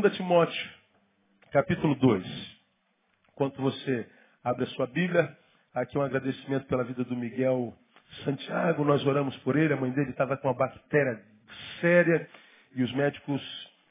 2 0.00 0.16
Timóteo, 0.16 0.70
capítulo 1.52 1.94
2. 1.94 2.24
Enquanto 3.32 3.60
você 3.60 4.08
abre 4.42 4.64
a 4.64 4.66
sua 4.68 4.86
Bíblia, 4.86 5.36
aqui 5.74 5.98
um 5.98 6.02
agradecimento 6.02 6.66
pela 6.66 6.84
vida 6.84 7.04
do 7.04 7.14
Miguel 7.14 7.74
Santiago. 8.24 8.82
Nós 8.82 9.04
oramos 9.04 9.36
por 9.38 9.56
ele. 9.56 9.74
A 9.74 9.76
mãe 9.76 9.90
dele 9.90 10.10
estava 10.10 10.38
com 10.38 10.48
uma 10.48 10.54
bactéria 10.54 11.20
séria 11.82 12.26
e 12.74 12.82
os 12.82 12.90
médicos 12.94 13.42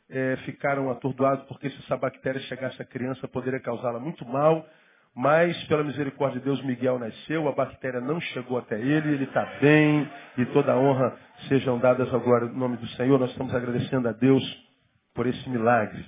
é, 0.09 0.36
ficaram 0.45 0.89
atordoados 0.89 1.45
porque 1.45 1.69
se 1.69 1.78
essa 1.84 1.95
bactéria 1.95 2.41
chegasse 2.41 2.81
à 2.81 2.86
criança 2.86 3.28
poderia 3.28 3.59
causá-la 3.59 4.00
muito 4.00 4.25
mal. 4.25 4.67
Mas, 5.14 5.62
pela 5.66 5.84
misericórdia 5.84 6.39
de 6.39 6.45
Deus, 6.45 6.64
Miguel 6.64 6.97
nasceu, 6.97 7.47
a 7.47 7.52
bactéria 7.52 8.02
não 8.02 8.19
chegou 8.22 8.58
até 8.58 8.80
ele, 8.80 9.14
ele 9.14 9.23
está 9.25 9.44
bem, 9.59 10.09
e 10.38 10.45
toda 10.47 10.78
honra 10.78 11.16
sejam 11.47 11.78
dadas 11.78 12.09
glória 12.09 12.47
do 12.47 12.56
nome 12.56 12.78
do 12.78 12.88
Senhor. 12.89 13.19
Nós 13.19 13.31
estamos 13.31 13.53
agradecendo 13.53 14.08
a 14.08 14.12
Deus 14.12 14.69
por 15.14 15.28
esse 15.28 15.50
milagre. 15.50 16.06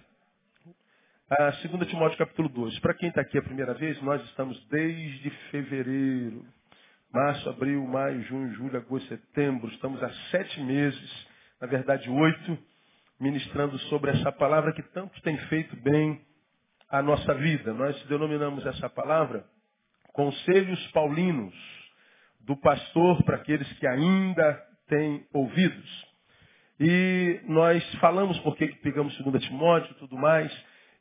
A 1.30 1.52
2 1.52 1.88
Timóteo 1.88 2.18
capítulo 2.18 2.50
2. 2.50 2.80
Para 2.80 2.94
quem 2.94 3.10
está 3.10 3.22
aqui 3.22 3.38
a 3.38 3.42
primeira 3.42 3.74
vez, 3.74 4.02
nós 4.02 4.22
estamos 4.26 4.62
desde 4.68 5.30
fevereiro, 5.50 6.46
março, 7.14 7.50
abril, 7.50 7.86
maio, 7.88 8.22
junho, 8.24 8.54
julho, 8.54 8.78
agosto, 8.78 9.08
setembro. 9.08 9.70
Estamos 9.70 10.04
há 10.04 10.10
sete 10.30 10.62
meses, 10.62 11.28
na 11.60 11.68
verdade 11.68 12.10
oito, 12.10 12.58
ministrando 13.20 13.78
sobre 13.90 14.12
essa 14.12 14.32
palavra 14.32 14.74
que 14.74 14.84
tanto 14.84 15.22
tem 15.22 15.38
feito 15.48 15.76
bem 15.78 16.22
a 16.90 17.02
nossa 17.02 17.34
vida. 17.36 17.74
Nós 17.74 18.02
denominamos 18.08 18.66
essa 18.66 18.90
palavra 18.90 19.46
Conselhos 20.14 20.86
Paulinos, 20.92 21.56
do 22.42 22.58
pastor 22.58 23.24
para 23.24 23.38
aqueles 23.38 23.72
que 23.80 23.88
ainda 23.88 24.54
têm 24.88 25.26
ouvidos. 25.34 26.11
E 26.82 27.40
nós 27.48 27.84
falamos 28.00 28.40
porque 28.40 28.68
que 28.68 28.80
pegamos 28.80 29.16
2 29.20 29.44
Timóteo 29.44 29.92
e 29.92 30.00
tudo 30.00 30.18
mais, 30.18 30.52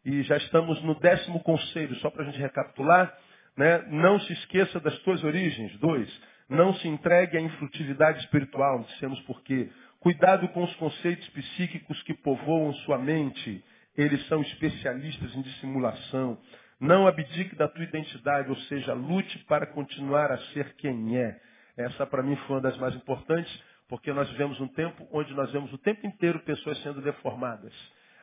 e 0.05 0.23
já 0.25 0.37
estamos 0.37 0.83
no 0.83 0.95
décimo 1.01 1.41
conselho, 1.41 1.97
só 1.97 2.11
para 2.11 2.23
a 2.23 2.27
gente 2.27 2.39
recapitular. 2.39 3.17
Né? 3.57 3.87
Não 3.89 4.21
se 4.21 4.33
esqueça 4.35 4.79
das 4.79 4.99
tuas 4.99 5.25
origens. 5.25 5.75
Dois, 5.79 6.09
não 6.51 6.75
se 6.75 6.87
entregue 6.87 7.39
à 7.39 7.41
infrutividade 7.41 8.21
espiritual, 8.21 8.85
dissemos 8.85 9.19
porque. 9.23 9.71
Cuidado 10.01 10.49
com 10.49 10.63
os 10.63 10.75
conceitos 10.77 11.29
psíquicos 11.29 12.03
que 12.05 12.15
povoam 12.15 12.73
sua 12.73 12.97
mente 12.97 13.63
eles 13.97 14.27
são 14.29 14.41
especialistas 14.43 15.35
em 15.35 15.43
dissimulação. 15.43 16.39
Não 16.79 17.07
abdique 17.07 17.55
da 17.57 17.69
tua 17.69 17.85
identidade, 17.85 18.49
ou 18.49 18.57
seja, 18.57 18.95
lute 18.95 19.39
para 19.41 19.67
continuar 19.67 20.33
a 20.33 20.39
ser 20.53 20.75
quem 20.77 21.19
é. 21.19 21.39
Essa 21.77 22.07
para 22.07 22.23
mim 22.23 22.37
foi 22.37 22.57
uma 22.57 22.63
das 22.63 22.77
mais 22.79 22.95
importantes, 22.95 23.63
porque 23.91 24.13
nós 24.13 24.31
vivemos 24.31 24.59
um 24.61 24.69
tempo 24.69 25.07
onde 25.13 25.35
nós 25.35 25.51
vemos 25.51 25.71
o 25.73 25.79
tempo 25.79 26.07
inteiro 26.07 26.39
pessoas 26.41 26.81
sendo 26.83 27.03
deformadas. 27.03 27.73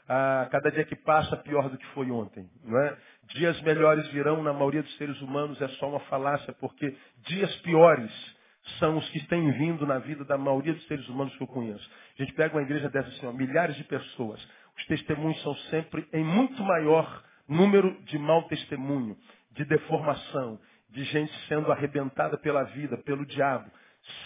Ah, 0.08 0.48
cada 0.50 0.72
dia 0.72 0.86
que 0.86 0.96
passa, 0.96 1.36
pior 1.36 1.70
do 1.70 1.78
que 1.78 1.86
foi 1.88 2.10
ontem. 2.10 2.50
Não 2.64 2.80
é? 2.80 2.98
Dias 3.34 3.62
melhores 3.64 4.08
virão, 4.08 4.42
na 4.42 4.54
maioria 4.54 4.82
dos 4.82 4.96
seres 4.96 5.22
humanos 5.22 5.62
é 5.62 5.68
só 5.68 5.90
uma 5.90 6.00
falácia, 6.02 6.54
porque 6.54 6.96
dias 7.26 7.54
piores 7.58 8.38
são 8.80 8.98
os 8.98 9.10
que 9.10 9.28
têm 9.28 9.52
vindo 9.52 9.86
na 9.86 10.00
vida 10.00 10.24
da 10.24 10.38
maioria 10.38 10.74
dos 10.74 10.88
seres 10.88 11.06
humanos 11.10 11.36
que 11.36 11.44
eu 11.44 11.48
conheço. 11.48 11.92
A 12.18 12.24
gente 12.24 12.34
pega 12.34 12.56
uma 12.56 12.64
igreja 12.64 12.90
dessa 12.90 13.10
assim, 13.10 13.26
ó, 13.26 13.34
milhares 13.34 13.76
de 13.76 13.84
pessoas. 13.84 14.42
Os 14.78 14.86
testemunhos 14.86 15.42
são 15.44 15.54
sempre 15.70 16.08
em 16.14 16.24
muito 16.24 16.64
maior 16.64 17.24
número 17.46 18.02
de 18.04 18.18
mau 18.18 18.44
testemunho, 18.44 19.18
de 19.52 19.66
deformação, 19.66 20.58
de 20.90 21.04
gente 21.04 21.34
sendo 21.50 21.70
arrebentada 21.74 22.38
pela 22.38 22.64
vida, 22.64 22.98
pelo 23.00 23.26
diabo, 23.26 23.70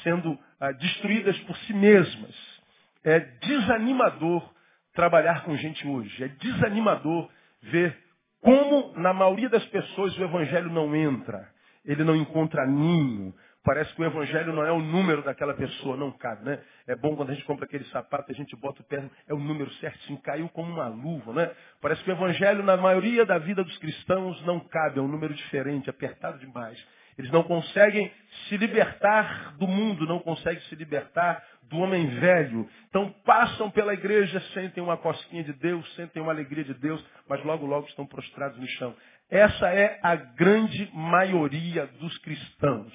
sendo 0.03 0.37
ah, 0.59 0.71
destruídas 0.71 1.37
por 1.39 1.55
si 1.57 1.73
mesmas. 1.73 2.61
É 3.03 3.19
desanimador 3.19 4.47
trabalhar 4.93 5.43
com 5.43 5.55
gente 5.55 5.87
hoje. 5.87 6.23
É 6.23 6.27
desanimador 6.27 7.29
ver 7.63 7.97
como, 8.41 8.93
na 8.99 9.13
maioria 9.13 9.49
das 9.49 9.65
pessoas, 9.67 10.17
o 10.17 10.23
evangelho 10.23 10.69
não 10.69 10.95
entra. 10.95 11.47
Ele 11.85 12.03
não 12.03 12.15
encontra 12.15 12.65
ninho. 12.65 13.33
Parece 13.63 13.93
que 13.93 14.01
o 14.01 14.05
evangelho 14.05 14.53
não 14.53 14.65
é 14.65 14.71
o 14.71 14.79
número 14.79 15.21
daquela 15.21 15.53
pessoa, 15.53 15.95
não 15.95 16.11
cabe, 16.11 16.43
né? 16.43 16.59
É 16.87 16.95
bom 16.95 17.15
quando 17.15 17.29
a 17.29 17.33
gente 17.35 17.45
compra 17.45 17.65
aquele 17.65 17.83
sapato, 17.85 18.31
a 18.31 18.35
gente 18.35 18.55
bota 18.55 18.81
o 18.81 18.85
pé, 18.85 19.07
é 19.27 19.33
o 19.35 19.39
número 19.39 19.71
certinho, 19.73 20.19
caiu 20.19 20.49
como 20.49 20.73
uma 20.73 20.87
luva, 20.87 21.31
né? 21.31 21.51
Parece 21.79 22.03
que 22.03 22.09
o 22.09 22.13
evangelho, 22.13 22.63
na 22.63 22.75
maioria 22.75 23.23
da 23.23 23.37
vida 23.37 23.63
dos 23.63 23.77
cristãos, 23.77 24.43
não 24.47 24.59
cabe, 24.61 24.97
é 24.97 25.01
um 25.01 25.07
número 25.07 25.31
diferente, 25.35 25.91
apertado 25.91 26.39
demais. 26.39 26.83
Eles 27.21 27.31
não 27.31 27.43
conseguem 27.43 28.11
se 28.47 28.57
libertar 28.57 29.55
do 29.57 29.67
mundo, 29.67 30.07
não 30.07 30.17
conseguem 30.17 30.59
se 30.63 30.75
libertar 30.75 31.43
do 31.69 31.77
homem 31.77 32.07
velho. 32.19 32.67
Então 32.89 33.13
passam 33.23 33.69
pela 33.69 33.93
igreja, 33.93 34.41
sentem 34.55 34.81
uma 34.81 34.97
cosquinha 34.97 35.43
de 35.43 35.53
Deus, 35.53 35.87
sentem 35.93 36.19
uma 36.19 36.31
alegria 36.31 36.63
de 36.63 36.73
Deus, 36.73 36.99
mas 37.29 37.43
logo, 37.45 37.67
logo 37.67 37.87
estão 37.87 38.07
prostrados 38.07 38.57
no 38.57 38.65
chão. 38.69 38.95
Essa 39.29 39.69
é 39.69 39.99
a 40.01 40.15
grande 40.15 40.89
maioria 40.95 41.85
dos 41.99 42.17
cristãos. 42.17 42.91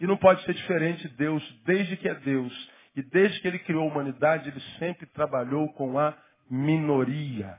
E 0.00 0.06
não 0.06 0.16
pode 0.16 0.42
ser 0.44 0.54
diferente. 0.54 1.06
Deus, 1.08 1.42
desde 1.66 1.94
que 1.98 2.08
é 2.08 2.14
Deus 2.14 2.70
e 2.96 3.02
desde 3.02 3.38
que 3.40 3.48
ele 3.48 3.58
criou 3.58 3.82
a 3.82 3.92
humanidade, 3.92 4.48
ele 4.48 4.62
sempre 4.78 5.04
trabalhou 5.08 5.70
com 5.74 5.98
a 5.98 6.16
minoria. 6.50 7.58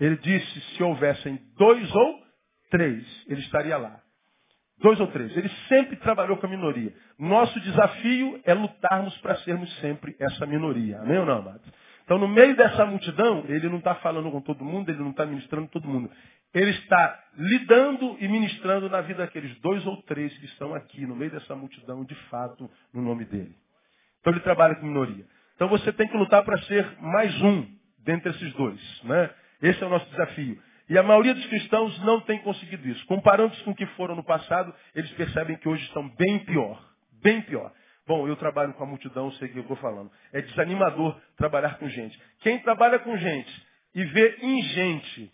Ele 0.00 0.16
disse, 0.16 0.60
se 0.74 0.82
houvessem 0.82 1.38
dois 1.58 1.94
ou 1.94 2.22
três, 2.70 3.04
ele 3.28 3.42
estaria 3.42 3.76
lá. 3.76 4.00
Dois 4.80 4.98
ou 4.98 5.06
três. 5.08 5.36
Ele 5.36 5.50
sempre 5.68 5.96
trabalhou 5.96 6.38
com 6.38 6.46
a 6.46 6.48
minoria. 6.48 6.92
Nosso 7.18 7.58
desafio 7.60 8.40
é 8.44 8.54
lutarmos 8.54 9.16
para 9.18 9.36
sermos 9.36 9.70
sempre 9.80 10.16
essa 10.18 10.46
minoria. 10.46 10.98
Amém 11.00 11.18
ou 11.18 11.26
não, 11.26 11.38
amados? 11.38 11.70
Então, 12.04 12.18
no 12.18 12.26
meio 12.26 12.56
dessa 12.56 12.84
multidão, 12.86 13.44
ele 13.46 13.68
não 13.68 13.78
está 13.78 13.94
falando 13.96 14.30
com 14.30 14.40
todo 14.40 14.64
mundo, 14.64 14.88
ele 14.90 14.98
não 14.98 15.10
está 15.10 15.24
ministrando 15.24 15.68
todo 15.68 15.86
mundo. 15.86 16.10
Ele 16.52 16.70
está 16.70 17.22
lidando 17.36 18.16
e 18.18 18.26
ministrando 18.26 18.88
na 18.88 19.00
vida 19.02 19.22
daqueles 19.22 19.56
dois 19.60 19.86
ou 19.86 20.02
três 20.02 20.36
que 20.38 20.46
estão 20.46 20.74
aqui, 20.74 21.06
no 21.06 21.14
meio 21.14 21.30
dessa 21.30 21.54
multidão, 21.54 22.04
de 22.04 22.14
fato, 22.28 22.68
no 22.92 23.02
nome 23.02 23.24
dele. 23.26 23.54
Então, 24.20 24.32
ele 24.32 24.40
trabalha 24.40 24.74
com 24.74 24.86
minoria. 24.86 25.24
Então, 25.54 25.68
você 25.68 25.92
tem 25.92 26.08
que 26.08 26.16
lutar 26.16 26.42
para 26.42 26.58
ser 26.62 26.96
mais 27.00 27.40
um 27.42 27.66
dentre 27.98 28.30
esses 28.30 28.52
dois. 28.54 28.80
Né? 29.04 29.30
Esse 29.62 29.82
é 29.82 29.86
o 29.86 29.90
nosso 29.90 30.08
desafio. 30.10 30.58
E 30.90 30.98
a 30.98 31.04
maioria 31.04 31.32
dos 31.32 31.46
cristãos 31.46 31.96
não 32.00 32.20
tem 32.20 32.40
conseguido 32.40 32.88
isso. 32.88 33.06
Comparando-se 33.06 33.62
com 33.62 33.70
o 33.70 33.74
que 33.76 33.86
foram 33.94 34.16
no 34.16 34.24
passado, 34.24 34.74
eles 34.92 35.10
percebem 35.12 35.56
que 35.56 35.68
hoje 35.68 35.84
estão 35.84 36.08
bem 36.16 36.40
pior. 36.40 36.84
Bem 37.22 37.40
pior. 37.42 37.72
Bom, 38.04 38.26
eu 38.26 38.34
trabalho 38.34 38.74
com 38.74 38.82
a 38.82 38.86
multidão, 38.86 39.30
sei 39.34 39.46
o 39.46 39.52
que 39.52 39.58
eu 39.58 39.62
estou 39.62 39.76
falando. 39.76 40.10
É 40.32 40.42
desanimador 40.42 41.16
trabalhar 41.36 41.78
com 41.78 41.88
gente. 41.88 42.20
Quem 42.40 42.58
trabalha 42.58 42.98
com 42.98 43.16
gente 43.16 43.66
e 43.94 44.04
vê 44.04 44.38
em 44.42 44.62
gente 44.62 45.32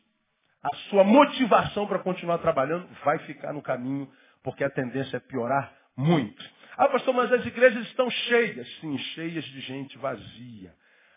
a 0.62 0.76
sua 0.90 1.04
motivação 1.04 1.86
para 1.86 2.00
continuar 2.00 2.36
trabalhando, 2.38 2.86
vai 3.02 3.18
ficar 3.20 3.54
no 3.54 3.62
caminho, 3.62 4.10
porque 4.42 4.62
a 4.62 4.68
tendência 4.68 5.16
é 5.16 5.20
piorar 5.20 5.72
muito. 5.96 6.44
Ah, 6.76 6.88
pastor, 6.88 7.14
mas 7.14 7.32
as 7.32 7.46
igrejas 7.46 7.86
estão 7.86 8.10
cheias. 8.10 8.68
Sim, 8.80 8.98
cheias 8.98 9.44
de 9.44 9.60
gente 9.60 9.96
vazia. 9.96 10.74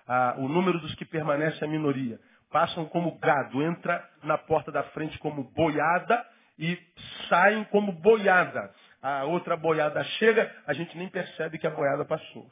Ah, 0.07 0.35
o 0.37 0.47
número 0.47 0.79
dos 0.79 0.95
que 0.95 1.03
permanecem 1.03 1.61
é 1.61 1.65
a 1.65 1.69
minoria. 1.69 2.19
Passam 2.51 2.85
como 2.85 3.17
gado, 3.19 3.61
entra 3.61 4.07
na 4.23 4.37
porta 4.37 4.71
da 4.71 4.83
frente 4.83 5.17
como 5.19 5.43
boiada 5.43 6.25
e 6.57 6.77
saem 7.29 7.63
como 7.65 7.91
boiada. 7.91 8.73
A 9.01 9.23
outra 9.25 9.55
boiada 9.55 10.03
chega, 10.03 10.51
a 10.67 10.73
gente 10.73 10.97
nem 10.97 11.07
percebe 11.07 11.57
que 11.57 11.67
a 11.67 11.71
boiada 11.71 12.03
passou. 12.03 12.49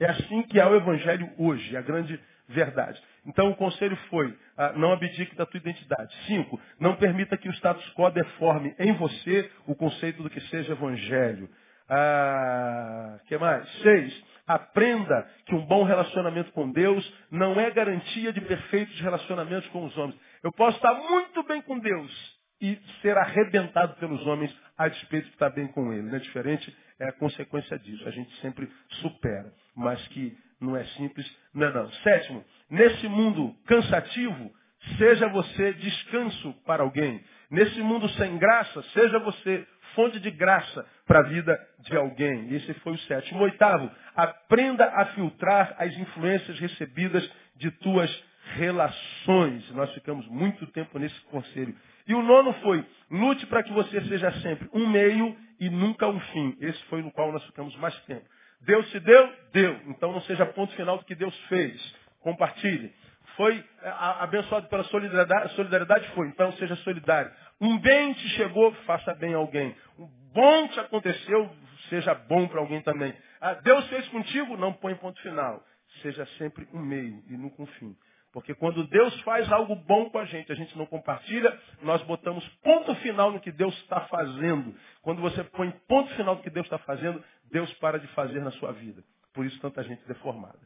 É 0.00 0.06
assim 0.06 0.42
que 0.42 0.58
é 0.58 0.66
o 0.66 0.74
evangelho 0.74 1.30
hoje, 1.38 1.76
a 1.76 1.80
grande 1.80 2.20
verdade. 2.48 3.00
Então 3.26 3.50
o 3.50 3.56
conselho 3.56 3.96
foi, 4.10 4.36
ah, 4.56 4.72
não 4.72 4.92
abdique 4.92 5.34
da 5.36 5.46
tua 5.46 5.58
identidade. 5.58 6.14
Cinco, 6.26 6.60
não 6.78 6.96
permita 6.96 7.36
que 7.36 7.48
o 7.48 7.52
status 7.52 7.88
quo 7.94 8.10
deforme 8.10 8.74
em 8.78 8.92
você 8.94 9.50
o 9.66 9.74
conceito 9.74 10.22
do 10.22 10.30
que 10.30 10.40
seja 10.48 10.72
evangelho. 10.72 11.48
Ah, 11.88 13.18
que 13.26 13.38
mais? 13.38 13.68
Seis, 13.82 14.24
aprenda 14.46 15.28
que 15.46 15.54
um 15.54 15.64
bom 15.66 15.84
relacionamento 15.84 16.52
com 16.52 16.70
Deus 16.70 17.12
não 17.30 17.58
é 17.58 17.70
garantia 17.70 18.32
de 18.32 18.40
perfeitos 18.40 19.00
relacionamentos 19.00 19.68
com 19.70 19.84
os 19.84 19.96
homens. 19.96 20.18
Eu 20.42 20.52
posso 20.52 20.76
estar 20.76 20.94
muito 20.94 21.42
bem 21.44 21.62
com 21.62 21.78
Deus 21.78 22.34
e 22.60 22.78
ser 23.00 23.16
arrebentado 23.16 23.94
pelos 23.96 24.26
homens 24.26 24.54
a 24.76 24.88
despeito 24.88 25.26
de 25.26 25.32
estar 25.32 25.50
bem 25.50 25.66
com 25.68 25.92
Ele. 25.92 26.02
Não 26.02 26.16
é 26.16 26.20
diferente? 26.20 26.74
É 26.98 27.08
a 27.08 27.12
consequência 27.12 27.78
disso. 27.78 28.06
A 28.06 28.10
gente 28.10 28.34
sempre 28.40 28.70
supera. 29.00 29.52
Mas 29.74 30.06
que 30.08 30.36
não 30.60 30.76
é 30.76 30.84
simples. 30.84 31.26
Não, 31.52 31.72
não. 31.72 31.90
Sétimo, 31.90 32.44
nesse 32.70 33.08
mundo 33.08 33.54
cansativo, 33.66 34.52
seja 34.98 35.28
você 35.28 35.72
descanso 35.74 36.52
para 36.66 36.82
alguém. 36.82 37.22
Nesse 37.50 37.80
mundo 37.80 38.08
sem 38.10 38.38
graça, 38.38 38.82
seja 38.94 39.18
você 39.18 39.66
fonte 39.94 40.18
de 40.18 40.30
graça 40.30 40.84
para 41.06 41.20
a 41.20 41.28
vida 41.28 41.58
de 41.80 41.96
alguém. 41.96 42.52
Esse 42.54 42.74
foi 42.74 42.94
o 42.94 42.98
sétimo. 43.00 43.42
Oitavo, 43.42 43.90
aprenda 44.14 44.84
a 44.86 45.06
filtrar 45.06 45.74
as 45.78 45.96
influências 45.96 46.58
recebidas 46.58 47.28
de 47.56 47.70
tuas 47.70 48.10
relações. 48.54 49.70
Nós 49.72 49.92
ficamos 49.94 50.26
muito 50.28 50.66
tempo 50.68 50.98
nesse 50.98 51.18
conselho. 51.22 51.74
E 52.06 52.14
o 52.14 52.22
nono 52.22 52.52
foi, 52.54 52.84
lute 53.10 53.46
para 53.46 53.62
que 53.62 53.72
você 53.72 54.00
seja 54.02 54.30
sempre 54.40 54.68
um 54.72 54.86
meio 54.88 55.36
e 55.58 55.70
nunca 55.70 56.08
um 56.08 56.20
fim. 56.20 56.56
Esse 56.60 56.82
foi 56.84 57.02
no 57.02 57.10
qual 57.12 57.32
nós 57.32 57.44
ficamos 57.44 57.74
mais 57.76 57.94
tempo. 58.02 58.24
Deus 58.60 58.90
se 58.90 59.00
deu? 59.00 59.32
Deu. 59.52 59.80
Então 59.88 60.12
não 60.12 60.20
seja 60.22 60.44
ponto 60.46 60.74
final 60.74 60.98
do 60.98 61.04
que 61.04 61.14
Deus 61.14 61.36
fez. 61.48 61.94
Compartilhe. 62.20 62.92
Foi 63.36 63.64
é, 63.82 63.88
abençoado 64.20 64.68
pela 64.68 64.84
solidariedade, 64.84 65.54
solidariedade? 65.54 66.08
Foi. 66.10 66.28
Então 66.28 66.52
seja 66.52 66.76
solidário. 66.76 67.30
Um 67.60 67.78
bem 67.78 68.12
te 68.14 68.28
chegou, 68.30 68.72
faça 68.86 69.14
bem 69.14 69.34
a 69.34 69.38
alguém. 69.38 69.74
Um 69.98 70.06
bom 70.32 70.68
te 70.68 70.80
aconteceu, 70.80 71.50
seja 71.88 72.14
bom 72.14 72.46
para 72.48 72.60
alguém 72.60 72.80
também. 72.82 73.14
Ah, 73.40 73.54
Deus 73.54 73.86
fez 73.88 74.06
contigo, 74.08 74.56
não 74.56 74.72
põe 74.72 74.94
ponto 74.94 75.20
final. 75.20 75.62
Seja 76.02 76.26
sempre 76.38 76.66
um 76.72 76.80
meio 76.80 77.22
e 77.28 77.36
nunca 77.36 77.62
um 77.62 77.66
fim. 77.66 77.96
Porque 78.32 78.52
quando 78.52 78.84
Deus 78.88 79.20
faz 79.20 79.50
algo 79.52 79.76
bom 79.76 80.10
com 80.10 80.18
a 80.18 80.24
gente, 80.24 80.50
a 80.50 80.56
gente 80.56 80.76
não 80.76 80.86
compartilha, 80.86 81.56
nós 81.82 82.02
botamos 82.02 82.44
ponto 82.64 82.92
final 82.96 83.30
no 83.30 83.38
que 83.38 83.52
Deus 83.52 83.72
está 83.82 84.00
fazendo. 84.02 84.74
Quando 85.02 85.22
você 85.22 85.44
põe 85.44 85.70
ponto 85.86 86.12
final 86.16 86.34
no 86.34 86.42
que 86.42 86.50
Deus 86.50 86.66
está 86.66 86.78
fazendo, 86.78 87.22
Deus 87.52 87.72
para 87.74 87.98
de 87.98 88.08
fazer 88.08 88.40
na 88.40 88.50
sua 88.52 88.72
vida. 88.72 89.04
Por 89.32 89.46
isso 89.46 89.60
tanta 89.60 89.84
gente 89.84 90.04
deformada. 90.08 90.58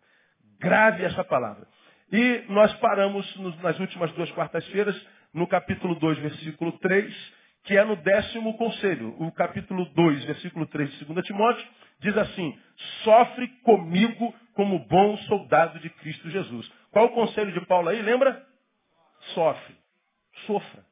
Grave 0.58 1.04
essa 1.04 1.22
palavra. 1.22 1.66
E 2.10 2.44
nós 2.48 2.72
paramos 2.74 3.36
nas 3.62 3.78
últimas 3.78 4.10
duas 4.12 4.30
quartas-feiras, 4.32 4.96
no 5.32 5.46
capítulo 5.46 5.94
2, 5.96 6.18
versículo 6.18 6.72
3, 6.78 7.32
que 7.64 7.76
é 7.76 7.84
no 7.84 7.96
décimo 7.96 8.56
conselho. 8.56 9.14
O 9.18 9.30
capítulo 9.32 9.84
2, 9.86 10.24
versículo 10.24 10.66
3 10.66 10.90
de 10.98 11.04
2 11.04 11.26
Timóteo, 11.26 11.66
diz 12.00 12.16
assim, 12.16 12.58
sofre 13.04 13.48
comigo 13.62 14.34
como 14.54 14.78
bom 14.86 15.16
soldado 15.18 15.78
de 15.80 15.90
Cristo 15.90 16.30
Jesus. 16.30 16.70
Qual 16.90 17.06
o 17.06 17.14
conselho 17.14 17.52
de 17.52 17.64
Paulo 17.66 17.88
aí? 17.88 18.00
Lembra? 18.00 18.42
Sofre. 19.34 19.76
Sofra. 20.46 20.84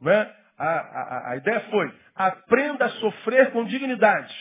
Não 0.00 0.12
é? 0.12 0.40
a, 0.60 0.68
a, 0.68 1.30
a 1.30 1.36
ideia 1.36 1.60
foi, 1.70 1.90
aprenda 2.14 2.84
a 2.84 2.90
sofrer 2.90 3.50
com 3.50 3.64
dignidade, 3.64 4.34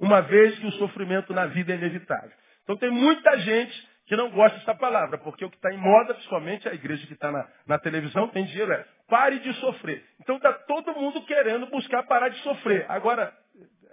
uma 0.00 0.22
vez 0.22 0.58
que 0.58 0.66
o 0.66 0.72
sofrimento 0.72 1.34
na 1.34 1.46
vida 1.46 1.72
é 1.72 1.76
inevitável. 1.76 2.32
Então 2.62 2.76
tem 2.76 2.90
muita 2.90 3.38
gente 3.40 3.88
que 4.06 4.16
não 4.16 4.30
gosta 4.30 4.58
dessa 4.58 4.74
palavra, 4.74 5.18
porque 5.18 5.44
o 5.44 5.50
que 5.50 5.56
está 5.56 5.72
em 5.72 5.76
moda, 5.76 6.14
principalmente 6.14 6.68
a 6.68 6.72
igreja 6.72 7.06
que 7.06 7.12
está 7.12 7.30
na, 7.30 7.48
na, 7.66 7.78
televisão, 7.78 8.28
tem 8.28 8.44
dinheiro, 8.46 8.72
é 8.72 8.86
pare 9.08 9.40
de 9.40 9.52
sofrer. 9.54 10.04
Então 10.20 10.36
está 10.36 10.52
todo 10.52 10.94
mundo 10.94 11.24
querendo 11.26 11.66
buscar 11.66 12.04
parar 12.04 12.28
de 12.28 12.38
sofrer. 12.38 12.86
Agora, 12.88 13.36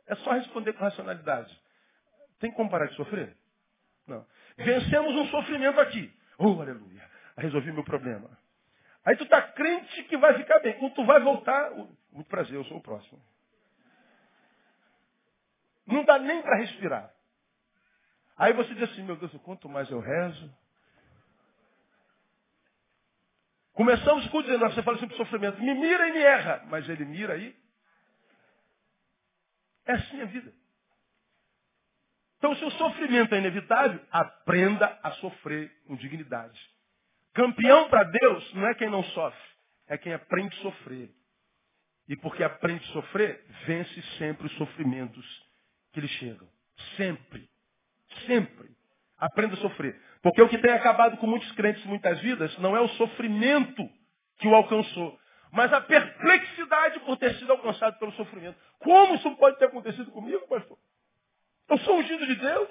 é 0.08 0.16
só 0.18 0.32
responder 0.34 0.74
com 0.74 0.84
racionalidade. 0.84 1.60
Tem 2.40 2.52
como 2.52 2.70
parar 2.70 2.86
de 2.86 2.96
sofrer? 2.96 3.36
Não. 4.08 4.26
Vencemos 4.58 5.16
um 5.16 5.26
sofrimento 5.28 5.80
aqui. 5.80 6.14
Oh, 6.38 6.62
aleluia. 6.62 7.10
Resolvi 7.38 7.72
meu 7.72 7.84
problema. 7.84 8.30
Aí 9.06 9.16
tu 9.16 9.24
está 9.24 9.42
crente 9.42 10.04
que 10.04 10.18
vai 10.18 10.36
ficar 10.38 10.60
bem. 10.60 10.74
Quando 10.78 10.94
tu 10.94 11.06
vai 11.06 11.20
voltar, 11.22 11.72
muito 12.12 12.30
prazer, 12.30 12.56
eu 12.56 12.64
sou 12.66 12.78
o 12.78 12.82
próximo. 12.82 13.20
Não 15.88 16.06
dá 16.06 16.20
nem 16.20 16.42
para 16.42 16.58
respirar. 16.58 17.12
Aí 18.38 18.54
você 18.54 18.74
diz 18.74 18.90
assim, 18.92 19.04
meu 19.04 19.16
Deus, 19.16 19.32
quanto 19.44 19.70
mais 19.70 19.90
eu 19.90 20.00
rezo. 20.00 20.54
Começamos 23.74 24.28
com 24.28 24.42
dizendo, 24.42 24.60
você 24.66 24.84
fala 24.84 25.00
sempre 25.00 25.18
sofrimento, 25.18 25.62
me 25.62 25.74
mira 25.74 26.08
e 26.10 26.14
me 26.14 26.20
erra. 26.20 26.64
Mas 26.68 26.88
ele 26.88 27.06
mira 27.06 27.34
aí. 27.34 27.56
É 29.86 29.94
assim 29.94 30.22
a 30.22 30.26
vida. 30.26 30.54
Então, 32.38 32.56
se 32.56 32.66
o 32.66 32.72
sofrimento 32.72 33.34
é 33.34 33.38
inevitável, 33.38 34.06
aprenda 34.12 35.00
a 35.02 35.12
sofrer 35.14 35.72
com 35.86 35.96
dignidade. 35.96 36.60
Campeão 37.34 37.90
para 37.90 38.04
Deus 38.04 38.54
não 38.54 38.68
é 38.68 38.76
quem 38.76 38.90
não 38.90 39.02
sofre, 39.02 39.50
é 39.88 39.98
quem 39.98 40.14
aprende 40.14 40.56
a 40.60 40.62
sofrer. 40.62 41.10
E 42.08 42.18
porque 42.18 42.44
aprende 42.44 42.84
a 42.90 42.94
sofrer, 42.94 43.46
vence 43.66 44.02
sempre 44.18 44.46
os 44.48 44.54
sofrimentos 44.58 45.26
que 45.94 46.02
lhe 46.02 46.08
chegam. 46.08 46.48
Sempre. 46.98 47.50
Sempre. 48.26 48.70
Aprenda 49.18 49.56
a 49.56 49.58
sofrer. 49.58 50.00
Porque 50.22 50.42
o 50.42 50.50
que 50.50 50.58
tem 50.58 50.72
acabado 50.72 51.18
com 51.18 51.28
muitos 51.28 51.52
crentes 51.52 51.84
muitas 51.86 52.20
vidas 52.22 52.58
não 52.60 52.76
é 52.76 52.82
o 52.82 52.88
sofrimento 52.90 53.90
que 54.40 54.48
o 54.48 54.56
alcançou, 54.56 55.20
mas 55.52 55.72
a 55.72 55.82
perplexidade 55.82 57.00
por 57.02 57.18
ter 57.18 57.36
sido 57.36 57.52
alcançado 57.52 58.00
pelo 58.00 58.12
sofrimento. 58.14 58.58
Como 58.80 59.16
isso 59.16 59.36
pode 59.36 59.58
ter 59.60 59.66
acontecido 59.66 60.12
comigo, 60.12 60.48
pastor? 60.48 60.78
Eu 61.70 61.78
sou 61.80 61.98
ungido 61.98 62.26
de 62.26 62.36
Deus. 62.36 62.70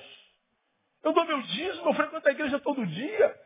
Eu 1.02 1.12
dou 1.12 1.24
meu 1.24 1.40
dízimo, 1.42 1.88
eu 1.88 1.94
frequento 1.94 2.28
a 2.28 2.32
igreja 2.32 2.58
todo 2.60 2.86
dia. 2.86 3.40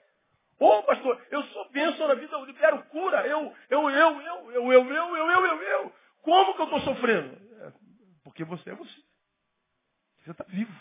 Ô, 0.58 0.66
oh, 0.66 0.82
pastor, 0.84 1.20
eu 1.30 1.42
sou 1.44 1.70
bênção 1.70 2.08
na 2.08 2.14
vida, 2.14 2.34
eu 2.34 2.44
libero 2.44 2.82
cura. 2.84 3.26
Eu, 3.26 3.54
eu, 3.68 3.90
eu, 3.90 4.20
eu, 4.20 4.52
eu, 4.52 4.52
eu, 4.52 4.72
eu, 4.72 4.94
eu, 4.94 5.16
eu, 5.16 5.46
eu, 5.46 5.62
eu. 5.62 5.92
Como 6.22 6.54
que 6.54 6.60
eu 6.60 6.64
estou 6.64 6.80
sofrendo? 6.80 7.36
É, 7.62 7.72
porque 8.24 8.44
você 8.44 8.70
é 8.70 8.74
você. 8.74 9.00
Você 10.24 10.30
está 10.30 10.44
vivo. 10.48 10.72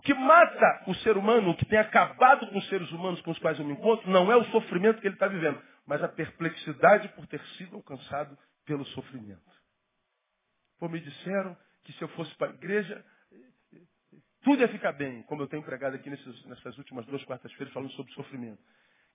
O 0.00 0.02
que 0.02 0.14
mata 0.14 0.84
o 0.86 0.94
ser 0.94 1.18
humano, 1.18 1.50
o 1.50 1.54
que 1.54 1.66
tem 1.66 1.78
acabado 1.78 2.46
com 2.46 2.56
os 2.56 2.66
seres 2.70 2.90
humanos 2.90 3.20
com 3.20 3.32
os 3.32 3.38
quais 3.38 3.58
eu 3.58 3.66
me 3.66 3.74
encontro, 3.74 4.10
não 4.10 4.32
é 4.32 4.36
o 4.36 4.44
sofrimento 4.46 4.98
que 4.98 5.06
ele 5.06 5.14
está 5.14 5.28
vivendo, 5.28 5.60
mas 5.86 6.02
a 6.02 6.08
perplexidade 6.08 7.08
por 7.08 7.26
ter 7.26 7.38
sido 7.58 7.76
alcançado 7.76 8.34
pelo 8.64 8.82
sofrimento. 8.86 9.42
Pô, 10.78 10.88
me 10.88 11.00
disseram 11.00 11.54
que 11.84 11.92
se 11.92 12.00
eu 12.00 12.08
fosse 12.08 12.34
para 12.36 12.50
a 12.50 12.54
igreja, 12.54 13.04
tudo 14.42 14.62
ia 14.62 14.68
ficar 14.68 14.92
bem, 14.92 15.22
como 15.24 15.42
eu 15.42 15.46
tenho 15.46 15.62
pregado 15.62 15.96
aqui 15.96 16.08
nesses, 16.08 16.46
nessas 16.46 16.78
últimas 16.78 17.04
duas 17.04 17.22
quartas-feiras 17.26 17.74
falando 17.74 17.92
sobre 17.92 18.10
sofrimento. 18.14 18.62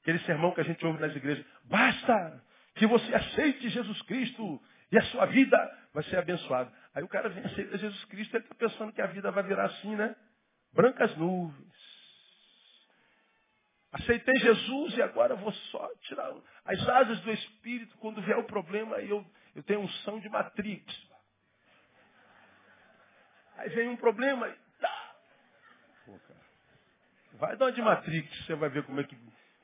Aquele 0.03 0.19
sermão 0.19 0.51
que 0.53 0.61
a 0.61 0.65
gente 0.65 0.85
ouve 0.85 1.01
nas 1.01 1.15
igrejas, 1.15 1.43
basta 1.63 2.43
que 2.75 2.85
você 2.85 3.15
aceite 3.15 3.69
Jesus 3.69 4.03
Cristo 4.03 4.61
e 4.91 4.99
a 4.99 5.03
sua 5.05 5.25
vida 5.25 5.57
vai 5.95 6.03
ser 6.03 6.17
abençoada. 6.17 6.71
Aí 6.93 7.01
o 7.01 7.07
cara 7.07 7.27
vem 7.27 7.43
aceita 7.43 7.75
Jesus 7.75 8.05
Cristo, 8.05 8.37
ele 8.37 8.43
está 8.43 8.53
pensando 8.53 8.93
que 8.93 9.01
a 9.01 9.07
vida 9.07 9.31
vai 9.31 9.41
virar 9.41 9.65
assim, 9.65 9.95
né? 9.95 10.15
Brancas 10.75 11.15
nuvens. 11.15 11.65
Aceitei 13.93 14.35
Jesus 14.41 14.97
e 14.97 15.01
agora 15.01 15.35
vou 15.35 15.53
só 15.53 15.89
tirar 16.01 16.29
as 16.65 16.89
asas 16.89 17.21
do 17.21 17.31
Espírito. 17.31 17.97
Quando 17.99 18.21
vier 18.21 18.37
o 18.37 18.43
problema, 18.43 18.97
eu, 18.97 19.25
eu 19.55 19.63
tenho 19.63 19.79
unção 19.79 20.19
de 20.19 20.27
Matrix. 20.27 20.83
Aí 23.55 23.69
vem 23.69 23.87
um 23.87 23.95
problema. 23.95 24.53
Tá. 24.81 25.15
Pô, 26.05 26.19
vai 27.37 27.55
dar 27.55 27.65
uma 27.65 27.71
de 27.71 27.81
Matrix, 27.81 28.45
você 28.45 28.55
vai 28.55 28.69
ver 28.69 28.83
como 28.83 28.99
é 28.99 29.05
que. 29.05 29.17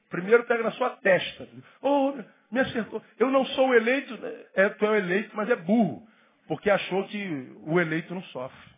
Primeiro 0.09 0.45
pega 0.45 0.63
na 0.63 0.71
sua 0.71 0.91
testa. 0.97 1.47
Oh, 1.81 2.13
me 2.49 2.59
acertou. 2.61 3.03
Eu 3.19 3.29
não 3.29 3.45
sou 3.47 3.69
o 3.69 3.73
eleito. 3.73 4.17
Né? 4.17 4.45
É, 4.55 4.69
tu 4.69 4.85
é 4.85 4.89
o 4.91 4.95
eleito, 4.95 5.35
mas 5.35 5.49
é 5.49 5.55
burro. 5.57 6.07
Porque 6.47 6.69
achou 6.69 7.05
que 7.07 7.53
o 7.65 7.79
eleito 7.79 8.13
não 8.13 8.23
sofre. 8.23 8.70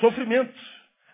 Sofrimento. 0.00 0.54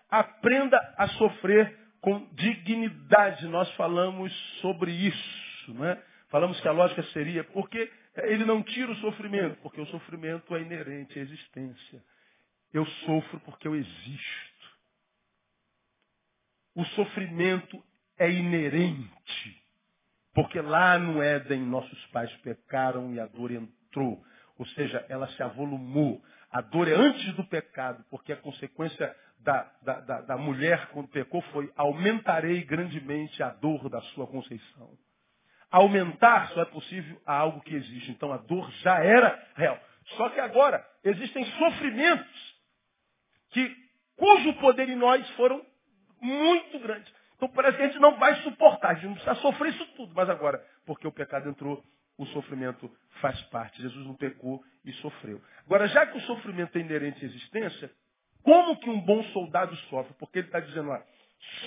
Aprenda 0.09 0.77
a 0.97 1.07
sofrer 1.09 1.77
com 2.01 2.27
dignidade. 2.33 3.47
Nós 3.47 3.71
falamos 3.75 4.33
sobre 4.61 4.91
isso. 4.91 5.73
Né? 5.73 6.01
Falamos 6.29 6.59
que 6.59 6.67
a 6.67 6.71
lógica 6.71 7.03
seria, 7.13 7.43
porque 7.45 7.91
ele 8.15 8.43
não 8.45 8.61
tira 8.61 8.91
o 8.91 8.95
sofrimento, 8.97 9.57
porque 9.61 9.79
o 9.79 9.85
sofrimento 9.87 10.55
é 10.55 10.61
inerente 10.61 11.17
à 11.17 11.21
existência. 11.21 12.03
Eu 12.73 12.85
sofro 12.85 13.39
porque 13.41 13.67
eu 13.67 13.75
existo. 13.75 14.51
O 16.75 16.85
sofrimento 16.85 17.83
é 18.17 18.31
inerente. 18.31 19.61
Porque 20.33 20.61
lá 20.61 20.97
no 20.97 21.21
Éden 21.21 21.61
nossos 21.61 22.05
pais 22.07 22.31
pecaram 22.37 23.13
e 23.13 23.19
a 23.19 23.25
dor 23.27 23.51
entrou. 23.51 24.23
Ou 24.57 24.65
seja, 24.67 25.05
ela 25.09 25.27
se 25.29 25.43
avolumou. 25.43 26.23
A 26.51 26.61
dor 26.61 26.87
é 26.87 26.93
antes 26.93 27.33
do 27.35 27.43
pecado, 27.45 28.03
porque 28.09 28.33
a 28.33 28.37
consequência 28.37 29.15
da, 29.39 29.71
da, 29.81 29.99
da, 30.01 30.21
da 30.21 30.37
mulher 30.37 30.87
quando 30.87 31.07
pecou 31.07 31.41
foi 31.53 31.71
aumentarei 31.75 32.63
grandemente 32.63 33.41
a 33.41 33.49
dor 33.49 33.89
da 33.89 34.01
sua 34.01 34.27
conceição. 34.27 34.91
Aumentar 35.69 36.49
só 36.49 36.61
é 36.61 36.65
possível 36.65 37.21
a 37.25 37.33
algo 37.33 37.61
que 37.61 37.73
existe. 37.73 38.11
Então 38.11 38.33
a 38.33 38.37
dor 38.37 38.69
já 38.81 39.01
era 39.01 39.41
real. 39.55 39.79
Só 40.17 40.29
que 40.29 40.39
agora 40.39 40.85
existem 41.03 41.45
sofrimentos 41.45 42.61
que, 43.51 43.75
cujo 44.17 44.53
poder 44.55 44.89
em 44.89 44.95
nós 44.95 45.27
foram 45.31 45.65
muito 46.19 46.79
grandes. 46.79 47.11
Então 47.35 47.47
parece 47.49 47.77
que 47.77 47.83
a 47.83 47.87
gente 47.87 47.99
não 47.99 48.17
vai 48.17 48.35
suportar, 48.43 48.89
a 48.89 48.93
gente 48.95 49.07
não 49.07 49.13
precisa 49.13 49.35
sofrer 49.35 49.73
isso 49.73 49.85
tudo. 49.95 50.13
Mas 50.13 50.29
agora, 50.29 50.63
porque 50.85 51.07
o 51.07 51.11
pecado 51.11 51.49
entrou, 51.49 51.83
o 52.23 52.27
sofrimento 52.27 52.89
faz 53.21 53.39
parte. 53.43 53.81
Jesus 53.81 54.05
não 54.05 54.15
pecou 54.15 54.63
e 54.85 54.93
sofreu. 54.93 55.41
Agora, 55.65 55.87
já 55.87 56.05
que 56.05 56.17
o 56.17 56.21
sofrimento 56.21 56.77
é 56.77 56.81
inerente 56.81 57.23
à 57.23 57.27
existência, 57.27 57.91
como 58.43 58.77
que 58.79 58.89
um 58.89 59.01
bom 59.01 59.23
soldado 59.25 59.75
sofre? 59.89 60.13
Porque 60.19 60.39
ele 60.39 60.47
está 60.47 60.59
dizendo 60.59 60.89
lá, 60.89 61.03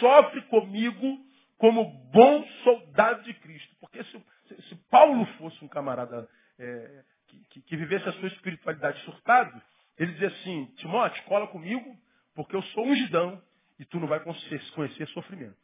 sofre 0.00 0.42
comigo 0.42 1.18
como 1.58 1.84
bom 2.10 2.46
soldado 2.62 3.22
de 3.22 3.34
Cristo. 3.34 3.76
Porque 3.80 4.02
se, 4.04 4.22
se, 4.68 4.74
Paulo 4.90 5.24
fosse 5.38 5.64
um 5.64 5.68
camarada 5.68 6.28
é, 6.58 7.04
que, 7.50 7.62
que, 7.62 7.76
vivesse 7.76 8.08
a 8.08 8.12
sua 8.12 8.28
espiritualidade 8.28 9.00
surtado, 9.04 9.60
ele 9.98 10.12
dizia 10.12 10.28
assim, 10.28 10.66
Timóteo, 10.76 11.22
cola 11.24 11.46
comigo, 11.48 11.96
porque 12.34 12.56
eu 12.56 12.62
sou 12.62 12.86
ungidão 12.86 13.40
e 13.78 13.84
tu 13.84 13.98
não 13.98 14.06
vai 14.06 14.20
conhecer, 14.20 14.60
conhecer 14.72 15.08
sofrimento. 15.08 15.56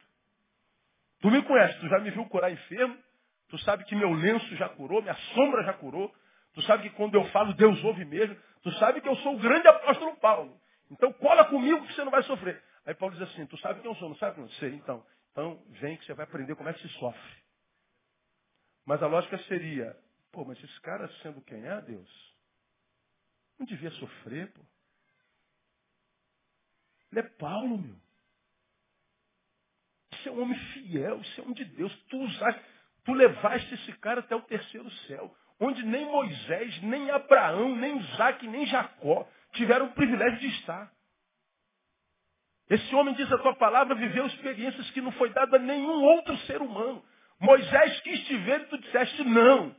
Tu 1.21 1.29
me 1.29 1.41
conhece, 1.43 1.79
tu 1.79 1.87
já 1.87 1.99
me 1.99 2.09
viu 2.09 2.25
curar 2.25 2.51
enfermo, 2.51 2.97
tu 3.51 3.57
sabe 3.59 3.83
que 3.83 3.95
meu 3.95 4.13
lenço 4.13 4.55
já 4.55 4.69
curou, 4.69 5.01
minha 5.01 5.15
sombra 5.35 5.63
já 5.63 5.73
curou, 5.73 6.11
tu 6.53 6.61
sabe 6.63 6.89
que 6.89 6.95
quando 6.95 7.15
eu 7.15 7.25
falo, 7.25 7.53
Deus 7.53 7.83
ouve 7.83 8.05
mesmo, 8.05 8.35
tu 8.63 8.71
sabe 8.73 9.01
que 9.01 9.07
eu 9.07 9.15
sou 9.17 9.35
o 9.35 9.39
grande 9.39 9.67
apóstolo 9.67 10.15
Paulo. 10.15 10.57
Então 10.89 11.11
cola 11.13 11.45
comigo 11.45 11.85
que 11.85 11.93
você 11.93 12.03
não 12.03 12.11
vai 12.11 12.23
sofrer. 12.23 12.63
Aí 12.85 12.95
Paulo 12.95 13.13
diz 13.13 13.29
assim, 13.29 13.45
tu 13.45 13.57
sabe 13.57 13.81
quem 13.81 13.91
eu 13.91 13.95
sou, 13.97 14.07
não 14.07 14.15
sabe? 14.15 14.39
Não 14.39 14.49
sei, 14.51 14.73
então. 14.73 15.05
Então, 15.31 15.61
vem 15.81 15.97
que 15.97 16.05
você 16.05 16.13
vai 16.13 16.25
aprender 16.25 16.55
como 16.55 16.69
é 16.69 16.73
que 16.73 16.81
se 16.81 16.89
sofre. 16.95 17.41
Mas 18.85 19.03
a 19.03 19.07
lógica 19.07 19.37
seria, 19.43 19.95
pô, 20.31 20.43
mas 20.45 20.61
esse 20.63 20.81
cara 20.81 21.07
sendo 21.21 21.41
quem 21.41 21.65
é, 21.65 21.81
Deus, 21.81 22.35
não 23.59 23.65
devia 23.65 23.91
sofrer, 23.91 24.51
pô. 24.51 24.61
Ele 27.11 27.19
é 27.19 27.29
Paulo, 27.37 27.77
meu. 27.77 27.95
Você 30.11 30.29
é 30.29 30.31
um 30.31 30.41
homem 30.41 30.57
fiel, 30.57 31.17
você 31.17 31.41
é 31.41 31.43
um 31.43 31.53
de 31.53 31.65
Deus. 31.65 31.93
Tu, 32.09 32.17
usaste, 32.17 32.61
tu 33.05 33.13
levaste 33.13 33.73
esse 33.73 33.93
cara 33.93 34.19
até 34.19 34.35
o 34.35 34.41
terceiro 34.41 34.89
céu, 35.07 35.33
onde 35.59 35.83
nem 35.85 36.05
Moisés, 36.05 36.81
nem 36.83 37.09
Abraão, 37.11 37.75
nem 37.75 37.97
Isaac, 37.97 38.47
nem 38.47 38.65
Jacó 38.65 39.27
tiveram 39.53 39.87
o 39.87 39.93
privilégio 39.93 40.39
de 40.39 40.47
estar. 40.47 40.91
Esse 42.69 42.95
homem, 42.95 43.13
diz 43.15 43.29
a 43.31 43.37
tua 43.37 43.55
palavra, 43.55 43.95
viveu 43.95 44.25
experiências 44.27 44.89
que 44.91 45.01
não 45.01 45.11
foi 45.13 45.29
dada 45.31 45.57
a 45.57 45.59
nenhum 45.59 46.03
outro 46.03 46.37
ser 46.39 46.61
humano. 46.61 47.03
Moisés 47.39 47.99
quis 48.01 48.25
te 48.25 48.37
ver 48.37 48.61
e 48.61 48.65
tu 48.65 48.77
disseste 48.77 49.23
não. 49.25 49.75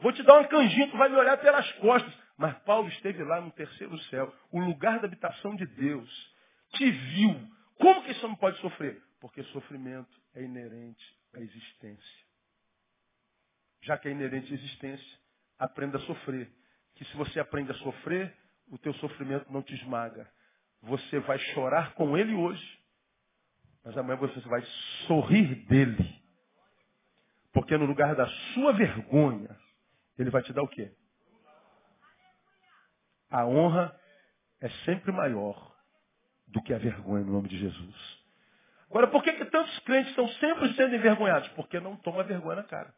Vou 0.00 0.12
te 0.12 0.22
dar 0.22 0.34
uma 0.34 0.46
canjinha, 0.46 0.88
tu 0.88 0.96
vai 0.96 1.08
me 1.08 1.16
olhar 1.16 1.36
pelas 1.38 1.70
costas. 1.72 2.14
Mas 2.36 2.56
Paulo 2.58 2.88
esteve 2.90 3.24
lá 3.24 3.40
no 3.40 3.50
terceiro 3.50 3.98
céu, 4.04 4.32
o 4.52 4.60
lugar 4.60 5.00
da 5.00 5.06
habitação 5.06 5.56
de 5.56 5.66
Deus. 5.66 6.08
Te 6.74 6.88
viu. 6.88 7.34
Como 7.78 8.04
que 8.04 8.12
isso 8.12 8.28
não 8.28 8.36
pode 8.36 8.56
sofrer? 8.60 9.02
Porque 9.20 9.42
sofrimento 9.44 10.14
é 10.36 10.42
inerente 10.42 11.04
à 11.34 11.40
existência. 11.40 12.27
Já 13.82 13.96
que 13.96 14.08
é 14.08 14.10
inerente 14.10 14.52
à 14.52 14.56
existência, 14.56 15.18
aprenda 15.58 15.98
a 15.98 16.00
sofrer. 16.02 16.50
Que 16.94 17.04
se 17.04 17.16
você 17.16 17.38
aprende 17.38 17.70
a 17.70 17.74
sofrer, 17.74 18.34
o 18.70 18.78
teu 18.78 18.92
sofrimento 18.94 19.52
não 19.52 19.62
te 19.62 19.74
esmaga. 19.74 20.30
Você 20.82 21.18
vai 21.20 21.38
chorar 21.38 21.94
com 21.94 22.16
ele 22.16 22.34
hoje, 22.34 22.78
mas 23.84 23.96
amanhã 23.96 24.16
você 24.18 24.40
vai 24.40 24.62
sorrir 25.06 25.66
dele. 25.66 26.18
Porque 27.52 27.76
no 27.76 27.86
lugar 27.86 28.14
da 28.14 28.26
sua 28.54 28.72
vergonha, 28.72 29.56
ele 30.18 30.30
vai 30.30 30.42
te 30.42 30.52
dar 30.52 30.62
o 30.62 30.68
quê? 30.68 30.92
A 33.30 33.46
honra 33.46 33.98
é 34.60 34.68
sempre 34.84 35.12
maior 35.12 35.76
do 36.46 36.62
que 36.62 36.72
a 36.72 36.78
vergonha 36.78 37.24
no 37.24 37.32
nome 37.32 37.48
de 37.48 37.58
Jesus. 37.58 38.18
Agora, 38.90 39.06
por 39.08 39.22
que, 39.22 39.32
que 39.34 39.44
tantos 39.46 39.78
crentes 39.80 40.10
estão 40.10 40.26
sempre 40.28 40.72
sendo 40.74 40.94
envergonhados? 40.94 41.48
Porque 41.50 41.78
não 41.78 41.96
toma 41.96 42.24
vergonha 42.24 42.56
na 42.56 42.64
cara. 42.64 42.94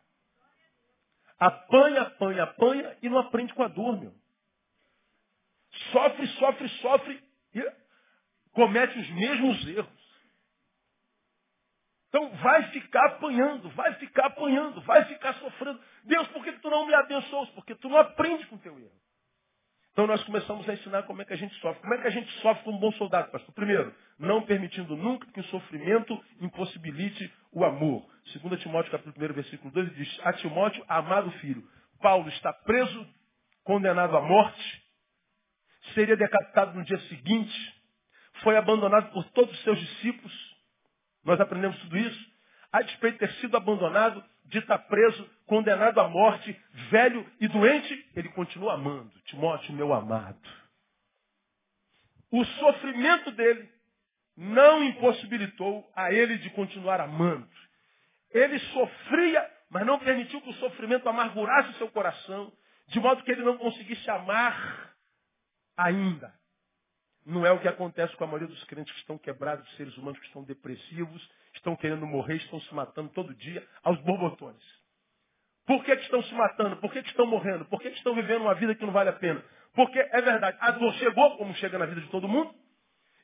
Apanha, 1.41 2.03
apanha, 2.03 2.43
apanha 2.43 2.99
e 3.03 3.09
não 3.09 3.19
aprende 3.19 3.55
com 3.55 3.63
a 3.63 3.69
dor, 3.69 3.99
meu. 3.99 4.15
Sofre, 5.91 6.27
sofre, 6.27 6.69
sofre 6.81 7.25
e 7.55 7.73
comete 8.53 8.99
os 8.99 9.11
mesmos 9.11 9.67
erros. 9.67 10.01
Então 12.09 12.29
vai 12.37 12.65
ficar 12.73 13.07
apanhando, 13.07 13.71
vai 13.71 13.95
ficar 13.95 14.27
apanhando, 14.27 14.83
vai 14.83 15.05
ficar 15.07 15.33
sofrendo. 15.37 15.81
Deus, 16.05 16.29
por 16.29 16.45
que, 16.45 16.53
tu 16.53 16.69
não 16.69 16.87
me 16.87 16.93
abençoas? 16.93 17.49
Porque 17.51 17.75
tu 17.77 17.89
não 17.89 17.99
aprende 17.99 18.47
com 18.47 18.59
teu 18.59 18.79
erro. 18.79 19.01
Então 19.93 20.07
nós 20.07 20.23
começamos 20.25 20.69
a 20.69 20.73
ensinar 20.73 21.03
como 21.03 21.21
é 21.21 21.25
que 21.25 21.33
a 21.33 21.37
gente 21.37 21.55
sofre. 21.57 21.81
Como 21.83 21.95
é 21.95 21.99
que 21.99 22.07
a 22.07 22.11
gente 22.11 22.31
sofre 22.41 22.65
como 22.65 22.77
um 22.77 22.81
bom 22.81 22.93
soldado, 22.93 23.31
pastor? 23.31 23.55
Primeiro, 23.55 23.95
não 24.19 24.43
permitindo 24.43 24.97
nunca 24.97 25.27
que 25.33 25.41
o 25.41 25.45
sofrimento 25.45 26.19
impossibilite 26.41 27.33
o 27.53 27.65
amor. 27.65 28.09
2 28.33 28.61
Timóteo 28.61 28.93
capítulo 28.93 29.31
1, 29.31 29.33
versículo 29.35 29.73
2 29.73 29.95
diz, 29.97 30.21
a 30.23 30.33
Timóteo, 30.35 30.85
amado 30.89 31.31
filho, 31.33 31.67
Paulo 32.01 32.29
está 32.29 32.53
preso, 32.53 33.07
condenado 33.65 34.17
à 34.17 34.21
morte, 34.21 34.83
seria 35.95 36.17
decapitado 36.17 36.79
no 36.79 36.85
dia 36.85 36.99
seguinte, 37.09 37.75
foi 38.43 38.57
abandonado 38.57 39.11
por 39.13 39.25
todos 39.31 39.53
os 39.53 39.65
seus 39.65 39.79
discípulos. 39.79 40.33
Nós 41.25 41.41
aprendemos 41.41 41.79
tudo 41.81 41.99
isso. 41.99 42.31
A 42.73 42.83
despeito 42.83 43.19
de 43.19 43.27
ter 43.27 43.41
sido 43.41 43.57
abandonado, 43.57 44.25
de 44.51 44.59
estar 44.59 44.79
preso, 44.79 45.31
condenado 45.47 46.01
à 46.01 46.09
morte, 46.09 46.61
velho 46.91 47.25
e 47.41 47.47
doente, 47.47 48.11
ele 48.15 48.29
continua 48.31 48.75
amando. 48.75 49.11
Timóteo, 49.27 49.73
meu 49.73 49.93
amado. 49.93 50.41
O 52.31 52.45
sofrimento 52.45 53.31
dele 53.31 53.69
não 54.37 54.83
impossibilitou 54.83 55.89
a 55.95 56.13
ele 56.13 56.39
de 56.39 56.51
continuar 56.51 57.01
amando. 57.01 57.49
Ele 58.33 58.59
sofria, 58.59 59.49
mas 59.71 59.87
não 59.87 59.99
permitiu 59.99 60.41
que 60.41 60.51
o 60.51 60.55
sofrimento 60.55 61.09
amargurasse 61.09 61.79
seu 61.79 61.89
coração, 61.91 62.53
de 62.89 62.99
modo 62.99 63.23
que 63.23 63.31
ele 63.31 63.43
não 63.43 63.57
conseguisse 63.57 64.09
amar 64.11 64.95
ainda. 65.77 66.35
Não 67.25 67.47
é 67.47 67.53
o 67.53 67.61
que 67.61 67.69
acontece 67.69 68.17
com 68.17 68.25
a 68.25 68.27
maioria 68.27 68.49
dos 68.49 68.65
crentes 68.65 68.93
que 68.93 69.01
estão 69.01 69.17
quebrados, 69.17 69.69
seres 69.77 69.97
humanos 69.97 70.19
que 70.19 70.27
estão 70.27 70.43
depressivos, 70.43 71.31
estão 71.55 71.77
querendo 71.77 72.07
morrer, 72.07 72.37
estão 72.37 72.61
se 72.61 72.75
matando 72.75 73.11
todo 73.11 73.35
dia 73.35 73.67
aos 73.83 74.01
borbotões. 74.03 74.63
Por 75.67 75.85
que, 75.85 75.97
que 75.97 76.03
estão 76.03 76.23
se 76.23 76.35
matando? 76.35 76.77
Por 76.77 76.93
que, 76.93 77.03
que 77.03 77.11
estão 77.11 77.27
morrendo? 77.27 77.65
Por 77.67 77.81
que, 77.81 77.91
que 77.91 77.97
estão 77.97 78.15
vivendo 78.15 78.43
uma 78.43 78.55
vida 78.55 78.75
que 78.75 78.85
não 78.85 78.93
vale 78.93 79.11
a 79.11 79.15
pena? 79.15 79.45
Porque 79.75 79.99
é 79.99 80.21
verdade, 80.21 80.57
a 80.61 80.73
dor 80.73 80.93
chegou, 80.95 81.37
como 81.37 81.55
chega 81.55 81.79
na 81.79 81.87
vida 81.87 82.01
de 82.01 82.09
todo 82.09 82.29
mundo, 82.29 82.53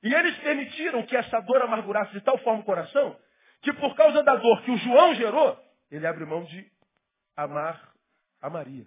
e 0.02 0.14
eles 0.14 0.36
permitiram 0.38 1.02
que 1.04 1.16
essa 1.16 1.40
dor 1.40 1.62
amargurasse 1.62 2.12
de 2.12 2.20
tal 2.20 2.38
forma 2.38 2.60
o 2.60 2.64
coração, 2.64 3.18
que 3.62 3.72
por 3.72 3.96
causa 3.96 4.22
da 4.22 4.36
dor 4.36 4.62
que 4.62 4.70
o 4.70 4.76
João 4.76 5.14
gerou, 5.14 5.60
ele 5.90 6.06
abre 6.06 6.24
mão 6.24 6.44
de 6.44 6.70
amar 7.36 7.92
a 8.40 8.48
Maria. 8.48 8.86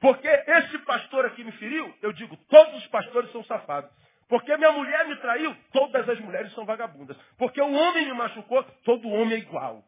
Porque 0.00 0.28
esse 0.28 0.78
pastor 0.78 1.26
aqui 1.26 1.44
me 1.44 1.52
feriu, 1.52 1.94
eu 2.00 2.12
digo, 2.12 2.36
todos 2.48 2.74
os 2.76 2.86
pastores 2.86 3.30
são 3.32 3.44
safados. 3.44 3.90
Porque 4.30 4.56
minha 4.56 4.72
mulher 4.72 5.06
me 5.06 5.16
traiu, 5.16 5.54
todas 5.72 6.08
as 6.08 6.18
mulheres 6.20 6.50
são 6.54 6.64
vagabundas. 6.64 7.16
Porque 7.36 7.60
o 7.60 7.70
homem 7.70 8.06
me 8.06 8.14
machucou, 8.14 8.64
todo 8.84 9.10
homem 9.10 9.34
é 9.34 9.38
igual. 9.38 9.84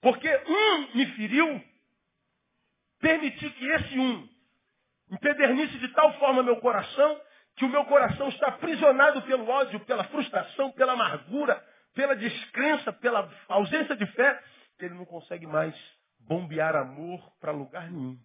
Porque 0.00 0.28
um 0.46 0.96
me 0.96 1.06
feriu, 1.12 1.62
permiti 2.98 3.50
que 3.50 3.66
esse 3.66 3.98
um 3.98 4.26
empedernisse 5.10 5.78
de 5.78 5.88
tal 5.88 6.14
forma 6.18 6.42
meu 6.42 6.56
coração, 6.60 7.20
que 7.56 7.66
o 7.66 7.68
meu 7.68 7.84
coração 7.84 8.28
está 8.30 8.46
aprisionado 8.48 9.20
pelo 9.22 9.46
ódio, 9.48 9.80
pela 9.80 10.04
frustração, 10.04 10.72
pela 10.72 10.94
amargura, 10.94 11.62
pela 11.92 12.16
descrença, 12.16 12.92
pela 12.94 13.30
ausência 13.48 13.94
de 13.94 14.06
fé, 14.06 14.42
que 14.78 14.86
ele 14.86 14.94
não 14.94 15.04
consegue 15.04 15.46
mais 15.46 15.74
bombear 16.20 16.74
amor 16.74 17.20
para 17.40 17.52
lugar 17.52 17.90
nenhum 17.90 18.18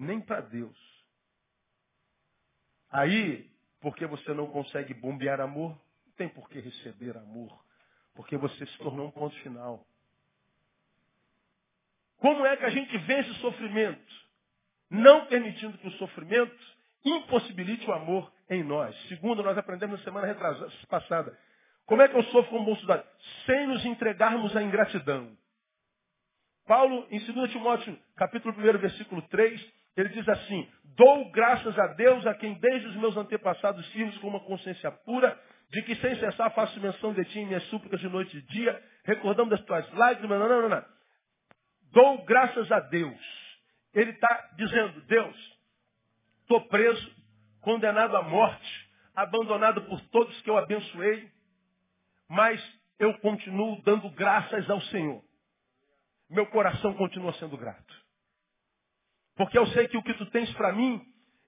nem 0.00 0.20
para 0.20 0.40
Deus. 0.40 0.76
Aí, 2.90 3.49
porque 3.80 4.06
você 4.06 4.32
não 4.34 4.46
consegue 4.46 4.94
bombear 4.94 5.40
amor, 5.40 5.70
não 6.06 6.12
tem 6.14 6.28
por 6.28 6.48
que 6.48 6.60
receber 6.60 7.16
amor, 7.16 7.64
porque 8.14 8.36
você 8.36 8.66
se 8.66 8.78
tornou 8.78 9.08
um 9.08 9.10
ponto 9.10 9.34
final. 9.40 9.86
Como 12.18 12.44
é 12.44 12.56
que 12.56 12.64
a 12.64 12.70
gente 12.70 12.96
vence 12.98 13.30
o 13.30 13.34
sofrimento? 13.36 14.30
Não 14.90 15.26
permitindo 15.26 15.78
que 15.78 15.88
o 15.88 15.92
sofrimento 15.92 16.78
impossibilite 17.04 17.88
o 17.88 17.92
amor 17.92 18.30
em 18.48 18.62
nós. 18.62 18.94
Segundo, 19.08 19.42
nós 19.42 19.56
aprendemos 19.56 19.98
na 19.98 20.04
semana 20.04 20.34
passada. 20.88 21.38
Como 21.86 22.02
é 22.02 22.08
que 22.08 22.16
eu 22.16 22.22
sofro 22.24 22.50
como 22.50 22.66
bom 22.66 22.76
cidadão? 22.76 23.06
Sem 23.46 23.66
nos 23.66 23.84
entregarmos 23.84 24.54
à 24.54 24.62
ingratidão. 24.62 25.36
Paulo, 26.66 27.06
em 27.10 27.18
2 27.18 27.50
Timóteo, 27.50 27.98
capítulo 28.14 28.54
1, 28.56 28.78
versículo 28.78 29.22
3, 29.22 29.72
ele 29.96 30.08
diz 30.10 30.28
assim: 30.28 30.68
Dou 30.96 31.30
graças 31.30 31.78
a 31.78 31.88
Deus 31.94 32.26
a 32.26 32.34
quem 32.34 32.54
desde 32.54 32.88
os 32.88 32.96
meus 32.96 33.16
antepassados 33.16 33.86
sirvo 33.92 34.20
com 34.20 34.28
uma 34.28 34.40
consciência 34.40 34.90
pura, 34.90 35.38
de 35.70 35.82
que 35.82 35.94
sem 35.96 36.16
cessar 36.16 36.52
faço 36.52 36.80
menção 36.80 37.12
de 37.12 37.24
ti 37.26 37.38
em 37.38 37.46
minhas 37.46 37.62
súplicas 37.64 38.00
de 38.00 38.08
noite 38.08 38.36
e 38.36 38.42
dia, 38.42 38.82
recordando 39.04 39.54
as 39.54 39.62
tuas 39.62 39.90
lágrimas. 39.92 40.38
Não, 40.38 40.48
não, 40.48 40.62
não, 40.62 40.68
não. 40.68 40.84
Dou 41.92 42.24
graças 42.24 42.70
a 42.70 42.80
Deus. 42.80 43.20
Ele 43.94 44.10
está 44.10 44.50
dizendo: 44.56 45.00
Deus, 45.02 45.58
estou 46.42 46.60
preso, 46.68 47.14
condenado 47.60 48.16
à 48.16 48.22
morte, 48.22 48.90
abandonado 49.14 49.82
por 49.82 50.00
todos 50.08 50.40
que 50.42 50.50
eu 50.50 50.56
abençoei, 50.56 51.30
mas 52.28 52.60
eu 52.98 53.18
continuo 53.18 53.80
dando 53.82 54.08
graças 54.10 54.68
ao 54.68 54.80
Senhor. 54.82 55.22
Meu 56.28 56.46
coração 56.46 56.94
continua 56.94 57.32
sendo 57.34 57.56
grato. 57.56 58.09
Porque 59.36 59.58
eu 59.58 59.66
sei 59.68 59.88
que 59.88 59.96
o 59.96 60.02
que 60.02 60.14
tu 60.14 60.26
tens 60.26 60.52
para 60.54 60.72
mim, 60.72 61.00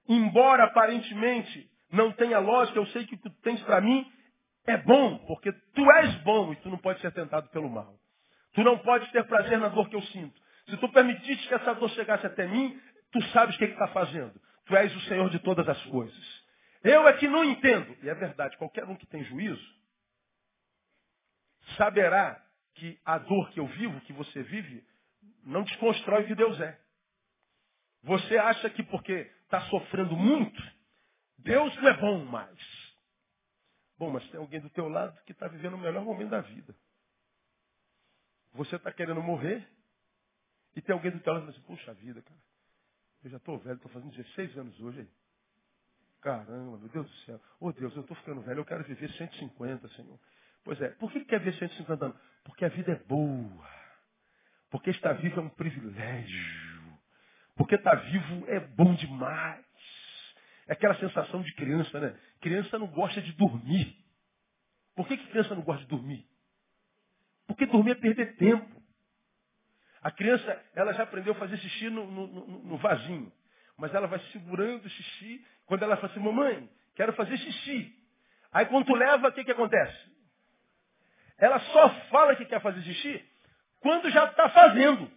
embora 0.09 0.65
aparentemente 0.65 1.71
não 1.91 2.13
tenha 2.13 2.39
lógica, 2.39 2.79
eu 2.79 2.87
sei 2.87 3.07
que 3.07 3.15
o 3.15 3.19
que 3.19 3.29
tu 3.29 3.41
tens 3.43 3.63
para 3.63 3.81
mim 3.81 4.11
é 4.67 4.77
bom, 4.77 5.19
porque 5.27 5.53
tu 5.75 5.91
és 5.93 6.15
bom 6.23 6.53
e 6.53 6.57
tu 6.57 6.71
não 6.71 6.79
pode 6.79 7.01
ser 7.01 7.13
tentado 7.13 7.49
pelo 7.51 7.69
mal. 7.69 7.99
Tu 8.55 8.63
não 8.63 8.79
pode 8.79 9.11
ter 9.11 9.25
prazer 9.27 9.59
na 9.59 9.69
dor 9.69 9.89
que 9.89 9.97
eu 9.97 10.03
sinto. 10.03 10.41
Se 10.69 10.77
tu 10.77 10.89
permitiste 10.91 11.49
que 11.49 11.55
essa 11.55 11.75
dor 11.75 11.91
chegasse 11.91 12.27
até 12.27 12.47
mim, 12.47 12.81
tu 13.11 13.21
sabes 13.29 13.55
o 13.55 13.59
que 13.59 13.65
está 13.65 13.89
fazendo. 13.89 14.33
Tu 14.67 14.77
és 14.77 14.95
o 14.95 15.01
Senhor 15.03 15.29
de 15.31 15.39
todas 15.41 15.69
as 15.69 15.83
coisas. 15.87 16.43
Eu 16.85 17.07
é 17.07 17.13
que 17.15 17.27
não 17.29 17.45
entendo. 17.45 17.97
E 18.03 18.09
é 18.09 18.15
verdade, 18.15 18.57
qualquer 18.57 18.85
um 18.85 18.97
que 18.97 19.07
tem 19.07 19.25
juízo 19.25 19.83
saberá 21.77 22.41
que 22.75 22.99
a 23.05 23.19
dor 23.19 23.51
que 23.51 23.61
eu 23.61 23.67
vivo, 23.67 24.01
que 24.03 24.13
você 24.13 24.43
vive, 24.43 24.85
não 25.45 25.63
desconstrói 25.63 26.23
o 26.23 26.27
que 26.27 26.35
Deus 26.35 26.61
é. 26.61 26.79
Você 28.03 28.37
acha 28.37 28.69
que 28.71 28.83
porque 28.83 29.31
está 29.45 29.61
sofrendo 29.69 30.17
muito, 30.17 30.63
Deus 31.39 31.75
não 31.77 31.89
é 31.89 31.97
bom 31.99 32.25
mais. 32.25 32.59
Bom, 33.99 34.11
mas 34.11 34.29
tem 34.31 34.41
alguém 34.41 34.61
do 34.61 34.71
teu 34.71 34.89
lado 34.89 35.17
que 35.25 35.33
está 35.33 35.47
vivendo 35.47 35.75
o 35.75 35.79
melhor 35.79 36.05
momento 36.05 36.31
da 36.31 36.41
vida. 36.41 36.75
Você 38.55 38.77
está 38.77 38.93
querendo 38.93 39.23
morrer 39.23 39.67
e 40.75 40.83
tem 40.83 40.93
alguém 40.93 41.11
do 41.13 41.21
teu 41.21 41.33
lado 41.33 41.47
que 41.47 41.53
diz, 41.53 41.63
puxa 41.63 41.95
vida, 41.95 42.21
cara. 42.23 42.41
Eu 43.23 43.31
já 43.31 43.37
estou 43.37 43.59
velho, 43.59 43.77
estou 43.77 43.91
fazendo 43.93 44.11
16 44.11 44.59
anos 44.59 44.81
hoje. 44.81 45.01
Aí. 45.01 45.09
Caramba, 46.21 46.79
meu 46.79 46.89
Deus 46.89 47.09
do 47.09 47.17
céu. 47.19 47.41
Oh 47.61 47.73
Deus, 47.73 47.95
eu 47.95 48.03
estou 48.03 48.17
ficando 48.17 48.41
velho, 48.43 48.61
eu 48.61 48.65
quero 48.65 48.83
viver 48.85 49.11
150, 49.13 49.89
Senhor. 49.91 50.19
Pois 50.65 50.81
é, 50.81 50.89
por 50.91 51.11
que 51.13 51.25
quer 51.25 51.41
ver 51.41 51.55
150 51.55 52.05
anos? 52.05 52.17
Porque 52.45 52.65
a 52.65 52.69
vida 52.69 52.93
é 52.93 53.05
boa. 53.05 53.69
Porque 54.71 54.91
estar 54.91 55.13
vivo 55.15 55.41
é 55.41 55.43
um 55.43 55.49
privilégio. 55.49 56.72
Porque 57.57 57.75
estar 57.75 57.95
vivo 57.95 58.45
é 58.49 58.61
bom 58.61 58.95
demais. 58.95 59.65
É 60.67 60.73
aquela 60.73 60.95
sensação 60.97 61.43
de 61.43 61.53
criança, 61.55 62.01
né? 62.01 62.19
Criança 62.41 62.79
não 62.79 62.87
gosta 62.87 63.21
de 63.21 63.33
dormir. 63.33 63.97
Por 64.95 65.07
que, 65.07 65.17
que 65.17 65.27
criança 65.29 65.55
não 65.55 65.63
gosta 65.63 65.83
de 65.83 65.89
dormir? 65.89 66.27
Porque 67.47 67.67
dormir 67.67 67.93
é 67.93 67.95
perder 67.95 68.37
tempo. 68.37 68.83
A 70.03 70.11
criança, 70.11 70.65
ela 70.75 70.93
já 70.93 71.05
aprendeu 71.05 71.33
a 71.33 71.37
fazer 71.37 71.57
xixi 71.59 71.89
no, 71.91 72.11
no, 72.11 72.27
no, 72.27 72.47
no 72.65 72.77
vasinho. 72.77 73.33
Mas 73.77 73.95
ela 73.95 74.07
vai 74.07 74.19
segurando 74.33 74.85
o 74.85 74.89
xixi. 74.89 75.45
Quando 75.67 75.83
ela 75.83 75.97
fala 75.97 76.13
assim, 76.13 76.21
mamãe, 76.21 76.69
quero 76.95 77.13
fazer 77.13 77.37
xixi. 77.37 77.95
Aí 78.51 78.67
quando 78.67 78.87
tu 78.87 78.95
leva, 78.95 79.29
o 79.29 79.33
que, 79.33 79.45
que 79.45 79.53
acontece? 79.53 80.13
Ela 81.39 81.59
só 81.59 81.91
fala 82.11 82.37
que 82.37 82.45
quer 82.45 82.61
fazer 82.61 82.83
xixi 82.83 83.25
quando 83.81 84.09
já 84.11 84.25
está 84.27 84.49
fazendo. 84.49 85.11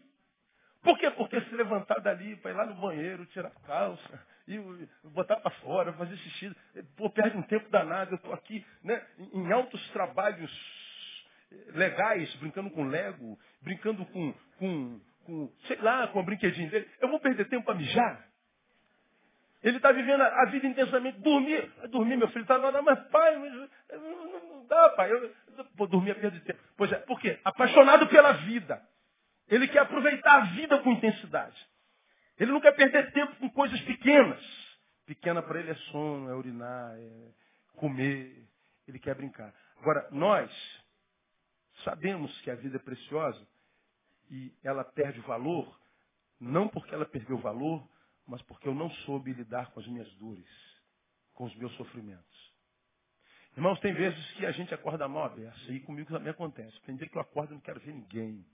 Por 0.86 1.00
quê? 1.00 1.10
Porque 1.10 1.42
se 1.42 1.56
levantar 1.56 2.00
dali 2.00 2.36
para 2.36 2.52
ir 2.52 2.54
lá 2.54 2.66
no 2.68 2.76
banheiro, 2.76 3.26
tirar 3.26 3.48
a 3.50 3.68
calça, 3.68 4.28
e 4.48 4.60
botar 5.04 5.38
para 5.38 5.50
fora, 5.56 5.92
fazer 5.94 6.16
xixi, 6.16 6.56
pô, 6.96 7.10
perde 7.10 7.36
um 7.36 7.42
tempo 7.42 7.68
danado. 7.72 8.12
Eu 8.12 8.18
estou 8.18 8.32
aqui 8.32 8.64
né, 8.84 9.04
em 9.34 9.52
altos 9.52 9.90
trabalhos 9.90 10.52
legais, 11.74 12.34
brincando 12.36 12.70
com 12.70 12.84
Lego, 12.84 13.40
brincando 13.62 14.06
com, 14.06 14.32
com, 14.60 15.02
com 15.26 15.52
sei 15.66 15.78
lá, 15.78 16.08
com 16.10 16.20
o 16.20 16.24
brinquedinho 16.24 16.70
dele. 16.70 16.88
Eu 17.02 17.10
vou 17.10 17.20
perder 17.20 17.50
tempo 17.50 17.66
para 17.66 17.74
mijar? 17.74 18.24
Ele 19.64 19.78
está 19.78 19.92
vivendo 19.92 20.22
a 20.22 20.46
vida 20.46 20.68
intensamente. 20.68 21.20
Dormir, 21.22 21.68
dormir, 21.90 22.16
meu 22.16 22.28
filho, 22.28 22.44
está 22.44 22.60
na 22.60 22.68
hora, 22.68 22.84
mas 22.84 23.00
pai, 23.08 23.36
não, 23.40 24.68
dá, 24.68 24.90
pai. 24.90 25.12
Eu, 25.12 25.32
vou 25.74 25.88
dormir 25.88 26.12
a 26.12 26.16
perda 26.16 26.38
de 26.38 26.42
tempo. 26.42 26.60
Pois 26.78 26.92
é, 26.92 26.98
por 26.98 27.20
quê? 27.20 27.40
Apaixonado 27.44 28.06
pela 28.06 28.34
vida. 28.34 28.80
Ele 29.48 29.68
quer 29.68 29.80
aproveitar 29.80 30.42
a 30.42 30.46
vida 30.54 30.80
com 30.82 30.92
intensidade. 30.92 31.56
Ele 32.38 32.52
não 32.52 32.60
quer 32.60 32.74
perder 32.74 33.12
tempo 33.12 33.36
com 33.38 33.50
coisas 33.50 33.80
pequenas. 33.82 34.44
Pequena 35.06 35.42
para 35.42 35.60
ele 35.60 35.72
é 35.72 35.76
sono, 35.92 36.30
é 36.30 36.36
urinar, 36.36 36.96
é 36.98 37.32
comer. 37.74 38.48
Ele 38.88 39.00
quer 39.00 39.16
brincar. 39.16 39.54
Agora, 39.78 40.08
nós 40.12 40.52
sabemos 41.84 42.36
que 42.42 42.50
a 42.50 42.56
vida 42.56 42.78
é 42.78 42.80
preciosa 42.80 43.48
e 44.30 44.54
ela 44.64 44.84
perde 44.84 45.20
valor, 45.22 45.80
não 46.40 46.68
porque 46.68 46.94
ela 46.94 47.06
perdeu 47.06 47.38
valor, 47.38 47.88
mas 48.28 48.42
porque 48.44 48.68
eu 48.68 48.74
não 48.74 48.90
soube 48.90 49.34
lidar 49.34 49.72
com 49.72 49.80
as 49.80 49.88
minhas 49.88 50.12
dores, 50.16 50.50
com 51.34 51.46
os 51.46 51.56
meus 51.56 51.74
sofrimentos. 51.76 52.54
Irmãos, 53.56 53.80
tem 53.80 53.94
vezes 53.94 54.32
que 54.34 54.46
a 54.46 54.52
gente 54.52 54.74
acorda 54.74 55.08
mal 55.08 55.26
aberto, 55.26 55.72
e 55.72 55.80
comigo 55.82 56.12
também 56.12 56.32
acontece. 56.32 56.78
Tem 56.82 56.96
dia 56.96 57.08
que 57.08 57.18
eu 57.18 57.22
acordo 57.22 57.52
e 57.52 57.56
não 57.56 57.62
quero 57.62 57.80
ver 57.80 57.94
ninguém. 57.94 58.46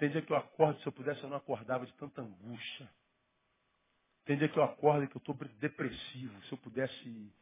Tem 0.00 0.08
dia 0.08 0.22
que 0.22 0.32
eu 0.32 0.36
acordo, 0.36 0.80
se 0.80 0.86
eu 0.86 0.92
pudesse, 0.92 1.22
eu 1.22 1.28
não 1.28 1.36
acordava 1.36 1.84
de 1.84 1.92
tanta 1.92 2.22
angústia. 2.22 2.88
Tem 4.24 4.38
dia 4.38 4.48
que 4.48 4.58
eu 4.58 4.62
acordo 4.62 5.06
que 5.06 5.14
eu 5.14 5.18
estou 5.18 5.34
depressivo. 5.58 6.42
Se 6.44 6.52
eu 6.52 6.58
pudesse, 6.58 7.32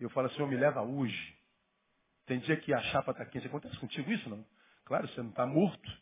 eu 0.00 0.10
falo 0.10 0.26
assim, 0.26 0.40
eu 0.40 0.48
me 0.48 0.56
leva 0.56 0.82
hoje. 0.82 1.38
Tem 2.26 2.40
dia 2.40 2.56
que 2.56 2.74
a 2.74 2.80
chapa 2.82 3.12
está 3.12 3.24
quente. 3.24 3.46
Acontece 3.46 3.78
contigo 3.78 4.10
isso, 4.10 4.28
não? 4.28 4.44
Claro, 4.84 5.06
você 5.06 5.22
não 5.22 5.30
está 5.30 5.46
morto. 5.46 5.92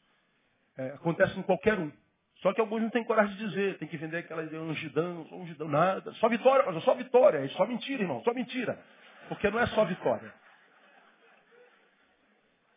É, 0.78 0.88
acontece 0.92 1.34
com 1.34 1.42
qualquer 1.42 1.78
um. 1.78 1.92
Só 2.36 2.54
que 2.54 2.62
alguns 2.62 2.80
não 2.80 2.90
têm 2.90 3.04
coragem 3.04 3.36
de 3.36 3.48
dizer, 3.48 3.76
tem 3.76 3.86
que 3.86 3.98
vender 3.98 4.18
aquela 4.18 4.42
ungidão, 4.42 5.26
só 5.26 5.36
ungidão, 5.36 5.68
nada. 5.68 6.12
Só 6.14 6.30
vitória, 6.30 6.64
mas 6.72 6.82
só 6.82 6.94
vitória. 6.94 7.44
É 7.44 7.48
só 7.48 7.66
mentira, 7.66 8.02
irmão, 8.02 8.22
só 8.24 8.32
mentira. 8.32 8.82
Porque 9.28 9.50
não 9.50 9.60
é 9.60 9.66
só 9.66 9.84
vitória. 9.84 10.32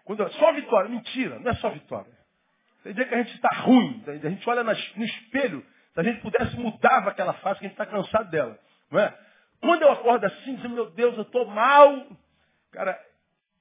Quando 0.03 0.23
é 0.23 0.29
só 0.31 0.51
vitória, 0.51 0.89
mentira, 0.89 1.39
não 1.39 1.49
é 1.49 1.55
só 1.55 1.69
vitória. 1.69 2.18
Tem 2.83 2.93
dia 2.93 3.05
que 3.05 3.13
a 3.13 3.23
gente 3.23 3.35
está 3.35 3.49
ruim, 3.61 4.03
a 4.07 4.29
gente 4.29 4.49
olha 4.49 4.63
no 4.63 4.71
espelho, 4.71 5.65
se 5.93 5.99
a 5.99 6.03
gente 6.03 6.21
pudesse 6.21 6.55
mudava 6.57 7.09
aquela 7.09 7.33
face 7.33 7.59
que 7.59 7.65
a 7.65 7.69
gente 7.69 7.79
está 7.79 7.85
cansado 7.85 8.29
dela. 8.29 8.57
Não 8.89 8.99
é? 8.99 9.17
Quando 9.61 9.81
eu 9.81 9.91
acordo 9.91 10.25
assim, 10.25 10.55
dizendo, 10.55 10.75
meu 10.75 10.89
Deus, 10.91 11.15
eu 11.17 11.23
estou 11.23 11.45
mal, 11.45 12.07
cara, 12.71 12.97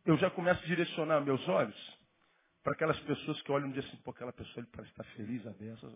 eu 0.06 0.16
já 0.16 0.30
começo 0.30 0.62
a 0.62 0.66
direcionar 0.66 1.20
meus 1.20 1.46
olhos 1.48 1.98
para 2.62 2.72
aquelas 2.72 2.98
pessoas 3.00 3.40
que 3.42 3.50
olham 3.50 3.68
e 3.68 3.72
dizem 3.72 3.90
assim, 3.90 4.02
pô, 4.02 4.10
aquela 4.10 4.32
pessoa 4.32 4.62
ele 4.62 4.68
parece 4.70 4.90
estar 4.90 5.04
feliz 5.16 5.46
a 5.46 5.50
dessas. 5.50 5.92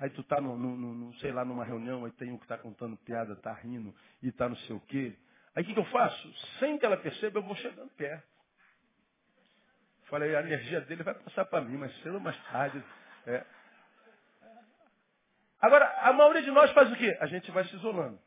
Aí 0.00 0.10
tu 0.10 0.20
está, 0.20 0.40
no, 0.40 0.56
no, 0.56 0.76
no, 0.76 1.14
sei 1.18 1.32
lá, 1.32 1.44
numa 1.44 1.64
reunião, 1.64 2.04
aí 2.04 2.12
tem 2.12 2.32
um 2.32 2.38
que 2.38 2.44
está 2.44 2.56
contando 2.56 2.96
piada, 2.98 3.32
está 3.32 3.52
rindo, 3.52 3.94
e 4.22 4.28
está 4.28 4.48
não 4.48 4.56
sei 4.56 4.76
o 4.76 4.80
quê. 4.80 5.16
Aí 5.54 5.62
o 5.62 5.66
que, 5.66 5.74
que 5.74 5.80
eu 5.80 5.84
faço? 5.86 6.32
Sem 6.58 6.78
que 6.78 6.86
ela 6.86 6.96
perceba, 6.96 7.38
eu 7.38 7.42
vou 7.42 7.56
chegando 7.56 7.90
perto. 7.90 8.37
Falei, 10.08 10.34
a 10.34 10.40
energia 10.40 10.80
dele 10.82 11.02
vai 11.02 11.14
passar 11.14 11.44
para 11.44 11.60
mim, 11.60 11.76
mas 11.76 11.94
cedo 12.02 12.14
ou 12.14 12.20
mais 12.20 12.36
tarde. 12.44 12.82
É. 13.26 13.44
Agora, 15.60 15.86
a 16.02 16.12
maioria 16.12 16.42
de 16.42 16.50
nós 16.50 16.70
faz 16.72 16.90
o 16.90 16.96
quê? 16.96 17.16
A 17.20 17.26
gente 17.26 17.50
vai 17.50 17.64
se 17.64 17.76
isolando. 17.76 18.18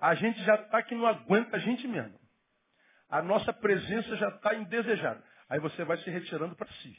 A 0.00 0.14
gente 0.14 0.42
já 0.44 0.54
está 0.54 0.82
que 0.82 0.94
não 0.94 1.06
aguenta 1.06 1.56
a 1.56 1.58
gente 1.58 1.86
mesmo. 1.86 2.18
A 3.10 3.22
nossa 3.22 3.52
presença 3.52 4.16
já 4.16 4.28
está 4.28 4.54
indesejada. 4.54 5.22
Aí 5.48 5.60
você 5.60 5.84
vai 5.84 5.98
se 5.98 6.10
retirando 6.10 6.56
para 6.56 6.68
si. 6.68 6.96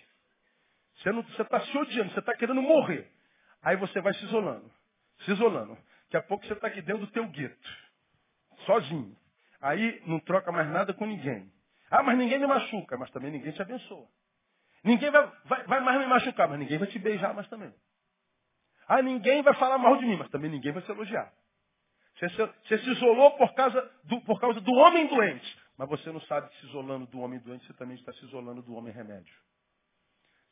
Você 0.96 1.42
está 1.42 1.60
se 1.62 1.78
odiando, 1.78 2.12
você 2.12 2.20
está 2.20 2.36
querendo 2.36 2.62
morrer. 2.62 3.12
Aí 3.62 3.76
você 3.78 4.00
vai 4.00 4.14
se 4.14 4.26
isolando. 4.26 4.72
Se 5.26 5.32
isolando. 5.32 5.76
Daqui 6.06 6.18
a 6.18 6.22
pouco 6.22 6.46
você 6.46 6.54
está 6.54 6.68
aqui 6.68 6.82
dentro 6.82 7.06
do 7.06 7.12
teu 7.12 7.28
gueto. 7.28 7.70
Sozinho. 8.66 9.16
Aí 9.62 10.02
não 10.06 10.20
troca 10.20 10.52
mais 10.52 10.68
nada 10.70 10.94
com 10.94 11.06
ninguém. 11.06 11.52
Ah, 11.90 12.04
mas 12.04 12.18
ninguém 12.18 12.40
me 12.40 12.48
machuca, 12.48 12.98
mas 12.98 13.10
também 13.12 13.32
ninguém 13.32 13.52
te 13.52 13.62
abençoa. 13.62 14.08
Ninguém 14.84 15.10
vai, 15.10 15.32
vai, 15.46 15.64
vai 15.66 15.80
mais 15.80 16.00
me 16.00 16.08
machucar, 16.08 16.48
mas 16.48 16.60
ninguém 16.60 16.78
vai 16.78 16.88
te 16.88 17.00
beijar 17.00 17.34
mais 17.34 17.48
também. 17.50 17.74
Ah, 18.88 19.02
ninguém 19.02 19.42
vai 19.42 19.54
falar 19.56 19.78
mal 19.78 19.98
de 19.98 20.06
mim, 20.06 20.18
mas 20.18 20.30
também 20.30 20.50
ninguém 20.50 20.72
vai 20.72 20.82
se 20.84 20.92
elogiar. 20.92 21.32
Você, 22.20 22.30
você 22.30 22.78
se 22.80 22.90
isolou 22.92 23.32
por 23.38 23.54
causa, 23.54 23.92
do, 24.06 24.22
por 24.22 24.40
causa 24.40 24.60
do 24.60 24.74
homem 24.74 25.08
doente. 25.08 25.58
Mas 25.78 25.88
você 25.90 26.12
não 26.12 26.20
sabe 26.22 26.50
que 26.50 26.60
se 26.62 26.66
isolando 26.68 27.06
do 27.08 27.20
homem 27.20 27.40
doente, 27.40 27.66
você 27.68 27.74
também 27.74 27.96
está 27.96 28.12
se 28.14 28.26
isolando 28.26 28.62
do 28.62 28.74
homem 28.74 28.92
remédio. 28.92 29.36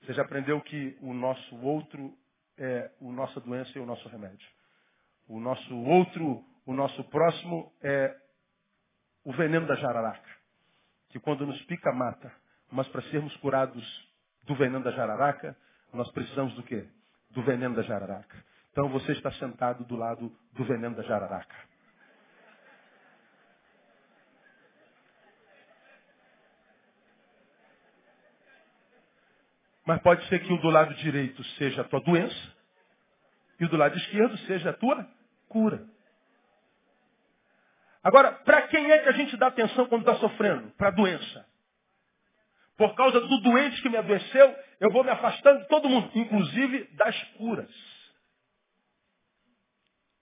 Você 0.02 0.14
já 0.14 0.22
aprendeu 0.22 0.62
que 0.62 0.98
o 1.02 1.14
nosso 1.14 1.56
outro 1.62 2.16
é 2.58 2.92
o 3.02 3.12
nossa 3.12 3.40
doença 3.42 3.72
e 3.76 3.82
o 3.82 3.86
nosso 3.86 4.08
remédio. 4.08 4.48
O 5.28 5.40
nosso 5.40 5.76
outro, 5.84 6.46
o 6.66 6.74
nosso 6.74 7.04
próximo 7.06 7.74
é 7.82 8.16
o 9.24 9.34
veneno 9.34 9.66
da 9.66 9.76
jararaca 9.76 10.35
que 11.16 11.20
quando 11.22 11.48
nos 11.48 11.62
pica 11.62 11.94
mata, 11.94 12.30
mas 12.70 12.86
para 12.90 13.02
sermos 13.04 13.34
curados 13.38 13.82
do 14.44 14.54
veneno 14.54 14.84
da 14.84 14.92
jararaca, 14.92 15.56
nós 15.94 16.12
precisamos 16.12 16.54
do 16.56 16.64
quê? 16.64 16.90
Do 17.32 17.42
veneno 17.42 17.74
da 17.74 17.84
jararaca. 17.84 18.44
Então 18.74 18.90
você 18.90 19.14
está 19.14 19.32
sentado 19.32 19.86
do 19.86 19.96
lado 19.96 20.30
do 20.52 20.66
veneno 20.66 20.94
da 20.94 21.04
jararaca. 21.04 21.56
Mas 29.86 30.02
pode 30.02 30.28
ser 30.28 30.40
que 30.40 30.52
o 30.52 30.58
do 30.58 30.70
lado 30.70 30.94
direito 30.96 31.42
seja 31.58 31.80
a 31.80 31.86
tua 31.86 32.02
doença 32.02 32.56
e 33.58 33.64
o 33.64 33.70
do 33.70 33.78
lado 33.78 33.96
esquerdo 33.98 34.38
seja 34.40 34.72
a 34.72 34.74
tua 34.74 35.10
cura. 35.48 35.88
Agora, 38.06 38.34
para 38.34 38.68
quem 38.68 38.92
é 38.92 39.00
que 39.00 39.10
a 39.10 39.14
gente 39.14 39.36
dá 39.36 39.48
atenção 39.48 39.88
quando 39.88 40.02
está 40.02 40.14
sofrendo? 40.20 40.70
Para 40.78 40.90
a 40.90 40.92
doença. 40.92 41.44
Por 42.78 42.94
causa 42.94 43.20
do 43.20 43.42
doente 43.42 43.82
que 43.82 43.90
me 43.90 43.98
adoeceu, 43.98 44.56
eu 44.80 44.92
vou 44.92 45.04
me 45.04 45.10
afastando 45.10 45.62
de 45.62 45.68
todo 45.68 45.90
mundo, 45.90 46.12
inclusive 46.14 46.84
das 46.94 47.20
curas. 47.34 47.72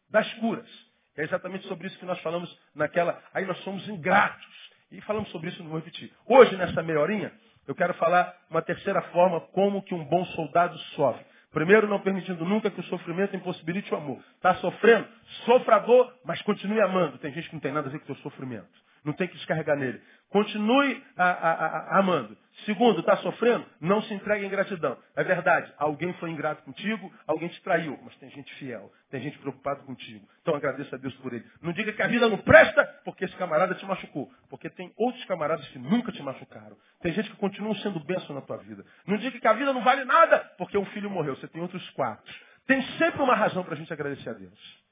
Das 0.09 0.33
curas. 0.35 0.69
É 1.17 1.23
exatamente 1.23 1.67
sobre 1.67 1.87
isso 1.87 1.99
que 1.99 2.05
nós 2.05 2.21
falamos 2.21 2.57
naquela. 2.73 3.21
Aí 3.33 3.45
nós 3.45 3.57
somos 3.65 3.85
ingratos. 3.89 4.71
E 4.89 5.01
falamos 5.01 5.29
sobre 5.31 5.49
isso, 5.49 5.61
não 5.61 5.71
vou 5.71 5.79
repetir. 5.79 6.09
Hoje, 6.25 6.55
nessa 6.55 6.81
meia 6.81 7.01
horinha, 7.01 7.33
eu 7.67 7.75
quero 7.75 7.93
falar 7.95 8.33
uma 8.49 8.61
terceira 8.61 9.01
forma 9.11 9.41
como 9.41 9.83
que 9.83 9.93
um 9.93 10.05
bom 10.05 10.23
soldado 10.27 10.77
sofre. 10.95 11.25
Primeiro, 11.53 11.87
não 11.87 11.99
permitindo 11.99 12.43
nunca 12.43 12.71
que 12.71 12.79
o 12.79 12.83
sofrimento 12.85 13.35
impossibilite 13.35 13.93
o 13.93 13.97
amor. 13.97 14.19
Está 14.35 14.55
sofrendo? 14.55 15.07
Sofra 15.45 15.75
a 15.75 15.79
dor, 15.79 16.11
mas 16.25 16.41
continue 16.41 16.81
amando. 16.81 17.19
Tem 17.19 17.31
gente 17.31 17.47
que 17.47 17.53
não 17.53 17.61
tem 17.61 17.71
nada 17.71 17.87
a 17.87 17.91
ver 17.91 17.99
com 17.99 18.11
o 18.11 18.15
seu 18.15 18.23
sofrimento. 18.23 18.82
Não 19.03 19.13
tem 19.13 19.27
que 19.27 19.35
descarregar 19.35 19.77
nele. 19.77 20.01
Continue 20.29 21.03
a, 21.15 21.29
a, 21.29 21.51
a, 21.51 21.99
amando. 21.99 22.35
Segundo, 22.65 23.01
está 23.01 23.17
sofrendo? 23.17 23.65
Não 23.79 24.01
se 24.01 24.13
entregue 24.13 24.45
em 24.45 24.49
gratidão. 24.49 24.97
É 25.15 25.23
verdade, 25.23 25.71
alguém 25.77 26.13
foi 26.13 26.31
ingrato 26.31 26.63
contigo, 26.63 27.11
alguém 27.27 27.49
te 27.49 27.61
traiu, 27.61 27.99
mas 28.03 28.15
tem 28.15 28.29
gente 28.31 28.51
fiel, 28.55 28.91
tem 29.11 29.21
gente 29.21 29.37
preocupada 29.39 29.81
contigo. 29.81 30.27
Então 30.41 30.55
agradeça 30.55 30.95
a 30.95 30.99
Deus 30.99 31.13
por 31.17 31.33
ele. 31.33 31.45
Não 31.61 31.71
diga 31.73 31.91
que 31.93 32.01
a 32.01 32.07
vida 32.07 32.27
não 32.27 32.37
presta 32.37 32.83
porque 33.05 33.25
esse 33.25 33.35
camarada 33.35 33.75
te 33.75 33.85
machucou. 33.85 34.31
Porque 34.49 34.69
tem 34.69 34.91
outros 34.97 35.23
camaradas 35.25 35.67
que 35.67 35.77
nunca 35.77 36.11
te 36.11 36.23
machucaram. 36.23 36.77
Tem 37.01 37.13
gente 37.13 37.29
que 37.29 37.37
continua 37.37 37.75
sendo 37.75 37.99
bênção 37.99 38.35
na 38.35 38.41
tua 38.41 38.57
vida. 38.57 38.83
Não 39.05 39.17
diga 39.17 39.39
que 39.39 39.47
a 39.47 39.53
vida 39.53 39.71
não 39.71 39.83
vale 39.83 40.03
nada 40.03 40.39
porque 40.57 40.77
um 40.77 40.85
filho 40.85 41.09
morreu. 41.09 41.35
Você 41.35 41.47
tem 41.47 41.61
outros 41.61 41.87
quatro. 41.91 42.33
Tem 42.65 42.81
sempre 42.97 43.21
uma 43.21 43.35
razão 43.35 43.63
para 43.63 43.73
a 43.73 43.77
gente 43.77 43.91
agradecer 43.91 44.29
a 44.29 44.33
Deus. 44.33 44.83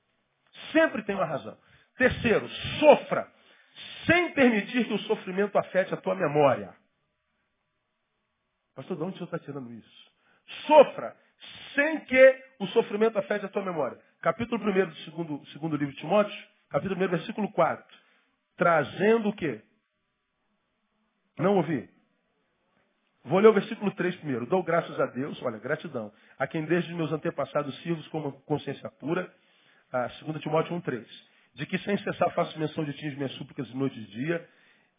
Sempre 0.71 1.01
tem 1.03 1.15
uma 1.15 1.25
razão. 1.25 1.57
Terceiro, 1.97 2.47
sofra 2.79 3.27
sem 4.05 4.33
permitir 4.33 4.85
que 4.85 4.93
o 4.93 4.99
sofrimento 4.99 5.57
afete 5.57 5.93
a 5.93 5.97
tua 5.97 6.15
memória. 6.15 6.73
Pastor, 8.75 8.97
de 8.97 9.03
onde 9.03 9.13
o 9.13 9.17
senhor 9.17 9.25
está 9.25 9.39
tirando 9.39 9.71
isso? 9.73 10.11
Sofra 10.65 11.15
sem 11.75 11.99
que 12.01 12.43
o 12.59 12.67
sofrimento 12.67 13.17
afete 13.17 13.45
a 13.45 13.49
tua 13.49 13.63
memória. 13.63 13.99
Capítulo 14.21 14.63
1 14.63 14.85
do 14.87 14.95
segundo, 14.97 15.45
segundo 15.47 15.75
livro 15.75 15.93
de 15.93 15.99
Timóteo, 15.99 16.47
capítulo 16.69 17.03
1, 17.03 17.07
versículo 17.09 17.51
4. 17.51 17.85
Trazendo 18.55 19.29
o 19.29 19.35
quê? 19.35 19.61
Não 21.37 21.57
ouvi. 21.57 21.89
Vou 23.23 23.39
ler 23.39 23.47
o 23.47 23.53
versículo 23.53 23.91
3 23.91 24.15
primeiro. 24.17 24.45
Dou 24.45 24.63
graças 24.63 24.99
a 24.99 25.05
Deus, 25.07 25.41
olha, 25.43 25.59
gratidão, 25.59 26.11
a 26.37 26.47
quem 26.47 26.65
desde 26.65 26.93
meus 26.93 27.11
antepassados 27.11 27.75
sirvo 27.81 28.07
com 28.09 28.31
consciência 28.43 28.89
pura, 28.91 29.31
a 29.91 30.07
2 30.07 30.41
Timóteo 30.41 30.75
1,3, 30.75 31.05
de 31.53 31.65
que 31.65 31.77
sem 31.79 31.97
cessar 31.97 32.31
faço 32.31 32.57
menção 32.59 32.83
de 32.83 32.93
ti 32.93 33.07
as 33.07 33.15
minhas 33.15 33.31
súplicas 33.33 33.67
de 33.67 33.75
noite 33.75 33.99
e 33.99 34.05
dia, 34.05 34.47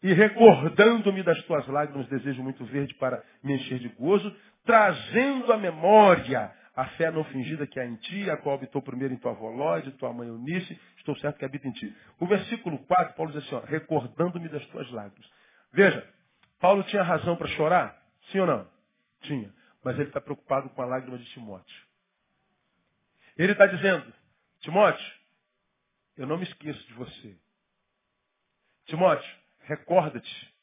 e 0.01 0.13
recordando-me 0.13 1.23
das 1.23 1.41
tuas 1.43 1.65
lágrimas, 1.67 2.07
desejo 2.07 2.43
muito 2.43 2.65
verde 2.65 2.93
para 2.95 3.23
me 3.41 3.53
encher 3.53 3.79
de 3.79 3.89
gozo, 3.89 4.35
trazendo 4.65 5.51
à 5.51 5.57
memória 5.57 6.51
a 6.75 6.85
fé 6.85 7.11
não 7.11 7.23
fingida 7.25 7.67
que 7.67 7.79
há 7.79 7.85
em 7.85 7.95
ti, 7.95 8.29
a 8.29 8.37
qual 8.37 8.55
habitou 8.55 8.81
primeiro 8.81 9.13
em 9.13 9.17
tua 9.17 9.31
avó 9.31 9.79
tua 9.99 10.11
mãe 10.11 10.27
Eunice, 10.27 10.79
estou 10.97 11.15
certo 11.17 11.37
que 11.37 11.45
habita 11.45 11.67
em 11.67 11.71
ti. 11.71 11.95
O 12.19 12.25
versículo 12.25 12.79
4, 12.79 13.15
Paulo 13.15 13.31
diz 13.31 13.43
assim, 13.43 13.65
recordando-me 13.67 14.49
das 14.49 14.65
tuas 14.67 14.89
lágrimas. 14.91 15.29
Veja, 15.71 16.05
Paulo 16.59 16.83
tinha 16.83 17.03
razão 17.03 17.35
para 17.35 17.47
chorar? 17.49 18.01
Sim 18.31 18.39
ou 18.39 18.47
não? 18.47 18.67
Tinha. 19.21 19.53
Mas 19.83 19.95
ele 19.95 20.07
está 20.07 20.19
preocupado 20.19 20.69
com 20.69 20.81
a 20.81 20.85
lágrima 20.85 21.17
de 21.17 21.25
Timóteo. 21.25 21.83
Ele 23.37 23.51
está 23.51 23.67
dizendo, 23.67 24.11
Timóteo, 24.61 25.05
eu 26.17 26.27
não 26.27 26.37
me 26.37 26.43
esqueço 26.43 26.85
de 26.87 26.93
você. 26.93 27.37
Timóteo, 28.85 29.37
recorda-te 29.61 30.53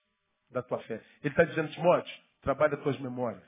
da 0.50 0.62
tua 0.62 0.78
fé. 0.80 1.02
Ele 1.22 1.32
está 1.32 1.44
dizendo, 1.44 1.70
Timóteo, 1.72 2.14
trabalha 2.40 2.76
tuas 2.76 2.98
memórias. 3.00 3.42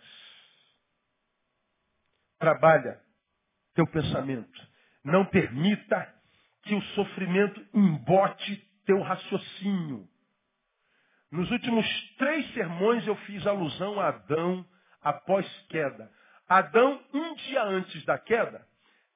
Trabalha 2.38 3.00
teu 3.74 3.86
pensamento. 3.86 4.68
Não 5.04 5.24
permita 5.26 6.14
que 6.62 6.74
o 6.74 6.82
sofrimento 6.94 7.64
embote 7.74 8.56
teu 8.84 9.00
raciocínio. 9.00 10.08
Nos 11.30 11.50
últimos 11.50 11.86
três 12.18 12.52
sermões 12.52 13.06
eu 13.06 13.16
fiz 13.16 13.46
alusão 13.46 13.98
a 13.98 14.08
Adão 14.08 14.66
após 15.00 15.46
queda. 15.68 16.10
Adão, 16.48 17.02
um 17.12 17.34
dia 17.34 17.62
antes 17.64 18.04
da 18.04 18.18
queda, 18.18 18.66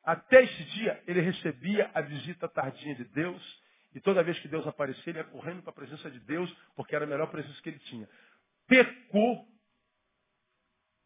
até 0.06 0.44
esse 0.44 0.64
dia, 0.66 1.02
ele 1.04 1.20
recebia 1.20 1.90
a 1.92 2.00
visita 2.00 2.48
tardinha 2.48 2.94
de 2.94 3.04
Deus, 3.06 3.62
e 3.92 4.00
toda 4.00 4.22
vez 4.22 4.38
que 4.38 4.46
Deus 4.46 4.64
aparecia, 4.64 5.10
ele 5.10 5.18
ia 5.18 5.24
correndo 5.24 5.62
para 5.62 5.70
a 5.70 5.74
presença 5.74 6.08
de 6.08 6.20
Deus, 6.20 6.48
porque 6.76 6.94
era 6.94 7.04
a 7.04 7.08
melhor 7.08 7.28
presença 7.28 7.60
que 7.60 7.70
ele 7.70 7.80
tinha. 7.80 8.08
Pecou, 8.68 9.44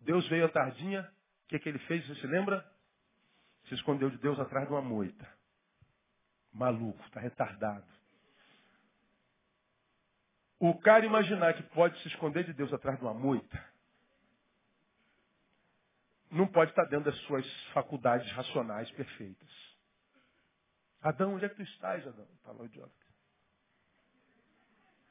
Deus 0.01 0.29
veio 0.29 0.45
à 0.45 0.49
tardinha, 0.51 1.11
o 1.45 1.49
que, 1.49 1.59
que 1.59 1.69
ele 1.71 1.79
fez? 1.81 2.07
Você 2.07 2.17
se 2.17 2.27
lembra? 2.27 2.63
Se 3.69 3.75
escondeu 3.75 4.11
de 4.11 4.19
Deus 4.19 4.39
atrás 4.39 4.67
de 4.67 4.75
uma 4.75 4.83
moita. 4.83 5.27
Maluco, 6.53 7.03
está 7.07 7.21
retardado. 7.21 7.87
O 10.59 10.79
cara 10.79 11.07
imaginar 11.07 11.55
que 11.55 11.63
pode 11.63 11.99
se 12.03 12.09
esconder 12.09 12.45
de 12.45 12.53
Deus 12.53 12.71
atrás 12.71 12.99
de 12.99 13.05
uma 13.05 13.15
moita, 13.15 13.65
não 16.31 16.47
pode 16.47 16.71
estar 16.71 16.85
dentro 16.85 17.11
das 17.11 17.21
suas 17.23 17.47
faculdades 17.73 18.31
racionais 18.33 18.91
perfeitas. 18.93 19.49
Adão, 21.03 21.35
onde 21.35 21.45
é 21.45 21.49
que 21.49 21.57
tu 21.57 21.63
estás, 21.63 22.07
Adão? 22.07 22.29
Está 22.37 22.53
lá 22.53 22.63
o 22.63 22.67
idiota. 22.67 22.93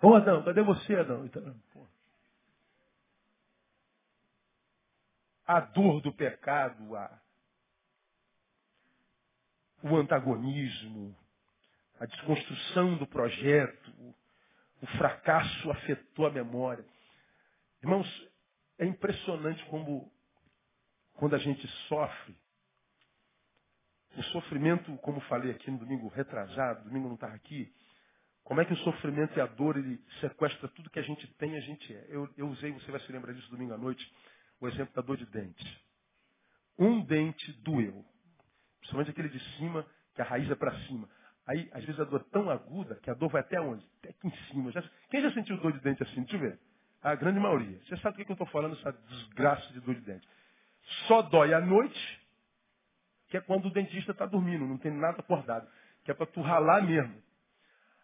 Ô 0.02 0.16
Adão, 0.16 0.44
cadê 0.44 0.62
você, 0.62 0.96
Adão? 0.96 1.26
Então, 1.26 1.62
a 5.46 5.60
dor 5.60 6.00
do 6.02 6.14
pecado, 6.14 6.96
a, 6.96 7.22
o 9.82 9.98
antagonismo, 9.98 11.18
a 12.00 12.06
desconstrução 12.06 12.98
do 12.98 13.08
projeto, 13.08 14.16
o 14.82 14.88
fracasso 14.98 15.72
afetou 15.72 16.28
a 16.28 16.32
memória. 16.32 16.86
Irmãos, 17.82 18.08
é 18.78 18.86
impressionante 18.86 19.66
como 19.66 20.10
quando 21.20 21.36
a 21.36 21.38
gente 21.38 21.68
sofre, 21.90 22.34
o 24.16 24.24
sofrimento, 24.24 24.96
como 25.00 25.20
falei 25.22 25.52
aqui 25.52 25.70
no 25.70 25.78
domingo 25.78 26.08
retrasado, 26.08 26.86
domingo 26.86 27.10
não 27.10 27.16
estava 27.16 27.36
aqui, 27.36 27.70
como 28.42 28.62
é 28.62 28.66
que 28.66 28.72
o 28.72 28.78
sofrimento 28.78 29.38
e 29.38 29.42
a 29.42 29.46
dor, 29.46 29.76
ele 29.76 30.02
sequestra 30.22 30.70
tudo 30.70 30.90
que 30.90 30.98
a 30.98 31.04
gente 31.04 31.28
tem 31.34 31.58
a 31.58 31.60
gente 31.60 31.94
é. 31.94 32.06
Eu, 32.08 32.30
eu 32.38 32.48
usei, 32.48 32.72
você 32.72 32.90
vai 32.90 33.02
se 33.02 33.12
lembrar 33.12 33.34
disso 33.34 33.52
domingo 33.52 33.74
à 33.74 33.78
noite, 33.78 34.02
o 34.62 34.68
exemplo 34.70 34.96
da 34.96 35.02
dor 35.02 35.18
de 35.18 35.26
dente. 35.26 35.86
Um 36.78 37.04
dente 37.04 37.52
doeu. 37.64 38.06
Principalmente 38.80 39.12
aquele 39.12 39.28
de 39.28 39.40
cima, 39.58 39.86
que 40.16 40.22
a 40.22 40.26
raiz 40.26 40.50
é 40.50 40.56
para 40.56 40.72
cima. 40.86 41.08
Aí, 41.46 41.70
às 41.74 41.84
vezes, 41.84 42.00
a 42.00 42.06
dor 42.06 42.22
é 42.22 42.32
tão 42.32 42.50
aguda 42.50 42.96
que 42.96 43.10
a 43.10 43.14
dor 43.14 43.30
vai 43.30 43.42
até 43.42 43.60
onde? 43.60 43.86
Até 44.00 44.12
aqui 44.12 44.26
em 44.26 44.38
cima. 44.48 44.72
Já, 44.72 44.82
quem 45.10 45.22
já 45.22 45.34
sentiu 45.34 45.58
dor 45.58 45.74
de 45.74 45.80
dente 45.82 46.02
assim? 46.02 46.22
Deixa 46.22 46.38
eu 46.38 46.40
ver. 46.40 46.60
A 47.02 47.14
grande 47.14 47.42
maioria. 47.42 47.78
Você 47.84 47.98
sabe 47.98 48.18
do 48.18 48.26
que 48.26 48.32
eu 48.32 48.36
estou 48.36 48.48
falando, 48.48 48.78
essa 48.78 48.92
desgraça 48.92 49.74
de 49.74 49.82
dor 49.82 49.96
de 49.96 50.02
dente. 50.02 50.26
Só 51.08 51.22
dói 51.22 51.54
à 51.54 51.62
noite, 51.62 52.20
que 53.28 53.38
é 53.38 53.42
quando 53.42 53.68
o 53.68 53.72
dentista 53.72 54.12
está 54.12 54.26
dormindo, 54.26 54.66
não 54.66 54.78
tem 54.78 54.92
nada 54.92 55.20
acordado. 55.20 55.70
Que 56.04 56.12
é 56.12 56.14
para 56.14 56.26
tu 56.26 56.42
ralar 56.42 56.82
mesmo. 56.84 57.22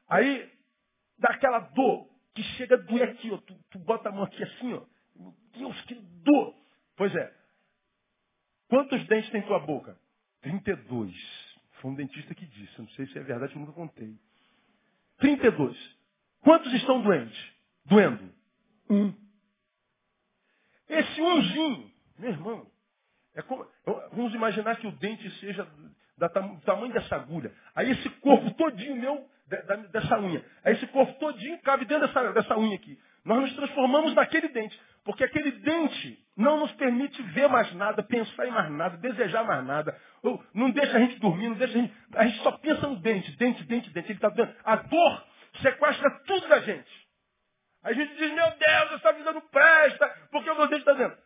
Aí, 0.07 0.51
dá 1.17 1.29
aquela 1.29 1.59
dor 1.59 2.07
que 2.33 2.43
chega 2.43 2.75
a 2.75 2.79
doer 2.79 3.09
aqui, 3.09 3.31
ó. 3.31 3.37
Tu, 3.37 3.55
tu 3.71 3.79
bota 3.79 4.09
a 4.09 4.11
mão 4.11 4.23
aqui 4.23 4.43
assim, 4.43 4.73
ó. 4.73 4.83
Meu 5.15 5.33
Deus, 5.53 5.81
que 5.83 5.95
dor! 5.95 6.55
Pois 6.95 7.13
é. 7.15 7.33
Quantos 8.67 9.05
dentes 9.07 9.29
tem 9.31 9.41
tua 9.43 9.59
boca? 9.59 9.97
32. 10.41 11.15
Foi 11.81 11.91
um 11.91 11.95
dentista 11.95 12.35
que 12.35 12.45
disse. 12.45 12.79
Não 12.79 12.89
sei 12.89 13.07
se 13.07 13.17
é 13.17 13.23
verdade, 13.23 13.53
eu 13.53 13.59
nunca 13.59 13.73
contei. 13.73 14.17
32. 15.17 15.97
Quantos 16.41 16.71
estão 16.73 17.01
doentes? 17.01 17.53
Doendo? 17.85 18.33
Um. 18.89 19.13
Esse 20.87 21.21
umzinho, 21.21 21.91
meu 22.19 22.29
irmão, 22.29 22.71
é 23.35 23.41
como, 23.41 23.67
vamos 24.13 24.33
imaginar 24.33 24.77
que 24.77 24.87
o 24.87 24.91
dente 24.93 25.29
seja 25.39 25.67
do 26.17 26.61
tamanho 26.61 26.93
dessa 26.93 27.15
agulha. 27.15 27.51
Aí 27.75 27.91
esse 27.91 28.09
corpo 28.21 28.49
todinho 28.51 28.95
meu, 28.95 29.27
dessa 29.91 30.17
unha. 30.19 30.43
Aí 30.63 30.73
esse 30.73 30.87
corpo 30.87 31.13
todinho 31.19 31.59
cabe 31.61 31.85
dentro 31.85 32.07
dessa, 32.07 32.31
dessa 32.31 32.57
unha 32.57 32.75
aqui. 32.75 32.97
Nós 33.25 33.41
nos 33.41 33.55
transformamos 33.55 34.13
naquele 34.13 34.47
dente. 34.49 34.79
Porque 35.03 35.23
aquele 35.23 35.51
dente 35.51 36.19
não 36.35 36.59
nos 36.59 36.71
permite 36.73 37.21
ver 37.21 37.47
mais 37.47 37.71
nada, 37.73 38.01
pensar 38.01 38.47
em 38.47 38.51
mais 38.51 38.71
nada, 38.71 38.97
desejar 38.97 39.43
mais 39.43 39.65
nada. 39.65 39.95
Não 40.53 40.71
deixa 40.71 40.95
a 40.95 40.99
gente 40.99 41.19
dormir, 41.19 41.49
não 41.49 41.55
deixa 41.55 41.77
a 41.77 41.81
gente. 41.81 41.93
A 42.15 42.25
gente 42.25 42.41
só 42.41 42.51
pensa 42.53 42.87
no 42.87 42.95
dente, 42.97 43.31
dente, 43.37 43.63
dente, 43.65 43.89
dente. 43.91 44.11
Ele 44.11 44.19
tá 44.19 44.29
dando. 44.29 44.55
A 44.63 44.77
dor 44.77 45.25
sequestra 45.61 46.09
tudo 46.25 46.47
da 46.47 46.59
gente. 46.61 47.05
A 47.83 47.93
gente 47.93 48.15
diz, 48.15 48.33
meu 48.33 48.49
Deus, 48.49 48.93
essa 48.93 49.13
vida 49.13 49.31
não 49.31 49.41
presta, 49.41 50.07
porque 50.31 50.49
o 50.49 50.55
meu 50.55 50.67
dente 50.67 50.79
está 50.79 50.93
dentro. 50.93 51.17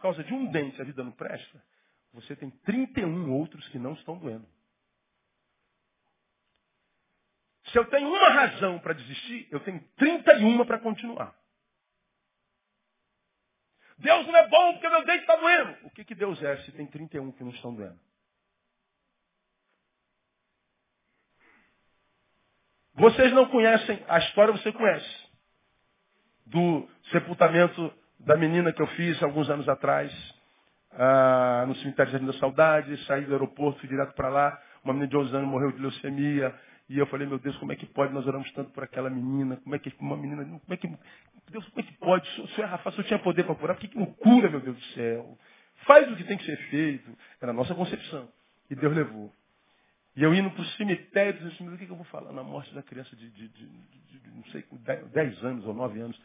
Por 0.00 0.04
causa 0.04 0.24
de 0.24 0.32
um 0.32 0.50
dente 0.50 0.80
a 0.80 0.84
vida 0.84 1.04
não 1.04 1.12
presta, 1.12 1.62
você 2.14 2.34
tem 2.34 2.48
31 2.48 3.30
outros 3.34 3.68
que 3.68 3.78
não 3.78 3.92
estão 3.92 4.16
doendo. 4.16 4.48
Se 7.66 7.78
eu 7.78 7.84
tenho 7.90 8.08
uma 8.08 8.30
razão 8.30 8.78
para 8.78 8.94
desistir, 8.94 9.46
eu 9.50 9.60
tenho 9.60 9.78
31 9.96 10.64
para 10.64 10.78
continuar. 10.78 11.38
Deus 13.98 14.26
não 14.26 14.36
é 14.36 14.48
bom 14.48 14.72
porque 14.72 14.88
meu 14.88 15.04
dente 15.04 15.20
está 15.20 15.36
doendo. 15.36 15.86
O 15.86 15.90
que, 15.90 16.02
que 16.02 16.14
Deus 16.14 16.42
é 16.42 16.56
se 16.62 16.72
tem 16.72 16.86
31 16.86 17.32
que 17.32 17.44
não 17.44 17.50
estão 17.50 17.74
doendo? 17.74 18.00
Vocês 22.94 23.30
não 23.34 23.50
conhecem, 23.50 24.02
a 24.08 24.18
história 24.18 24.52
você 24.54 24.72
conhece 24.72 25.30
do 26.46 26.88
sepultamento 27.12 27.99
da 28.20 28.36
menina 28.36 28.72
que 28.72 28.82
eu 28.82 28.86
fiz 28.88 29.22
alguns 29.22 29.48
anos 29.48 29.68
atrás, 29.68 30.12
ah, 30.92 31.64
no 31.66 31.74
cemitério 31.76 32.12
Jardim 32.12 32.26
da 32.26 32.32
Saudade, 32.34 32.96
saí 33.06 33.24
do 33.24 33.32
aeroporto, 33.32 33.80
fui 33.80 33.88
direto 33.88 34.14
para 34.14 34.28
lá, 34.28 34.62
uma 34.84 34.92
menina 34.92 35.08
de 35.08 35.16
11 35.16 35.36
anos 35.36 35.48
morreu 35.48 35.72
de 35.72 35.80
leucemia, 35.80 36.54
E 36.88 36.98
eu 36.98 37.06
falei, 37.06 37.24
meu 37.24 37.38
Deus, 37.38 37.56
como 37.58 37.70
é 37.72 37.76
que 37.76 37.86
pode? 37.86 38.12
Nós 38.12 38.26
oramos 38.26 38.50
tanto 38.50 38.72
por 38.72 38.82
aquela 38.82 39.08
menina. 39.08 39.56
Como 39.58 39.76
é 39.76 39.78
que 39.78 39.94
uma 40.00 40.16
menina, 40.16 40.44
como 40.44 40.60
é 40.70 40.76
que, 40.76 40.88
Deus, 41.48 41.64
como 41.68 41.80
é 41.80 41.82
que 41.84 41.92
pode? 41.98 42.28
Se 42.30 42.48
senhor 42.48 42.66
é 42.66 42.70
Rafa, 42.70 42.90
se 42.90 42.98
eu 42.98 43.04
tinha 43.04 43.18
poder 43.20 43.44
para 43.44 43.54
curar, 43.54 43.74
por 43.74 43.80
que, 43.80 43.88
que 43.88 43.98
não 43.98 44.06
cura, 44.06 44.50
meu 44.50 44.60
Deus 44.60 44.76
do 44.76 44.84
céu? 44.94 45.38
Faz 45.86 46.10
o 46.10 46.16
que 46.16 46.24
tem 46.24 46.36
que 46.36 46.44
ser 46.44 46.56
feito. 46.68 47.16
Era 47.40 47.52
a 47.52 47.54
nossa 47.54 47.76
concepção. 47.76 48.28
E 48.68 48.74
Deus 48.74 48.92
levou. 48.92 49.32
E 50.16 50.22
eu 50.24 50.34
indo 50.34 50.50
para 50.50 50.62
o 50.62 50.64
cemitério, 50.64 51.34
dizendo 51.34 51.52
assim, 51.52 51.68
o 51.68 51.78
que, 51.78 51.86
que 51.86 51.92
eu 51.92 51.96
vou 51.96 52.04
falar 52.06 52.32
na 52.32 52.42
morte 52.42 52.74
da 52.74 52.82
criança 52.82 53.14
de, 53.14 53.30
de, 53.30 53.48
de, 53.48 53.66
de 53.66 54.30
não 54.34 54.44
sei, 54.46 54.64
10 55.12 55.44
anos 55.44 55.66
ou 55.66 55.74
9 55.74 56.00
anos. 56.00 56.20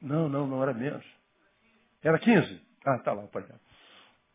Não, 0.00 0.28
não, 0.28 0.46
não 0.46 0.62
era 0.62 0.74
menos. 0.74 1.04
Era 2.02 2.18
15? 2.18 2.62
Ah, 2.84 2.98
tá 2.98 3.12
lá, 3.12 3.22
dela. 3.22 3.60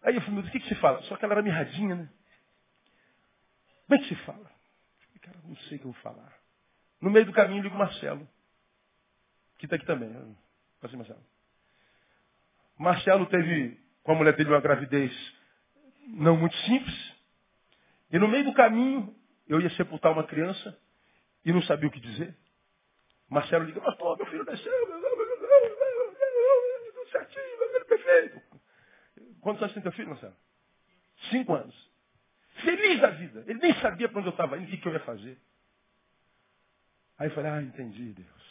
Aí 0.03 0.15
eu 0.15 0.21
falei, 0.21 0.35
meu 0.35 0.43
Deus, 0.43 0.49
o 0.49 0.51
que, 0.51 0.59
que 0.59 0.67
se 0.67 0.75
fala? 0.81 1.01
Só 1.03 1.15
que 1.15 1.23
ela 1.23 1.35
era 1.35 1.43
mirradinha, 1.43 1.95
né? 1.95 2.09
Como 3.87 3.99
é 3.99 4.03
que 4.03 4.15
se 4.15 4.15
fala? 4.23 4.51
Cara, 5.21 5.37
não 5.45 5.55
sei 5.55 5.77
o 5.77 5.79
que 5.79 5.85
eu 5.85 5.91
vou 5.91 6.01
falar. 6.01 6.33
No 6.99 7.09
meio 7.09 7.25
do 7.25 7.33
caminho 7.33 7.61
ligo 7.61 7.75
o 7.75 7.77
Marcelo, 7.77 8.27
que 9.57 9.65
está 9.65 9.75
aqui 9.75 9.85
também. 9.85 10.11
Pode 10.79 10.97
Marcelo. 10.97 11.23
Marcelo 12.77 13.25
teve 13.27 13.79
com 14.03 14.13
a 14.13 14.15
mulher 14.15 14.35
dele 14.35 14.49
uma 14.49 14.59
gravidez 14.59 15.11
não 16.07 16.35
muito 16.35 16.55
simples. 16.57 17.13
E 18.11 18.19
no 18.19 18.27
meio 18.27 18.43
do 18.43 18.53
caminho, 18.53 19.15
eu 19.47 19.61
ia 19.61 19.69
sepultar 19.71 20.11
uma 20.11 20.25
criança 20.25 20.77
e 21.45 21.53
não 21.53 21.61
sabia 21.63 21.87
o 21.87 21.91
que 21.91 21.99
dizer. 21.99 22.35
Marcelo 23.29 23.65
liga, 23.65 23.79
pastor, 23.79 24.17
meu 24.17 24.25
filho 24.25 24.45
desceu, 24.45 24.87
tudo 24.87 25.10
certinho, 27.11 27.59
meu 27.59 27.71
filho 27.71 27.85
perfeito. 27.85 28.41
Quantos 29.41 29.61
anos 29.61 29.73
tem 29.73 29.83
teu 29.83 29.91
filho, 29.91 30.09
Marcelo? 30.09 30.35
Cinco 31.29 31.53
anos. 31.53 31.91
Feliz 32.63 32.99
da 33.01 33.09
vida. 33.11 33.43
Ele 33.47 33.59
nem 33.59 33.73
sabia 33.75 34.09
para 34.09 34.19
onde 34.19 34.27
eu 34.27 34.31
estava 34.31 34.57
indo, 34.57 34.71
o 34.71 34.77
que, 34.77 34.87
eu 34.87 34.93
ia 34.93 34.99
fazer. 35.01 35.37
Aí 37.17 37.27
eu 37.27 37.35
falei, 37.35 37.51
ah, 37.51 37.61
entendi, 37.61 38.13
Deus. 38.13 38.41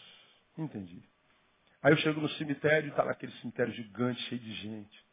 Entendi. 0.58 1.02
Aí 1.82 1.92
eu 1.92 1.96
chego 1.98 2.20
no 2.20 2.28
cemitério 2.30 2.88
e 2.88 2.90
está 2.90 3.02
lá 3.02 3.12
aquele 3.12 3.32
cemitério 3.40 3.72
gigante, 3.72 4.20
cheio 4.22 4.40
de 4.40 4.52
gente. 4.54 5.04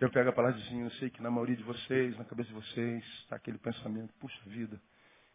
Eu 0.00 0.10
pego 0.10 0.28
a 0.28 0.32
palavra 0.32 0.60
assim, 0.60 0.82
eu 0.82 0.90
sei 0.92 1.10
que 1.10 1.22
na 1.22 1.30
maioria 1.30 1.56
de 1.56 1.62
vocês, 1.62 2.16
na 2.18 2.24
cabeça 2.24 2.48
de 2.48 2.54
vocês, 2.54 3.04
está 3.20 3.36
aquele 3.36 3.58
pensamento, 3.58 4.12
puxa 4.14 4.38
vida, 4.46 4.80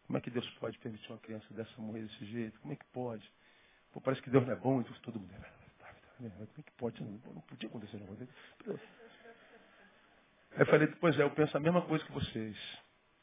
como 0.06 0.18
é 0.18 0.20
que 0.20 0.30
Deus 0.30 0.48
pode 0.60 0.78
permitir 0.78 1.10
uma 1.10 1.18
criança 1.18 1.46
dessa 1.54 1.80
morrer 1.80 2.02
desse 2.02 2.24
jeito? 2.26 2.60
Como 2.60 2.72
é 2.72 2.76
que 2.76 2.84
pode? 2.86 3.28
Pô, 3.92 4.00
parece 4.00 4.22
que 4.22 4.30
Deus 4.30 4.46
não 4.46 4.52
é 4.52 4.56
bom, 4.56 4.80
então 4.80 4.94
todo 5.02 5.18
mundo 5.18 5.32
é. 5.34 5.61
Como 6.30 6.44
é 6.58 6.62
que 6.62 6.72
pode? 6.72 7.02
Não, 7.02 7.10
não 7.10 7.40
podia 7.42 7.68
acontecer. 7.68 8.00
Aí 10.52 10.60
eu 10.60 10.66
falei, 10.66 10.86
pois 11.00 11.18
é, 11.18 11.22
eu 11.22 11.30
penso 11.30 11.56
a 11.56 11.60
mesma 11.60 11.82
coisa 11.82 12.04
que 12.04 12.12
vocês. 12.12 12.56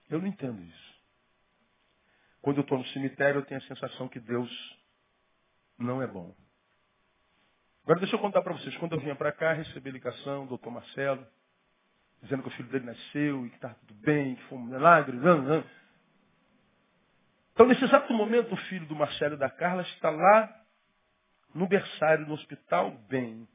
Eu 0.09 0.19
não 0.19 0.27
entendo 0.27 0.62
isso. 0.63 0.99
Quando 2.41 2.57
eu 2.57 2.63
estou 2.63 2.77
no 2.77 2.85
cemitério, 2.88 3.39
eu 3.39 3.45
tenho 3.45 3.59
a 3.62 3.67
sensação 3.67 4.07
que 4.07 4.19
Deus 4.19 4.49
não 5.77 6.01
é 6.01 6.07
bom. 6.07 6.35
Agora 7.83 7.99
deixa 7.99 8.15
eu 8.15 8.19
contar 8.19 8.41
para 8.41 8.53
vocês. 8.53 8.75
Quando 8.77 8.93
eu 8.93 8.99
vinha 8.99 9.15
para 9.15 9.31
cá, 9.31 9.53
recebi 9.53 9.91
ligação 9.91 10.43
do 10.43 10.49
doutor 10.49 10.71
Marcelo, 10.71 11.25
dizendo 12.21 12.43
que 12.43 12.49
o 12.49 12.51
filho 12.51 12.69
dele 12.69 12.85
nasceu 12.85 13.45
e 13.45 13.49
que 13.49 13.55
está 13.55 13.73
tudo 13.73 13.93
bem, 13.95 14.35
que 14.35 14.43
foi 14.43 14.57
um 14.57 14.65
milagre. 14.65 15.17
Não, 15.17 15.41
não. 15.41 15.63
Então, 17.53 17.67
nesse 17.67 17.83
exato 17.83 18.13
momento, 18.13 18.53
o 18.53 18.57
filho 18.57 18.85
do 18.85 18.95
Marcelo 18.95 19.35
e 19.35 19.39
da 19.39 19.49
Carla 19.49 19.81
está 19.81 20.09
lá 20.09 20.58
no 21.53 21.67
berçário, 21.67 22.25
no 22.25 22.33
hospital, 22.33 22.91
bem. 23.09 23.47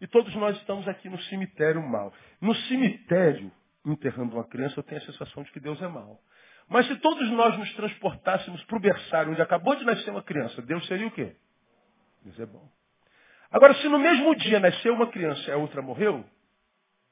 E 0.00 0.06
todos 0.06 0.34
nós 0.34 0.56
estamos 0.58 0.86
aqui 0.88 1.08
no 1.08 1.20
cemitério 1.22 1.82
mal. 1.82 2.12
No 2.40 2.54
cemitério, 2.54 3.52
enterrando 3.84 4.34
uma 4.34 4.44
criança, 4.44 4.78
eu 4.78 4.82
tenho 4.82 5.00
a 5.00 5.04
sensação 5.04 5.42
de 5.42 5.52
que 5.52 5.60
Deus 5.60 5.80
é 5.80 5.88
mal. 5.88 6.20
Mas 6.68 6.86
se 6.86 6.96
todos 6.96 7.30
nós 7.30 7.58
nos 7.58 7.72
transportássemos 7.74 8.64
para 8.64 8.76
o 8.76 8.80
berçário 8.80 9.32
onde 9.32 9.42
acabou 9.42 9.76
de 9.76 9.84
nascer 9.84 10.10
uma 10.10 10.22
criança, 10.22 10.62
Deus 10.62 10.86
seria 10.86 11.06
o 11.06 11.10
quê? 11.10 11.36
Deus 12.22 12.38
é 12.40 12.46
bom. 12.46 12.68
Agora, 13.50 13.74
se 13.74 13.88
no 13.88 13.98
mesmo 13.98 14.34
dia 14.36 14.58
nasceu 14.58 14.94
uma 14.94 15.10
criança 15.10 15.48
e 15.48 15.52
a 15.52 15.56
outra 15.56 15.82
morreu, 15.82 16.24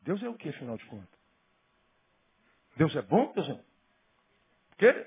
Deus 0.03 0.23
é 0.23 0.29
o 0.29 0.35
quê, 0.35 0.49
afinal 0.49 0.77
de 0.77 0.85
contas? 0.87 1.21
Deus 2.77 2.95
é 2.97 3.03
bom? 3.03 3.33
Deus 3.35 3.49
é... 3.49 3.61
Porque 4.71 5.07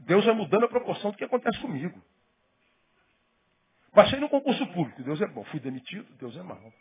Deus 0.00 0.24
vai 0.24 0.34
mudando 0.34 0.64
a 0.64 0.68
proporção 0.68 1.10
do 1.10 1.16
que 1.16 1.24
acontece 1.24 1.58
comigo. 1.60 2.02
Passei 3.92 4.18
no 4.18 4.28
concurso 4.28 4.66
público, 4.68 5.02
Deus 5.02 5.20
é 5.20 5.26
bom. 5.26 5.44
Fui 5.44 5.60
demitido, 5.60 6.06
Deus 6.18 6.36
é 6.36 6.42
mau. 6.42 6.72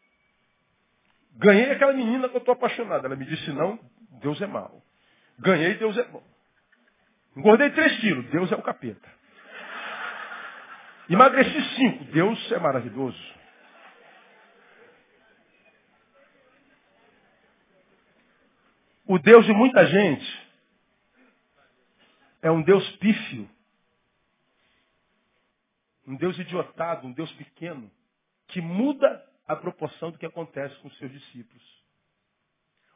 Ganhei 1.33 1.71
aquela 1.71 1.93
menina 1.93 2.29
que 2.29 2.35
eu 2.35 2.39
estou 2.39 2.53
apaixonado. 2.53 3.05
Ela 3.05 3.15
me 3.15 3.25
disse 3.25 3.51
não, 3.51 3.79
Deus 4.21 4.41
é 4.41 4.47
mau. 4.47 4.81
Ganhei, 5.39 5.75
Deus 5.75 5.97
é 5.97 6.03
bom. 6.03 6.23
Engordei 7.35 7.69
três 7.71 7.97
quilos, 7.99 8.29
Deus 8.29 8.51
é 8.51 8.55
o 8.55 8.61
capeta. 8.61 9.09
Emagreci 11.09 11.75
cinco, 11.75 12.05
Deus 12.05 12.51
é 12.51 12.59
maravilhoso. 12.59 13.33
O 19.05 19.19
Deus 19.19 19.45
de 19.45 19.51
muita 19.51 19.85
gente 19.85 20.49
é 22.41 22.49
um 22.49 22.61
Deus 22.61 22.89
pífio. 22.97 23.49
Um 26.07 26.15
Deus 26.15 26.37
idiotado, 26.37 27.07
um 27.07 27.13
Deus 27.13 27.31
pequeno, 27.33 27.91
que 28.47 28.61
muda 28.61 29.25
a 29.47 29.55
proporção 29.55 30.11
do 30.11 30.17
que 30.17 30.25
acontece 30.25 30.75
com 30.77 30.87
os 30.87 30.97
seus 30.97 31.11
discípulos. 31.11 31.81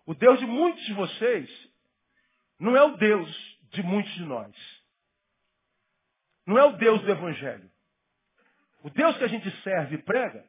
O 0.06 0.14
Deus 0.14 0.40
de 0.40 0.46
muitos 0.46 0.84
de 0.86 0.94
vocês 0.94 1.70
não 2.60 2.76
é 2.76 2.84
o 2.84 2.96
Deus 2.98 3.60
de 3.72 3.84
muitos 3.84 4.14
de 4.14 4.24
nós. 4.24 4.56
Não 6.46 6.58
é 6.58 6.64
o 6.64 6.74
Deus 6.74 7.02
do 7.02 7.12
Evangelho. 7.12 7.70
O 8.84 8.90
Deus 8.90 9.18
que 9.18 9.24
a 9.24 9.28
gente 9.28 9.50
serve 9.62 9.96
e 9.96 10.04
prega 10.04 10.46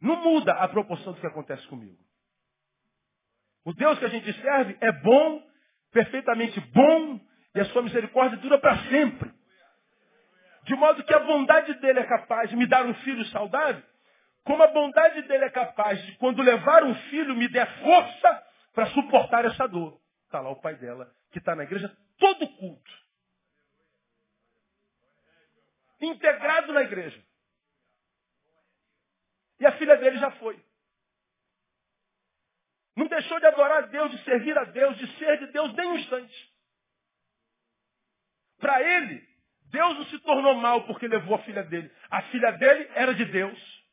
não 0.00 0.22
muda 0.22 0.52
a 0.54 0.68
proporção 0.68 1.12
do 1.12 1.20
que 1.20 1.26
acontece 1.26 1.66
comigo. 1.68 1.98
O 3.64 3.72
Deus 3.72 3.98
que 3.98 4.04
a 4.04 4.08
gente 4.08 4.32
serve 4.40 4.76
é 4.80 4.92
bom, 4.92 5.42
perfeitamente 5.90 6.60
bom, 6.60 7.20
e 7.54 7.60
a 7.60 7.64
sua 7.66 7.82
misericórdia 7.82 8.38
dura 8.38 8.58
para 8.58 8.88
sempre. 8.88 9.33
De 10.64 10.74
modo 10.74 11.04
que 11.04 11.14
a 11.14 11.20
bondade 11.20 11.74
dele 11.74 12.00
é 12.00 12.06
capaz 12.06 12.48
de 12.48 12.56
me 12.56 12.66
dar 12.66 12.86
um 12.86 12.94
filho 12.94 13.24
saudável, 13.26 13.82
como 14.44 14.62
a 14.62 14.68
bondade 14.68 15.22
dele 15.22 15.44
é 15.44 15.50
capaz 15.50 16.02
de, 16.04 16.16
quando 16.16 16.42
levar 16.42 16.82
um 16.84 16.94
filho, 17.10 17.34
me 17.34 17.48
der 17.48 17.66
força 17.80 18.46
para 18.72 18.86
suportar 18.86 19.44
essa 19.44 19.66
dor. 19.66 20.00
Está 20.24 20.40
lá 20.40 20.50
o 20.50 20.60
pai 20.60 20.74
dela, 20.76 21.14
que 21.30 21.38
está 21.38 21.54
na 21.54 21.64
igreja 21.64 21.94
todo 22.18 22.48
culto. 22.56 22.92
Integrado 26.00 26.72
na 26.72 26.82
igreja. 26.82 27.22
E 29.60 29.66
a 29.66 29.72
filha 29.72 29.96
dele 29.96 30.18
já 30.18 30.30
foi. 30.32 30.62
Não 32.96 33.06
deixou 33.06 33.38
de 33.40 33.46
adorar 33.46 33.84
a 33.84 33.86
Deus, 33.86 34.10
de 34.10 34.24
servir 34.24 34.56
a 34.56 34.64
Deus, 34.64 34.96
de 34.96 35.18
ser 35.18 35.38
de 35.38 35.46
Deus 35.48 35.74
nem 35.74 35.86
um 35.88 35.98
instante. 35.98 36.54
Para 38.58 38.80
ele, 38.82 39.33
Deus 39.74 39.98
não 39.98 40.06
se 40.06 40.18
tornou 40.20 40.54
mal 40.54 40.82
porque 40.82 41.08
levou 41.08 41.34
a 41.34 41.40
filha 41.40 41.64
dele. 41.64 41.90
A 42.10 42.22
filha 42.22 42.52
dele 42.52 42.88
era 42.94 43.12
de 43.12 43.24
Deus 43.24 43.84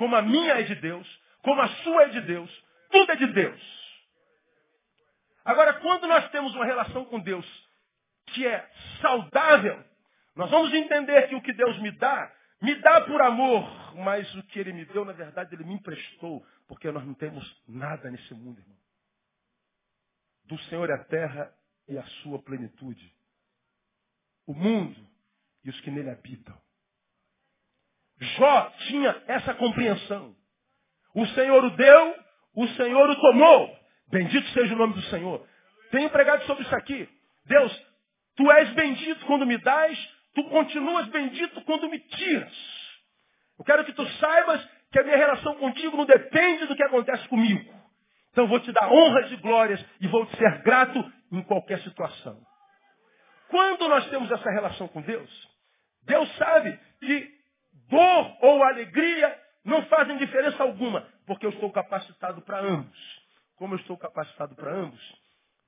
como 0.00 0.16
a 0.16 0.22
minha 0.22 0.54
é 0.54 0.62
de 0.62 0.76
Deus, 0.76 1.06
como 1.42 1.60
a 1.60 1.68
sua 1.68 2.04
é 2.04 2.08
de 2.08 2.22
Deus, 2.22 2.64
tudo 2.90 3.12
é 3.12 3.16
de 3.16 3.26
Deus. 3.26 3.60
Agora, 5.44 5.74
quando 5.74 6.06
nós 6.06 6.26
temos 6.30 6.54
uma 6.54 6.64
relação 6.64 7.04
com 7.04 7.20
Deus 7.20 7.46
que 8.28 8.46
é 8.46 8.66
saudável, 9.02 9.84
nós 10.34 10.50
vamos 10.50 10.72
entender 10.72 11.28
que 11.28 11.34
o 11.34 11.42
que 11.42 11.52
Deus 11.52 11.78
me 11.80 11.90
dá, 11.98 12.32
me 12.62 12.74
dá 12.76 13.02
por 13.02 13.20
amor, 13.20 13.94
mas 13.96 14.34
o 14.36 14.42
que 14.44 14.58
Ele 14.58 14.72
me 14.72 14.86
deu, 14.86 15.04
na 15.04 15.12
verdade, 15.12 15.54
Ele 15.54 15.64
me 15.64 15.74
emprestou, 15.74 16.46
porque 16.66 16.90
nós 16.90 17.04
não 17.04 17.12
temos 17.12 17.44
nada 17.68 18.10
nesse 18.10 18.32
mundo, 18.32 18.58
irmão. 18.58 18.78
Do 20.44 20.58
Senhor 20.62 20.88
é 20.88 20.94
a 20.94 21.04
terra 21.04 21.54
e 21.86 21.98
a 21.98 22.04
sua 22.22 22.40
plenitude. 22.42 23.19
O 24.50 24.54
mundo 24.54 24.96
e 25.64 25.70
os 25.70 25.80
que 25.82 25.92
nele 25.92 26.10
habitam. 26.10 26.58
Jó 28.20 28.72
tinha 28.88 29.22
essa 29.28 29.54
compreensão. 29.54 30.34
O 31.14 31.24
Senhor 31.28 31.64
o 31.64 31.70
deu, 31.70 32.16
o 32.56 32.66
Senhor 32.70 33.10
o 33.10 33.20
tomou. 33.20 33.78
Bendito 34.08 34.48
seja 34.48 34.74
o 34.74 34.76
nome 34.76 34.94
do 34.94 35.02
Senhor. 35.02 35.46
Tenho 35.92 36.10
pregado 36.10 36.44
sobre 36.46 36.64
isso 36.64 36.74
aqui. 36.74 37.08
Deus, 37.44 37.86
tu 38.34 38.50
és 38.50 38.68
bendito 38.70 39.24
quando 39.26 39.46
me 39.46 39.56
dás, 39.58 39.96
tu 40.34 40.42
continuas 40.48 41.06
bendito 41.10 41.62
quando 41.62 41.88
me 41.88 42.00
tiras. 42.00 42.52
Eu 43.56 43.64
quero 43.64 43.84
que 43.84 43.92
tu 43.92 44.04
saibas 44.18 44.68
que 44.90 44.98
a 44.98 45.04
minha 45.04 45.16
relação 45.16 45.54
contigo 45.58 45.96
não 45.96 46.06
depende 46.06 46.66
do 46.66 46.74
que 46.74 46.82
acontece 46.82 47.28
comigo. 47.28 47.72
Então 48.32 48.48
vou 48.48 48.58
te 48.58 48.72
dar 48.72 48.90
honras 48.90 49.30
e 49.30 49.36
glórias 49.36 49.86
e 50.00 50.08
vou 50.08 50.26
te 50.26 50.36
ser 50.36 50.60
grato 50.62 50.98
em 51.30 51.42
qualquer 51.44 51.80
situação. 51.82 52.49
Quando 53.50 53.88
nós 53.88 54.08
temos 54.08 54.30
essa 54.30 54.50
relação 54.50 54.88
com 54.88 55.02
Deus, 55.02 55.48
Deus 56.02 56.36
sabe 56.36 56.78
que 57.00 57.40
dor 57.88 58.36
ou 58.42 58.62
alegria 58.62 59.40
não 59.64 59.84
fazem 59.86 60.16
diferença 60.16 60.62
alguma, 60.62 61.02
porque 61.26 61.44
eu 61.44 61.50
estou 61.50 61.70
capacitado 61.70 62.40
para 62.42 62.60
ambos. 62.60 63.20
Como 63.56 63.74
eu 63.74 63.78
estou 63.78 63.98
capacitado 63.98 64.54
para 64.54 64.72
ambos, 64.72 65.00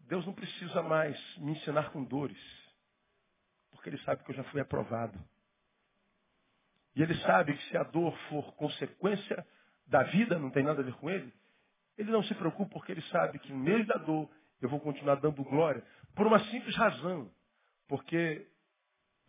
Deus 0.01 0.25
não 0.25 0.33
precisa 0.33 0.83
mais 0.83 1.19
me 1.39 1.53
ensinar 1.53 1.91
com 1.91 2.05
dores. 2.05 2.39
Porque 3.71 3.91
ele 3.91 3.99
sabe 3.99 4.23
que 4.25 4.31
eu 4.31 4.37
já 4.37 4.45
fui 4.45 4.61
aprovado. 4.61 5.19
E 6.95 7.03
ele 7.03 7.15
sabe 7.23 7.57
que 7.57 7.65
se 7.69 7.77
a 7.77 7.83
dor 7.83 8.17
for 8.29 8.55
consequência 8.55 9.47
da 9.87 10.05
vida, 10.05 10.39
não 10.39 10.51
tem 10.51 10.63
nada 10.63 10.83
a 10.83 10.85
ver 10.85 10.95
com 10.95 11.11
ele, 11.11 11.33
ele 11.99 12.11
não 12.11 12.23
se 12.23 12.35
preocupa 12.35 12.71
porque 12.73 12.93
ele 12.93 13.03
sabe 13.03 13.39
que 13.39 13.53
no 13.53 13.59
meio 13.59 13.85
da 13.87 13.97
dor 13.97 14.31
eu 14.61 14.69
vou 14.69 14.81
continuar 14.81 15.17
dando 15.17 15.43
glória 15.43 15.85
por 16.15 16.27
uma 16.27 16.39
simples 16.47 16.77
razão. 16.77 17.31
Porque 17.93 18.49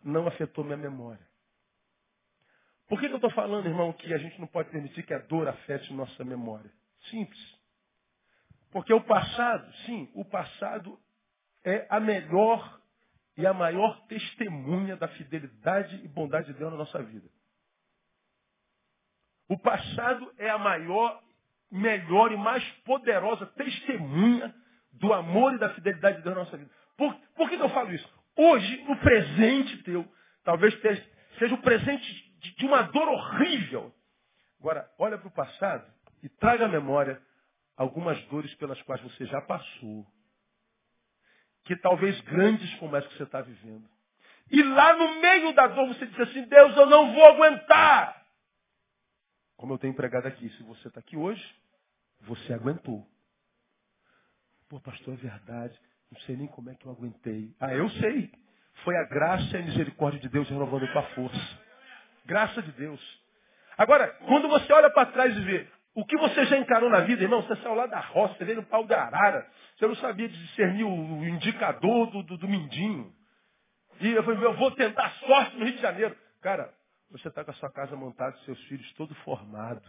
não 0.02 0.26
afetou 0.26 0.64
minha 0.64 0.78
memória. 0.78 1.20
Por 2.88 2.98
que, 2.98 3.08
que 3.08 3.12
eu 3.12 3.18
estou 3.18 3.30
falando, 3.32 3.66
irmão, 3.66 3.92
que 3.92 4.14
a 4.14 4.16
gente 4.16 4.40
não 4.40 4.46
pode 4.46 4.70
permitir 4.70 5.02
que 5.02 5.12
a 5.12 5.18
dor 5.18 5.46
afete 5.46 5.92
nossa 5.92 6.24
memória? 6.24 6.72
Simples. 7.10 7.58
Porque 8.70 8.90
o 8.94 9.02
passado, 9.02 9.70
sim, 9.84 10.10
o 10.14 10.24
passado 10.24 10.98
é 11.62 11.86
a 11.90 12.00
melhor 12.00 12.80
e 13.36 13.46
a 13.46 13.52
maior 13.52 14.00
testemunha 14.06 14.96
da 14.96 15.08
fidelidade 15.08 15.96
e 16.02 16.08
bondade 16.08 16.46
de 16.46 16.58
Deus 16.58 16.70
na 16.70 16.78
nossa 16.78 17.02
vida. 17.02 17.28
O 19.46 19.58
passado 19.58 20.32
é 20.38 20.48
a 20.48 20.56
maior, 20.56 21.22
melhor 21.70 22.32
e 22.32 22.36
mais 22.38 22.66
poderosa 22.86 23.44
testemunha 23.44 24.54
do 24.90 25.12
amor 25.12 25.52
e 25.52 25.58
da 25.58 25.68
fidelidade 25.74 26.16
de 26.16 26.22
Deus 26.22 26.34
na 26.34 26.44
nossa 26.44 26.56
vida. 26.56 26.70
Por, 26.96 27.14
por 27.36 27.50
que, 27.50 27.58
que 27.58 27.62
eu 27.62 27.68
falo 27.68 27.92
isso? 27.92 28.23
Hoje, 28.36 28.82
no 28.84 28.96
presente 28.98 29.82
teu, 29.84 30.06
talvez 30.42 30.74
seja 31.38 31.54
o 31.54 31.62
presente 31.62 32.38
de, 32.40 32.56
de 32.56 32.66
uma 32.66 32.82
dor 32.82 33.08
horrível. 33.08 33.94
Agora, 34.60 34.90
olha 34.98 35.18
para 35.18 35.28
o 35.28 35.32
passado 35.32 35.90
e 36.22 36.28
traga 36.28 36.64
à 36.64 36.68
memória 36.68 37.20
algumas 37.76 38.20
dores 38.26 38.52
pelas 38.54 38.80
quais 38.82 39.00
você 39.02 39.26
já 39.26 39.40
passou. 39.42 40.06
Que 41.64 41.76
talvez 41.76 42.20
grandes 42.22 42.74
como 42.76 42.96
essa 42.96 43.08
que 43.08 43.16
você 43.16 43.22
está 43.22 43.40
vivendo. 43.40 43.88
E 44.50 44.62
lá 44.62 44.94
no 44.96 45.20
meio 45.20 45.54
da 45.54 45.66
dor 45.66 45.88
você 45.88 46.06
diz 46.06 46.20
assim, 46.20 46.42
Deus, 46.44 46.76
eu 46.76 46.86
não 46.86 47.12
vou 47.14 47.24
aguentar. 47.26 48.24
Como 49.56 49.72
eu 49.72 49.78
tenho 49.78 49.94
pregado 49.94 50.28
aqui, 50.28 50.48
se 50.50 50.62
você 50.64 50.88
está 50.88 51.00
aqui 51.00 51.16
hoje, 51.16 51.42
você 52.20 52.52
aguentou. 52.52 53.06
Pô, 54.68 54.80
pastor, 54.80 55.14
é 55.14 55.16
verdade. 55.16 55.78
Não 56.14 56.20
sei 56.20 56.36
nem 56.36 56.46
como 56.46 56.70
é 56.70 56.74
que 56.76 56.86
eu 56.86 56.92
aguentei. 56.92 57.52
Ah, 57.60 57.74
eu 57.74 57.90
sei. 57.90 58.30
Foi 58.84 58.96
a 58.96 59.02
graça 59.02 59.56
e 59.56 59.60
a 59.60 59.64
misericórdia 59.64 60.20
de 60.20 60.28
Deus 60.28 60.48
renovando 60.48 60.84
a 60.84 61.02
força. 61.14 61.58
Graça 62.24 62.62
de 62.62 62.70
Deus. 62.70 63.00
Agora, 63.76 64.06
quando 64.26 64.48
você 64.48 64.72
olha 64.72 64.88
para 64.90 65.10
trás 65.10 65.36
e 65.36 65.40
vê 65.40 65.66
o 65.92 66.04
que 66.04 66.16
você 66.16 66.44
já 66.46 66.56
encarou 66.56 66.88
na 66.88 67.00
vida, 67.00 67.24
irmão, 67.24 67.42
você 67.42 67.56
saiu 67.56 67.74
lá 67.74 67.86
da 67.86 67.98
roça, 67.98 68.34
você 68.34 68.44
veio 68.44 68.58
no 68.58 68.66
pau 68.66 68.84
da 68.84 69.02
arara. 69.02 69.44
Você 69.76 69.88
não 69.88 69.96
sabia 69.96 70.28
discernir 70.28 70.84
o 70.84 71.24
indicador 71.24 72.08
do, 72.12 72.22
do, 72.22 72.38
do 72.38 72.48
mindinho. 72.48 73.12
E 74.00 74.12
eu 74.12 74.22
falei, 74.22 74.44
eu 74.44 74.56
vou 74.56 74.70
tentar 74.70 75.10
sorte 75.14 75.56
no 75.56 75.64
Rio 75.64 75.74
de 75.74 75.82
Janeiro. 75.82 76.16
Cara, 76.40 76.72
você 77.10 77.26
está 77.26 77.44
com 77.44 77.50
a 77.50 77.54
sua 77.54 77.72
casa 77.72 77.96
montada, 77.96 78.36
seus 78.44 78.62
filhos 78.64 78.92
todo 78.92 79.12
formado. 79.16 79.82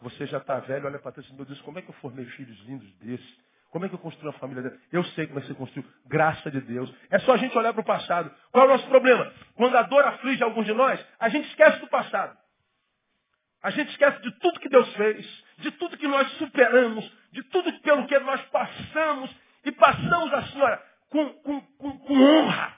Você 0.00 0.26
já 0.26 0.38
está 0.38 0.60
velho, 0.60 0.86
olha 0.86 1.00
para 1.00 1.10
trás 1.10 1.26
e 1.26 1.28
diz, 1.28 1.36
meu 1.36 1.44
Deus, 1.46 1.60
como 1.62 1.80
é 1.80 1.82
que 1.82 1.88
eu 1.88 1.94
formei 1.94 2.24
filhos 2.26 2.56
lindos 2.66 2.92
desses? 2.98 3.44
Como 3.74 3.84
é 3.84 3.88
que 3.88 3.96
eu 3.96 3.98
construí 3.98 4.28
uma 4.28 4.38
família 4.38 4.62
dessa? 4.62 4.78
Eu 4.92 5.02
sei 5.02 5.26
como 5.26 5.40
é 5.40 5.42
que 5.42 5.48
você 5.48 5.54
construiu. 5.54 5.90
Graça 6.06 6.48
de 6.48 6.60
Deus. 6.60 6.94
É 7.10 7.18
só 7.18 7.32
a 7.32 7.36
gente 7.36 7.58
olhar 7.58 7.72
para 7.72 7.82
o 7.82 7.84
passado. 7.84 8.32
Qual 8.52 8.66
é 8.66 8.68
o 8.68 8.70
nosso 8.70 8.86
problema? 8.86 9.32
Quando 9.56 9.76
a 9.76 9.82
dor 9.82 10.04
aflige 10.04 10.44
alguns 10.44 10.64
de 10.64 10.72
nós, 10.72 11.04
a 11.18 11.28
gente 11.28 11.48
esquece 11.48 11.80
do 11.80 11.88
passado. 11.88 12.38
A 13.60 13.70
gente 13.70 13.90
esquece 13.90 14.22
de 14.22 14.30
tudo 14.38 14.60
que 14.60 14.68
Deus 14.68 14.94
fez, 14.94 15.44
de 15.58 15.72
tudo 15.72 15.96
que 15.96 16.06
nós 16.06 16.30
superamos, 16.34 17.04
de 17.32 17.42
tudo 17.48 17.72
pelo 17.80 18.06
que 18.06 18.16
nós 18.20 18.40
passamos, 18.42 19.36
e 19.64 19.72
passamos 19.72 20.32
assim, 20.34 20.60
olha, 20.60 20.80
com, 21.10 21.28
com, 21.42 21.60
com, 21.60 21.98
com 21.98 22.14
honra. 22.14 22.76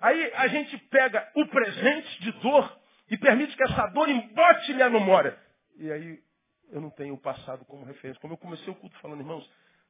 Aí 0.00 0.32
a 0.38 0.48
gente 0.48 0.76
pega 0.90 1.30
o 1.36 1.46
presente 1.46 2.20
de 2.20 2.32
dor 2.32 2.80
e 3.08 3.16
permite 3.16 3.56
que 3.56 3.62
essa 3.62 3.86
dor 3.90 4.08
embote 4.08 4.74
minha 4.74 4.90
memória. 4.90 5.38
E 5.78 5.88
aí 5.88 6.31
eu 6.72 6.80
não 6.80 6.90
tenho 6.90 7.14
o 7.14 7.18
passado 7.18 7.64
como 7.66 7.84
referência. 7.84 8.20
Como 8.20 8.32
eu 8.32 8.38
comecei 8.38 8.72
o 8.72 8.74
culto 8.74 8.98
falando, 8.98 9.20
irmãos, 9.20 9.48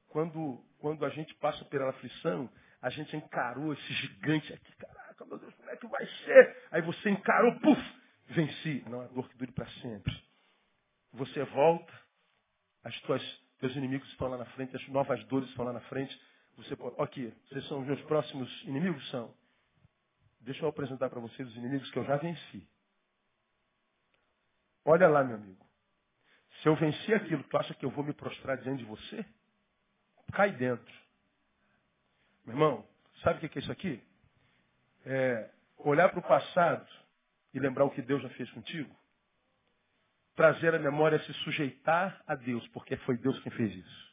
quando, 0.08 0.62
quando 0.78 1.04
a 1.06 1.08
gente 1.08 1.32
passa 1.36 1.64
pela 1.66 1.88
aflição, 1.90 2.50
a 2.82 2.90
gente 2.90 3.16
encarou 3.16 3.72
esse 3.72 3.92
gigante 3.94 4.52
aqui. 4.52 4.76
Caraca, 4.76 5.24
meu 5.24 5.38
Deus, 5.38 5.54
como 5.54 5.70
é 5.70 5.76
que 5.76 5.86
vai 5.86 6.06
ser? 6.06 6.56
Aí 6.72 6.82
você 6.82 7.10
encarou, 7.10 7.58
puf, 7.60 7.80
venci. 8.26 8.84
Não, 8.88 9.02
é 9.02 9.08
dor 9.08 9.28
que 9.28 9.38
dure 9.38 9.52
para 9.52 9.66
sempre. 9.80 10.12
Você 11.12 11.44
volta, 11.44 11.92
as 12.82 13.00
tuas, 13.02 13.22
teus 13.60 13.74
inimigos 13.76 14.08
estão 14.10 14.28
lá 14.28 14.36
na 14.36 14.46
frente, 14.46 14.74
as 14.76 14.88
novas 14.88 15.22
dores 15.26 15.48
estão 15.50 15.64
lá 15.64 15.72
na 15.72 15.80
frente. 15.82 16.20
Você 16.56 16.74
pode, 16.74 16.96
ok, 16.98 17.32
vocês 17.48 17.66
são 17.68 17.80
os 17.80 17.86
meus 17.86 18.00
próximos 18.02 18.50
inimigos? 18.64 19.08
São. 19.10 19.32
Deixa 20.40 20.64
eu 20.64 20.68
apresentar 20.68 21.08
para 21.08 21.20
vocês 21.20 21.48
os 21.48 21.56
inimigos 21.56 21.88
que 21.92 21.98
eu 21.98 22.04
já 22.04 22.16
venci. 22.16 22.68
Olha 24.84 25.08
lá, 25.08 25.22
meu 25.22 25.36
amigo. 25.36 25.71
Se 26.62 26.68
eu 26.68 26.76
venci 26.76 27.12
aquilo, 27.12 27.42
tu 27.44 27.56
acha 27.58 27.74
que 27.74 27.84
eu 27.84 27.90
vou 27.90 28.04
me 28.04 28.12
prostrar 28.12 28.56
diante 28.58 28.78
de 28.78 28.84
você? 28.84 29.26
Cai 30.32 30.52
dentro. 30.52 30.94
Meu 32.46 32.54
irmão, 32.54 32.86
sabe 33.22 33.44
o 33.44 33.48
que 33.48 33.58
é 33.58 33.62
isso 33.62 33.72
aqui? 33.72 34.00
É 35.04 35.50
olhar 35.78 36.08
para 36.08 36.20
o 36.20 36.22
passado 36.22 36.86
e 37.52 37.58
lembrar 37.58 37.84
o 37.84 37.90
que 37.90 38.00
Deus 38.00 38.22
já 38.22 38.28
fez 38.30 38.48
contigo. 38.52 38.94
Trazer 40.36 40.72
a 40.74 40.78
memória 40.78 41.18
se 41.24 41.32
sujeitar 41.34 42.22
a 42.26 42.36
Deus, 42.36 42.66
porque 42.68 42.96
foi 42.98 43.16
Deus 43.18 43.38
quem 43.40 43.52
fez 43.52 43.74
isso. 43.74 44.12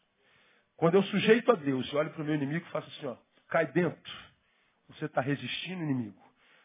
Quando 0.75 0.95
eu 0.95 1.03
sujeito 1.03 1.51
a 1.51 1.55
Deus 1.55 1.87
e 1.87 1.95
olho 1.95 2.09
para 2.11 2.21
o 2.21 2.25
meu 2.25 2.33
inimigo 2.33 2.65
e 2.65 2.71
faço 2.71 2.87
assim, 2.87 3.05
ó, 3.05 3.15
cai 3.47 3.67
dentro. 3.67 4.13
Você 4.87 5.05
está 5.05 5.21
resistindo 5.21 5.83
inimigo. 5.83 6.19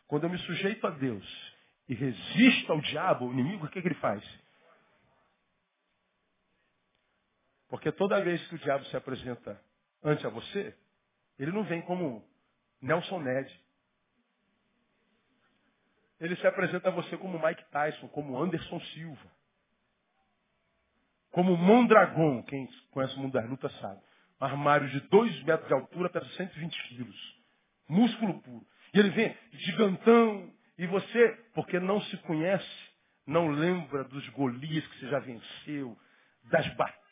Quando 0.06 0.24
eu 0.24 0.30
me 0.30 0.38
sujeito 0.38 0.86
a 0.86 0.90
Deus 0.90 1.54
e 1.88 1.94
resisto 1.94 2.72
ao 2.72 2.80
diabo, 2.80 3.26
o 3.26 3.32
inimigo, 3.32 3.66
o 3.66 3.68
que, 3.68 3.82
que 3.82 3.88
ele 3.88 3.94
faz? 3.96 4.24
Porque 7.68 7.90
toda 7.92 8.22
vez 8.22 8.46
que 8.48 8.54
o 8.54 8.58
diabo 8.58 8.84
se 8.86 8.96
apresenta 8.96 9.60
ante 10.02 10.26
a 10.26 10.30
você, 10.30 10.76
ele 11.38 11.50
não 11.50 11.64
vem 11.64 11.82
como 11.82 12.24
Nelson 12.80 13.20
Ned. 13.20 13.60
Ele 16.20 16.36
se 16.36 16.46
apresenta 16.46 16.88
a 16.88 16.92
você 16.92 17.16
como 17.16 17.44
Mike 17.44 17.64
Tyson, 17.70 18.08
como 18.08 18.40
Anderson 18.40 18.80
Silva. 18.80 19.30
Como 21.30 21.56
Mondragon, 21.56 22.42
quem 22.44 22.68
conhece 22.90 23.16
o 23.16 23.20
mundo 23.20 23.32
das 23.32 23.48
lutas 23.48 23.72
sabe. 23.80 24.00
Um 24.40 24.44
armário 24.44 24.88
de 24.90 25.00
2 25.08 25.42
metros 25.44 25.66
de 25.66 25.74
altura, 25.74 26.10
pesa 26.10 26.28
120 26.36 26.88
quilos. 26.88 27.42
Músculo 27.88 28.40
puro. 28.42 28.66
E 28.92 28.98
ele 28.98 29.10
vem 29.10 29.36
gigantão. 29.52 30.52
E 30.78 30.86
você, 30.86 31.28
porque 31.54 31.80
não 31.80 32.00
se 32.02 32.16
conhece, 32.18 32.90
não 33.26 33.48
lembra 33.48 34.04
dos 34.04 34.28
Golias 34.30 34.86
que 34.86 35.00
você 35.00 35.08
já 35.08 35.18
venceu, 35.20 35.98
das 36.44 36.66
batalhas 36.74 37.03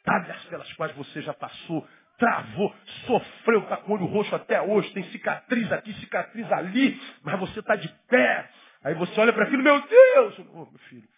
pelas 0.48 0.72
quais 0.74 0.94
você 0.96 1.22
já 1.22 1.32
passou, 1.34 1.86
travou, 2.18 2.74
sofreu, 3.06 3.60
está 3.60 3.76
com 3.78 3.92
o 3.92 3.94
olho 3.94 4.06
roxo 4.06 4.34
até 4.34 4.60
hoje, 4.60 4.92
tem 4.92 5.04
cicatriz 5.10 5.70
aqui, 5.72 5.92
cicatriz 5.94 6.50
ali, 6.52 7.00
mas 7.22 7.38
você 7.40 7.60
está 7.60 7.76
de 7.76 7.88
pé. 8.08 8.48
Aí 8.84 8.94
você 8.94 9.18
olha 9.20 9.32
para 9.32 9.44
aquilo, 9.44 9.62
meu 9.62 9.80
Deus! 9.80 10.38
Oh, 10.52 10.66
meu 10.66 10.78
filho, 10.88 11.08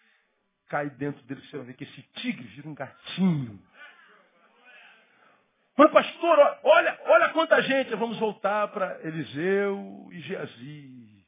cai 0.69 0.89
dentro 0.89 1.23
dele, 1.25 1.41
você 1.41 1.57
vai 1.57 1.67
ver 1.67 1.73
que 1.73 1.83
esse 1.83 2.01
tigre 2.15 2.43
vira 2.47 2.67
um 2.67 2.75
gatinho. 2.75 3.59
Mas 5.77 5.91
pastor, 5.91 6.57
olha, 6.63 6.99
olha 7.05 7.29
quanta 7.29 7.61
gente. 7.61 7.93
Vamos 7.95 8.17
voltar 8.17 8.69
para 8.69 8.97
Eliseu 9.03 10.07
e 10.11 10.21
Geazi. 10.21 11.25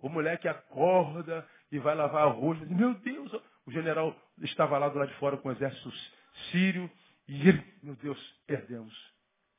O 0.00 0.08
mulher 0.08 0.38
que 0.38 0.48
acorda 0.48 1.46
e 1.70 1.78
vai 1.78 1.94
lavar 1.94 2.26
arroz. 2.26 2.58
Meu 2.70 2.94
Deus, 2.94 3.30
o 3.66 3.70
general 3.70 4.16
estava 4.40 4.78
lá 4.78 4.88
do 4.88 4.98
lado 4.98 5.10
de 5.10 5.14
fora 5.16 5.36
com 5.36 5.48
o 5.48 5.52
exército 5.52 5.92
sírio. 6.50 6.90
E 7.28 7.48
ele, 7.48 7.64
meu 7.82 7.94
Deus, 7.96 8.18
perdemos. 8.46 9.12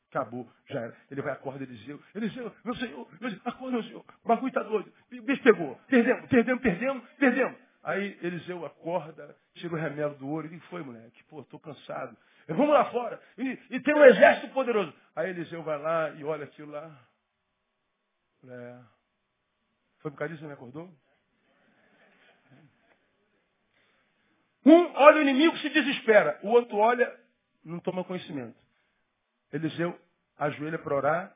Acabou, 0.09 0.47
já 0.69 0.79
era. 0.79 0.97
Ele 1.09 1.21
vai 1.21 1.33
acordar 1.33 1.63
Eliseu. 1.63 1.99
Eliseu, 2.13 2.53
meu 2.63 2.75
senhor, 2.75 3.07
meu 3.19 3.29
senhor 3.31 3.41
acorda, 3.45 3.71
meu 3.71 3.83
senhor. 3.83 4.05
O 4.23 4.27
bagulho 4.27 4.49
está 4.49 4.61
doido. 4.61 4.93
O 5.11 5.21
bicho 5.23 5.41
pegou. 5.41 5.75
Perdemos, 5.87 6.29
perdemos, 6.29 6.61
perdemos, 6.61 7.09
perdemos. 7.17 7.57
Aí 7.83 8.17
Eliseu 8.21 8.65
acorda, 8.65 9.35
tira 9.55 9.73
o 9.73 9.77
remelo 9.77 10.15
do 10.15 10.29
olho. 10.29 10.49
Que 10.49 10.59
foi, 10.67 10.83
moleque? 10.83 11.23
Pô, 11.23 11.41
estou 11.41 11.59
cansado. 11.59 12.15
Vamos 12.47 12.69
lá 12.69 12.85
fora. 12.91 13.19
E, 13.37 13.59
e, 13.71 13.79
tem 13.79 13.95
um 13.95 14.03
exército 14.03 14.53
poderoso. 14.53 14.93
Aí 15.15 15.29
Eliseu 15.29 15.63
vai 15.63 15.79
lá 15.79 16.11
e 16.11 16.23
olha 16.23 16.43
aquilo 16.43 16.71
lá. 16.71 17.07
É. 18.47 18.79
Foi 19.99 20.11
por 20.11 20.17
causa 20.17 20.33
disso 20.33 20.41
que 20.43 20.47
me 20.47 20.53
acordou? 20.53 20.93
Um 24.65 24.93
olha 24.95 25.17
o 25.17 25.21
inimigo 25.21 25.57
se 25.57 25.69
desespera. 25.69 26.39
O 26.43 26.49
outro 26.49 26.77
olha, 26.77 27.13
não 27.63 27.79
toma 27.79 28.03
conhecimento. 28.03 28.55
Eliseu 29.51 29.97
ajoelha 30.37 30.79
para 30.79 30.95
orar 30.95 31.35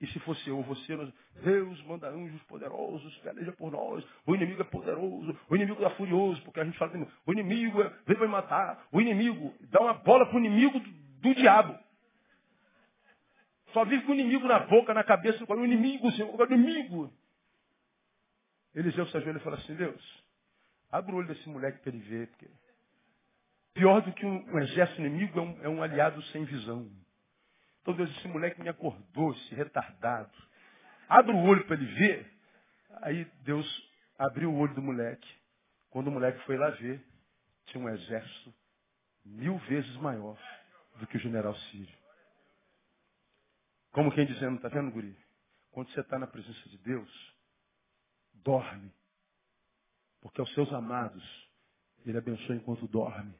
e 0.00 0.06
se 0.08 0.18
fosse 0.20 0.48
eu 0.48 0.58
ou 0.58 0.62
você, 0.62 0.96
nós, 0.96 1.10
Deus 1.42 1.82
manda 1.84 2.08
anjos 2.08 2.42
poderosos, 2.42 3.16
peleja 3.18 3.52
por 3.52 3.70
nós. 3.70 4.04
O 4.26 4.34
inimigo 4.34 4.60
é 4.60 4.64
poderoso, 4.64 5.38
o 5.48 5.56
inimigo 5.56 5.82
está 5.82 5.96
furioso, 5.96 6.42
porque 6.42 6.60
a 6.60 6.64
gente 6.64 6.76
fala, 6.76 6.92
o 7.24 7.32
inimigo 7.32 7.80
é, 7.80 7.88
vem 8.06 8.16
para 8.16 8.28
matar. 8.28 8.86
O 8.92 9.00
inimigo, 9.00 9.54
dá 9.70 9.80
uma 9.80 9.94
bola 9.94 10.26
para 10.26 10.36
o 10.36 10.38
inimigo 10.38 10.78
do, 10.78 10.90
do 10.90 11.34
diabo. 11.34 11.78
Só 13.72 13.84
vive 13.84 14.04
com 14.04 14.12
o 14.12 14.14
inimigo 14.14 14.46
na 14.46 14.58
boca, 14.60 14.92
na 14.92 15.02
cabeça, 15.02 15.44
o 15.48 15.64
inimigo, 15.64 16.10
Senhor, 16.12 16.38
o 16.38 16.44
inimigo. 16.44 17.12
Eliseu 18.74 19.06
se 19.06 19.16
ajoelha 19.16 19.38
e 19.38 19.40
fala 19.40 19.56
assim, 19.56 19.74
Deus, 19.74 20.23
abre 20.94 21.12
o 21.12 21.16
olho 21.16 21.26
desse 21.26 21.48
moleque 21.48 21.80
para 21.80 21.90
ele 21.90 22.02
ver. 22.04 22.28
Porque 22.28 22.48
pior 23.74 24.00
do 24.00 24.12
que 24.12 24.24
um, 24.24 24.54
um 24.54 24.58
exército 24.60 25.00
inimigo 25.00 25.38
é 25.38 25.42
um, 25.42 25.64
é 25.64 25.68
um 25.68 25.82
aliado 25.82 26.22
sem 26.26 26.44
visão. 26.44 26.88
Então 27.82 27.94
Deus, 27.94 28.08
esse 28.16 28.28
moleque 28.28 28.62
me 28.62 28.68
acordou, 28.68 29.32
esse 29.32 29.54
retardado. 29.56 30.32
Abre 31.08 31.32
o 31.32 31.42
olho 31.42 31.66
para 31.66 31.74
ele 31.74 31.86
ver. 31.94 32.32
Aí 33.02 33.24
Deus 33.42 33.66
abriu 34.16 34.52
o 34.52 34.56
olho 34.56 34.72
do 34.74 34.82
moleque. 34.82 35.28
Quando 35.90 36.06
o 36.08 36.12
moleque 36.12 36.38
foi 36.46 36.56
lá 36.56 36.70
ver, 36.70 37.04
tinha 37.66 37.82
um 37.82 37.88
exército 37.88 38.54
mil 39.24 39.58
vezes 39.58 39.96
maior 39.96 40.38
do 40.96 41.06
que 41.08 41.16
o 41.16 41.20
general 41.20 41.56
sírio. 41.56 41.98
Como 43.90 44.12
quem 44.12 44.26
dizendo, 44.26 44.56
está 44.56 44.68
vendo, 44.68 44.92
guri? 44.92 45.16
Quando 45.72 45.90
você 45.90 46.00
está 46.00 46.18
na 46.18 46.26
presença 46.26 46.68
de 46.68 46.78
Deus, 46.78 47.34
dorme. 48.34 48.92
Porque 50.24 50.40
aos 50.40 50.50
seus 50.54 50.72
amados, 50.72 51.22
Ele 52.06 52.16
abençoa 52.16 52.56
enquanto 52.56 52.88
dorme. 52.88 53.34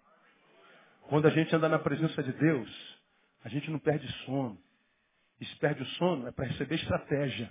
Quando 1.09 1.27
a 1.27 1.31
gente 1.31 1.57
anda 1.57 1.67
na 1.67 1.79
presença 1.79 2.23
de 2.23 2.31
Deus, 2.35 3.01
a 3.43 3.49
gente 3.49 3.71
não 3.71 3.79
perde 3.79 4.07
sono. 4.27 4.63
E 5.41 5.47
se 5.47 5.57
perde 5.57 5.83
o 5.83 5.87
sono 5.87 6.29
é 6.29 6.31
para 6.31 6.45
receber 6.45 6.75
estratégia. 6.75 7.51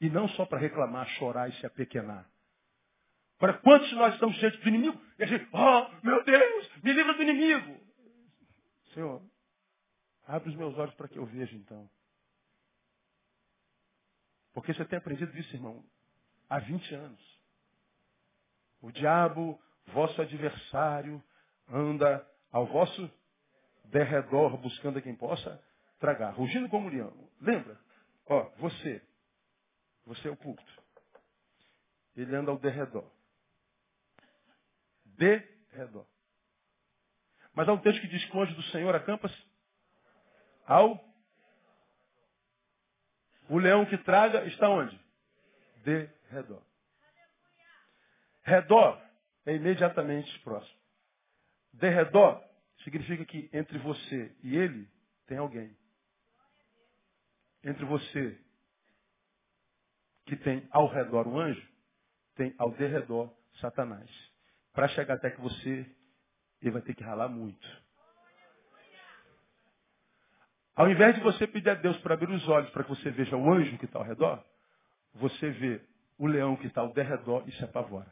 E 0.00 0.08
não 0.08 0.28
só 0.28 0.46
para 0.46 0.60
reclamar, 0.60 1.08
chorar 1.18 1.50
e 1.50 1.54
se 1.54 1.66
apequenar. 1.66 2.24
Para 3.36 3.54
quantos 3.54 3.92
nós 3.94 4.14
estamos 4.14 4.36
cheios 4.36 4.56
do 4.60 4.68
inimigo? 4.68 4.96
E 5.18 5.24
a 5.24 5.26
gente, 5.26 5.44
oh, 5.52 6.06
meu 6.06 6.22
Deus, 6.22 6.70
me 6.84 6.92
livra 6.92 7.14
do 7.14 7.22
inimigo. 7.22 7.80
Senhor, 8.94 9.20
abre 10.24 10.50
os 10.50 10.54
meus 10.54 10.78
olhos 10.78 10.94
para 10.94 11.08
que 11.08 11.18
eu 11.18 11.26
veja 11.26 11.56
então. 11.56 11.90
Porque 14.54 14.72
você 14.72 14.84
tem 14.84 15.00
aprendido 15.00 15.36
isso, 15.36 15.52
irmão, 15.56 15.84
há 16.48 16.60
20 16.60 16.94
anos. 16.94 17.31
O 18.82 18.92
diabo, 18.92 19.58
vosso 19.86 20.20
adversário, 20.20 21.22
anda 21.68 22.26
ao 22.50 22.66
vosso 22.66 23.10
derredor 23.86 24.58
buscando 24.58 24.98
a 24.98 25.02
quem 25.02 25.14
possa 25.14 25.62
tragar. 25.98 26.34
Rugindo 26.34 26.68
como 26.68 26.90
leão. 26.90 27.12
Lembra? 27.40 27.78
Ó, 28.26 28.50
você. 28.58 29.00
Você 30.04 30.28
é 30.28 30.30
o 30.30 30.36
púlpito. 30.36 30.82
Ele 32.14 32.34
anda 32.36 32.50
ao 32.50 32.58
derredor 32.58 33.10
de 35.22 35.38
redor. 35.72 36.06
Mas 37.54 37.68
há 37.68 37.72
um 37.72 37.78
texto 37.78 38.00
que 38.00 38.08
diz 38.08 38.24
que 38.24 38.36
o 38.36 38.42
anjo 38.42 38.54
do 38.54 38.62
Senhor 38.64 38.94
acampa-se 38.94 39.46
ao. 40.66 41.02
O 43.48 43.58
leão 43.58 43.84
que 43.86 43.98
traga 43.98 44.44
está 44.46 44.68
onde? 44.68 44.98
De 45.84 46.08
redor. 46.30 46.62
Redor 48.42 49.00
é 49.46 49.54
imediatamente 49.54 50.38
próximo. 50.40 50.80
De 51.72 51.88
redor 51.88 52.42
significa 52.84 53.24
que 53.24 53.48
entre 53.52 53.78
você 53.78 54.34
e 54.42 54.56
ele 54.56 54.88
tem 55.26 55.38
alguém. 55.38 55.76
Entre 57.64 57.84
você 57.84 58.38
que 60.26 60.36
tem 60.36 60.66
ao 60.70 60.86
redor 60.88 61.26
um 61.26 61.38
anjo, 61.38 61.66
tem 62.34 62.54
ao 62.58 62.70
derredor 62.72 63.32
Satanás. 63.60 64.10
Para 64.72 64.88
chegar 64.88 65.14
até 65.14 65.30
que 65.30 65.40
você, 65.40 65.86
ele 66.60 66.70
vai 66.70 66.82
ter 66.82 66.94
que 66.94 67.02
ralar 67.02 67.28
muito. 67.28 67.82
Ao 70.74 70.90
invés 70.90 71.14
de 71.14 71.20
você 71.20 71.46
pedir 71.46 71.70
a 71.70 71.74
Deus 71.74 71.96
para 71.98 72.14
abrir 72.14 72.30
os 72.30 72.48
olhos 72.48 72.70
para 72.70 72.82
que 72.82 72.90
você 72.90 73.10
veja 73.10 73.36
o 73.36 73.52
anjo 73.52 73.78
que 73.78 73.84
está 73.84 73.98
ao 73.98 74.04
redor, 74.04 74.42
você 75.14 75.50
vê 75.50 75.82
o 76.18 76.26
leão 76.26 76.56
que 76.56 76.66
está 76.66 76.80
ao 76.80 76.92
derredor 76.92 77.46
e 77.46 77.52
se 77.52 77.64
apavora. 77.64 78.10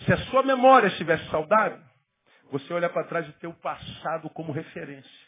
Se 0.00 0.12
a 0.12 0.18
sua 0.26 0.42
memória 0.42 0.88
estivesse 0.88 1.24
saudável, 1.30 1.80
você 2.50 2.72
olha 2.72 2.88
para 2.88 3.04
trás 3.04 3.28
e 3.28 3.32
tem 3.34 3.48
o 3.48 3.54
passado 3.54 4.28
como 4.30 4.52
referência. 4.52 5.24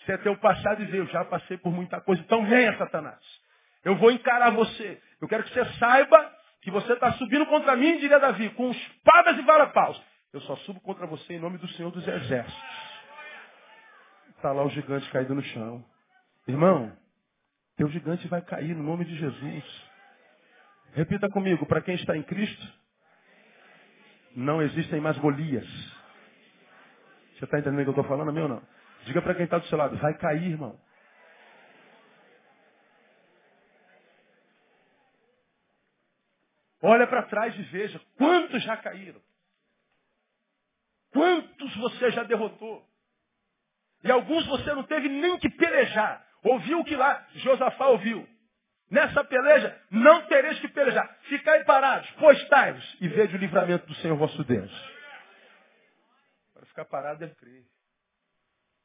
Você 0.00 0.18
tem 0.18 0.32
o 0.32 0.38
passado 0.38 0.82
e 0.82 0.86
vê, 0.86 1.00
eu 1.00 1.06
já 1.06 1.24
passei 1.24 1.56
por 1.58 1.72
muita 1.72 2.00
coisa, 2.00 2.22
então 2.22 2.44
venha, 2.46 2.76
Satanás. 2.78 3.18
Eu 3.84 3.96
vou 3.96 4.10
encarar 4.10 4.50
você. 4.50 5.00
Eu 5.20 5.28
quero 5.28 5.44
que 5.44 5.52
você 5.52 5.64
saiba 5.78 6.32
que 6.62 6.70
você 6.70 6.92
está 6.92 7.12
subindo 7.12 7.46
contra 7.46 7.76
mim, 7.76 7.98
diria 7.98 8.18
Davi, 8.18 8.50
com 8.50 8.70
espadas 8.70 9.38
e 9.38 9.42
varapaus. 9.42 10.00
Eu 10.32 10.40
só 10.42 10.56
subo 10.56 10.80
contra 10.80 11.06
você 11.06 11.34
em 11.34 11.38
nome 11.38 11.58
do 11.58 11.68
Senhor 11.68 11.90
dos 11.90 12.06
Exércitos. 12.06 12.62
Está 14.36 14.52
lá 14.52 14.62
o 14.62 14.70
gigante 14.70 15.08
caído 15.10 15.34
no 15.34 15.42
chão. 15.42 15.84
Irmão, 16.46 16.96
teu 17.76 17.88
gigante 17.88 18.26
vai 18.28 18.42
cair 18.42 18.74
no 18.74 18.82
nome 18.82 19.04
de 19.04 19.16
Jesus. 19.16 19.64
Repita 20.92 21.28
comigo, 21.28 21.66
para 21.66 21.80
quem 21.80 21.94
está 21.94 22.16
em 22.16 22.22
Cristo, 22.22 22.77
não 24.38 24.62
existem 24.62 25.00
mais 25.00 25.18
Golias. 25.18 25.66
Você 27.34 27.44
está 27.44 27.58
entendendo 27.58 27.80
o 27.80 27.82
que 27.82 27.88
eu 27.88 28.02
estou 28.02 28.04
falando, 28.04 28.32
meu 28.32 28.44
ou 28.44 28.48
não? 28.48 28.62
Diga 29.04 29.20
para 29.20 29.34
quem 29.34 29.44
está 29.44 29.58
do 29.58 29.66
seu 29.66 29.76
lado, 29.76 29.96
vai 29.96 30.14
cair, 30.14 30.52
irmão. 30.52 30.80
Olha 36.80 37.06
para 37.08 37.24
trás 37.24 37.58
e 37.58 37.62
veja 37.62 38.00
quantos 38.16 38.62
já 38.62 38.76
caíram. 38.76 39.20
Quantos 41.10 41.76
você 41.76 42.12
já 42.12 42.22
derrotou. 42.22 42.86
E 44.04 44.10
alguns 44.10 44.46
você 44.46 44.72
não 44.72 44.84
teve 44.84 45.08
nem 45.08 45.36
que 45.38 45.50
pelejar. 45.50 46.24
Ouviu 46.44 46.78
o 46.78 46.84
que 46.84 46.94
lá 46.94 47.26
Josafá 47.34 47.88
ouviu. 47.88 48.28
Nessa 48.90 49.22
peleja 49.22 49.78
não 49.90 50.26
tereis 50.26 50.58
que 50.60 50.68
pelejar. 50.68 51.18
Ficai 51.28 51.64
parados, 51.64 52.10
postai-vos 52.12 52.96
e 53.00 53.08
veja 53.08 53.36
o 53.36 53.40
livramento 53.40 53.86
do 53.86 53.94
Senhor 53.96 54.16
vosso 54.16 54.42
Deus. 54.44 54.72
Para 56.54 56.66
ficar 56.66 56.84
parado 56.86 57.24
é 57.24 57.28
crer. 57.28 57.64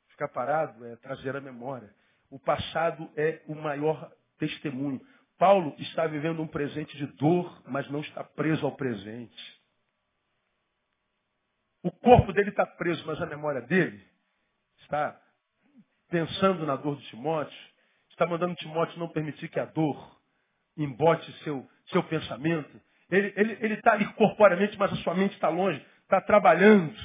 Ficar 0.09 0.27
parado 0.27 0.85
é 0.85 0.95
trazer 0.97 1.35
a 1.35 1.41
memória. 1.41 1.89
O 2.29 2.39
passado 2.39 3.09
é 3.15 3.41
o 3.47 3.55
maior 3.55 4.11
testemunho. 4.37 5.01
Paulo 5.37 5.75
está 5.79 6.05
vivendo 6.05 6.41
um 6.41 6.47
presente 6.47 6.95
de 6.97 7.07
dor, 7.07 7.61
mas 7.67 7.89
não 7.89 8.01
está 8.01 8.23
preso 8.23 8.65
ao 8.65 8.75
presente. 8.75 9.61
O 11.81 11.91
corpo 11.91 12.31
dele 12.31 12.49
está 12.49 12.65
preso, 12.65 13.05
mas 13.05 13.21
a 13.21 13.25
memória 13.25 13.61
dele 13.61 14.05
está 14.79 15.19
pensando 16.09 16.65
na 16.65 16.75
dor 16.75 16.97
de 16.97 17.07
Timóteo, 17.09 17.72
está 18.13 18.25
mandando 18.25 18.55
Timóteo 18.55 18.99
não 18.99 19.07
permitir 19.07 19.49
que 19.49 19.59
a 19.59 19.65
dor 19.65 20.17
embote 20.77 21.31
seu, 21.43 21.67
seu 21.87 22.03
pensamento. 22.03 22.81
Ele 23.09 23.73
está 23.75 23.93
ali 23.93 24.05
corporeamente, 24.13 24.77
mas 24.77 24.91
a 24.91 24.95
sua 24.97 25.13
mente 25.13 25.33
está 25.33 25.49
longe, 25.49 25.83
está 26.01 26.19
trabalhando. 26.21 26.95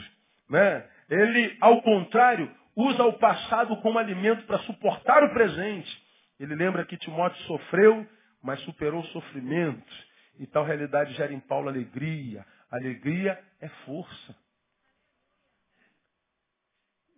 Né? 0.48 0.88
Ele, 1.10 1.56
ao 1.60 1.82
contrário, 1.82 2.50
usa 2.74 3.04
o 3.04 3.12
passado 3.14 3.76
como 3.82 3.98
alimento 3.98 4.46
para 4.46 4.58
suportar 4.60 5.22
o 5.24 5.32
presente. 5.34 6.02
Ele 6.40 6.54
lembra 6.54 6.86
que 6.86 6.96
Timóteo 6.96 7.42
sofreu 7.42 8.06
mas 8.42 8.60
superou 8.62 9.00
o 9.00 9.06
sofrimento. 9.08 10.08
E 10.38 10.46
tal 10.46 10.64
realidade 10.64 11.12
gera 11.14 11.32
em 11.32 11.40
Paulo 11.40 11.68
alegria. 11.68 12.46
Alegria 12.70 13.42
é 13.60 13.68
força. 13.68 14.36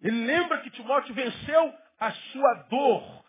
Ele 0.02 0.24
lembra 0.24 0.60
que 0.62 0.70
Timóteo 0.70 1.14
venceu 1.14 1.74
a 1.98 2.10
sua 2.12 2.54
dor. 2.70 3.24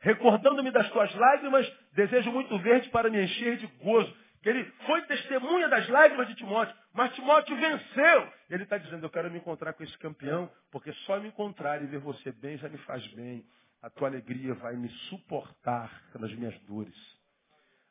Recordando-me 0.00 0.70
das 0.70 0.88
tuas 0.90 1.14
lágrimas, 1.14 1.70
desejo 1.92 2.30
muito 2.30 2.58
verde 2.58 2.88
para 2.90 3.10
me 3.10 3.22
encher 3.22 3.56
de 3.56 3.66
gozo. 3.82 4.14
Que 4.42 4.50
ele 4.50 4.64
foi 4.86 5.02
testemunha 5.02 5.68
das 5.68 5.88
lágrimas 5.88 6.28
de 6.28 6.34
Timóteo, 6.36 6.74
mas 6.92 7.12
Timóteo 7.14 7.56
venceu. 7.56 8.32
Ele 8.48 8.62
está 8.62 8.78
dizendo, 8.78 9.04
eu 9.04 9.10
quero 9.10 9.30
me 9.30 9.38
encontrar 9.38 9.72
com 9.72 9.82
esse 9.82 9.98
campeão, 9.98 10.48
porque 10.70 10.92
só 11.04 11.18
me 11.18 11.28
encontrar 11.28 11.82
e 11.82 11.86
ver 11.86 11.98
você 11.98 12.30
bem 12.30 12.56
já 12.56 12.68
me 12.68 12.78
faz 12.78 13.04
bem 13.08 13.44
a 13.82 13.90
tua 13.90 14.08
alegria 14.08 14.54
vai 14.54 14.74
me 14.74 14.88
suportar 15.08 16.02
pelas 16.12 16.32
minhas 16.34 16.58
dores. 16.62 17.15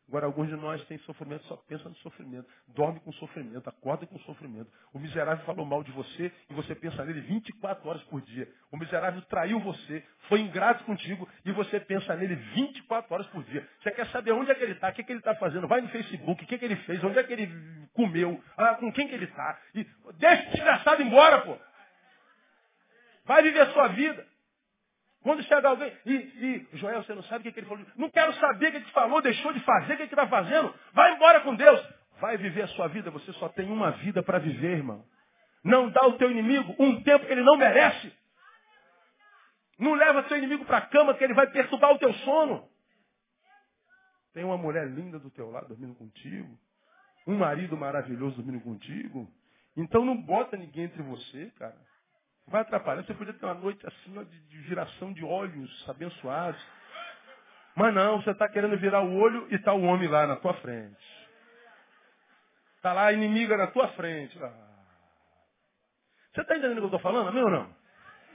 Agora, 0.08 0.28
alguns 0.28 0.48
de 0.50 0.56
nós 0.56 0.84
têm 0.86 1.00
sofrimento, 1.00 1.44
só 1.46 1.56
pensa 1.68 1.90
no 1.90 1.96
sofrimento. 1.96 2.48
Dorme 2.68 3.00
com 3.00 3.12
sofrimento, 3.14 3.68
acorda 3.68 4.06
com 4.06 4.20
sofrimento. 4.20 4.70
O 4.94 5.00
miserável 5.00 5.44
falou 5.46 5.66
mal 5.66 5.84
de 5.84 5.92
você 5.92 6.32
e 6.50 6.54
você 6.54 6.76
pensa 6.76 7.04
nele 7.04 7.22
24 7.22 7.90
horas 7.90 8.04
por 8.04 8.22
dia. 8.22 8.48
O 8.72 8.78
miserável 8.78 9.22
traiu 9.24 9.60
você, 9.60 10.06
foi 10.30 10.42
ingrato 10.42 10.84
contigo 10.84 11.28
e 11.44 11.52
você 11.52 11.80
pensa 11.80 12.16
nele 12.16 12.36
24 12.36 13.14
horas 13.14 13.28
por 13.28 13.44
dia. 13.46 13.68
Você 13.82 13.92
quer 13.92 14.08
saber 14.12 14.32
onde 14.32 14.52
é 14.52 14.56
que 14.56 14.64
ele 14.64 14.74
está, 14.74 14.90
o 14.90 14.94
que, 14.94 15.02
é 15.02 15.04
que 15.04 15.12
ele 15.12 15.20
está 15.20 15.34
fazendo? 15.36 15.68
Vai 15.68 15.82
no 15.82 15.90
Facebook, 15.90 16.44
o 16.44 16.48
que, 16.48 16.56
é 16.56 16.58
que 16.58 16.66
ele 16.66 16.76
fez, 16.78 17.04
onde 17.04 17.18
é 17.18 17.24
que 17.24 17.34
ele 17.34 17.50
comeu, 17.94 18.42
ah, 18.58 18.76
com 18.76 18.92
quem 18.92 19.08
que 19.08 19.16
ele 19.16 19.26
está. 19.26 19.60
E 19.74 19.84
deixa 20.20 20.44
esse 20.44 20.52
desgraçado 20.52 21.02
embora, 21.02 21.42
pô. 21.42 21.58
Vai 23.26 23.42
viver 23.42 23.62
a 23.62 23.74
sua 23.74 23.88
vida. 23.88 24.35
Quando 25.26 25.42
chega 25.42 25.68
alguém, 25.68 25.92
e, 26.06 26.14
e 26.14 26.78
Joel, 26.78 27.02
você 27.04 27.16
não 27.16 27.24
sabe 27.24 27.40
o 27.40 27.44
que, 27.46 27.52
que 27.52 27.60
ele 27.62 27.66
falou? 27.66 27.84
Não 27.98 28.12
quero 28.12 28.32
saber 28.36 28.68
o 28.68 28.72
que 28.74 28.78
ele 28.78 28.86
falou, 28.92 29.24
deixou 29.24 29.52
de 29.54 29.60
fazer, 29.62 29.94
o 29.94 29.98
que 29.98 30.04
ele 30.04 30.12
está 30.12 30.28
fazendo. 30.28 30.72
Vai 30.94 31.16
embora 31.16 31.42
com 31.42 31.56
Deus. 31.56 31.84
Vai 32.22 32.38
viver 32.38 32.62
a 32.62 32.68
sua 32.68 32.88
vida, 32.90 33.10
você 33.10 33.34
só 33.34 33.50
tem 33.50 33.68
uma 33.72 33.90
vida 33.90 34.22
para 34.22 34.38
viver, 34.38 34.78
irmão. 34.78 35.04
Não 35.64 35.90
dá 35.90 36.02
ao 36.04 36.14
teu 36.20 36.30
inimigo 36.30 36.76
um 36.78 37.02
tempo 37.02 37.26
que 37.26 37.32
ele 37.32 37.42
não 37.42 37.58
merece. 37.58 38.16
Não 39.80 39.96
leva 39.96 40.28
seu 40.28 40.38
inimigo 40.38 40.64
para 40.64 40.78
a 40.78 40.86
cama, 40.86 41.16
que 41.16 41.24
ele 41.24 41.34
vai 41.34 41.48
perturbar 41.50 41.94
o 41.94 41.98
teu 41.98 42.14
sono. 42.14 42.70
Tem 44.32 44.44
uma 44.44 44.60
mulher 44.60 44.88
linda 44.88 45.18
do 45.18 45.32
teu 45.32 45.50
lado 45.50 45.70
dormindo 45.70 45.96
contigo. 45.96 46.56
Um 47.26 47.40
marido 47.40 47.76
maravilhoso 47.76 48.36
dormindo 48.36 48.64
contigo. 48.64 49.28
Então 49.76 50.06
não 50.06 50.16
bota 50.22 50.56
ninguém 50.56 50.84
entre 50.84 51.02
você, 51.02 51.52
cara. 51.58 51.76
Vai 52.48 52.62
atrapalhar. 52.62 53.04
Você 53.04 53.14
podia 53.14 53.34
ter 53.34 53.46
uma 53.46 53.56
noite 53.56 53.86
assim, 53.86 54.18
ó, 54.18 54.24
de, 54.24 54.40
de 54.48 54.64
giração 54.64 55.14
de 55.14 55.24
olhos 55.24 55.90
abençoados. 55.90 56.62
Mas 57.76 57.94
não, 57.94 58.22
você 58.22 58.32
está 58.32 58.48
querendo 58.48 58.78
virar 58.78 59.02
o 59.02 59.16
olho 59.16 59.48
e 59.52 59.56
está 59.56 59.74
o 59.74 59.82
homem 59.82 60.08
lá 60.08 60.26
na 60.26 60.38
tua 60.38 60.54
frente. 60.56 61.28
Está 62.78 62.94
lá 62.94 63.08
a 63.08 63.14
inimiga 63.14 63.58
na 63.58 63.68
tua 63.68 63.88
frente. 63.90 64.38
Ah. 64.42 64.66
Você 66.34 66.42
está 66.42 66.56
entendendo 66.56 66.78
o 66.78 66.82
que 66.82 66.96
eu 66.96 66.98
estou 66.98 67.00
falando, 67.00 67.34
meu 67.34 67.46
ou 67.46 67.52
não? 67.52 67.76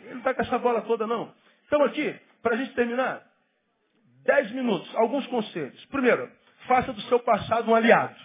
Ele 0.00 0.10
não 0.10 0.18
está 0.18 0.34
com 0.34 0.42
essa 0.42 0.58
bola 0.58 0.82
toda, 0.82 1.06
não. 1.06 1.32
Então 1.66 1.82
aqui, 1.84 2.18
para 2.42 2.54
a 2.54 2.58
gente 2.58 2.74
terminar, 2.74 3.22
dez 4.24 4.50
minutos, 4.52 4.92
alguns 4.96 5.26
conselhos. 5.28 5.84
Primeiro, 5.86 6.30
faça 6.66 6.92
do 6.92 7.00
seu 7.02 7.20
passado 7.20 7.70
um 7.70 7.74
aliado. 7.74 8.16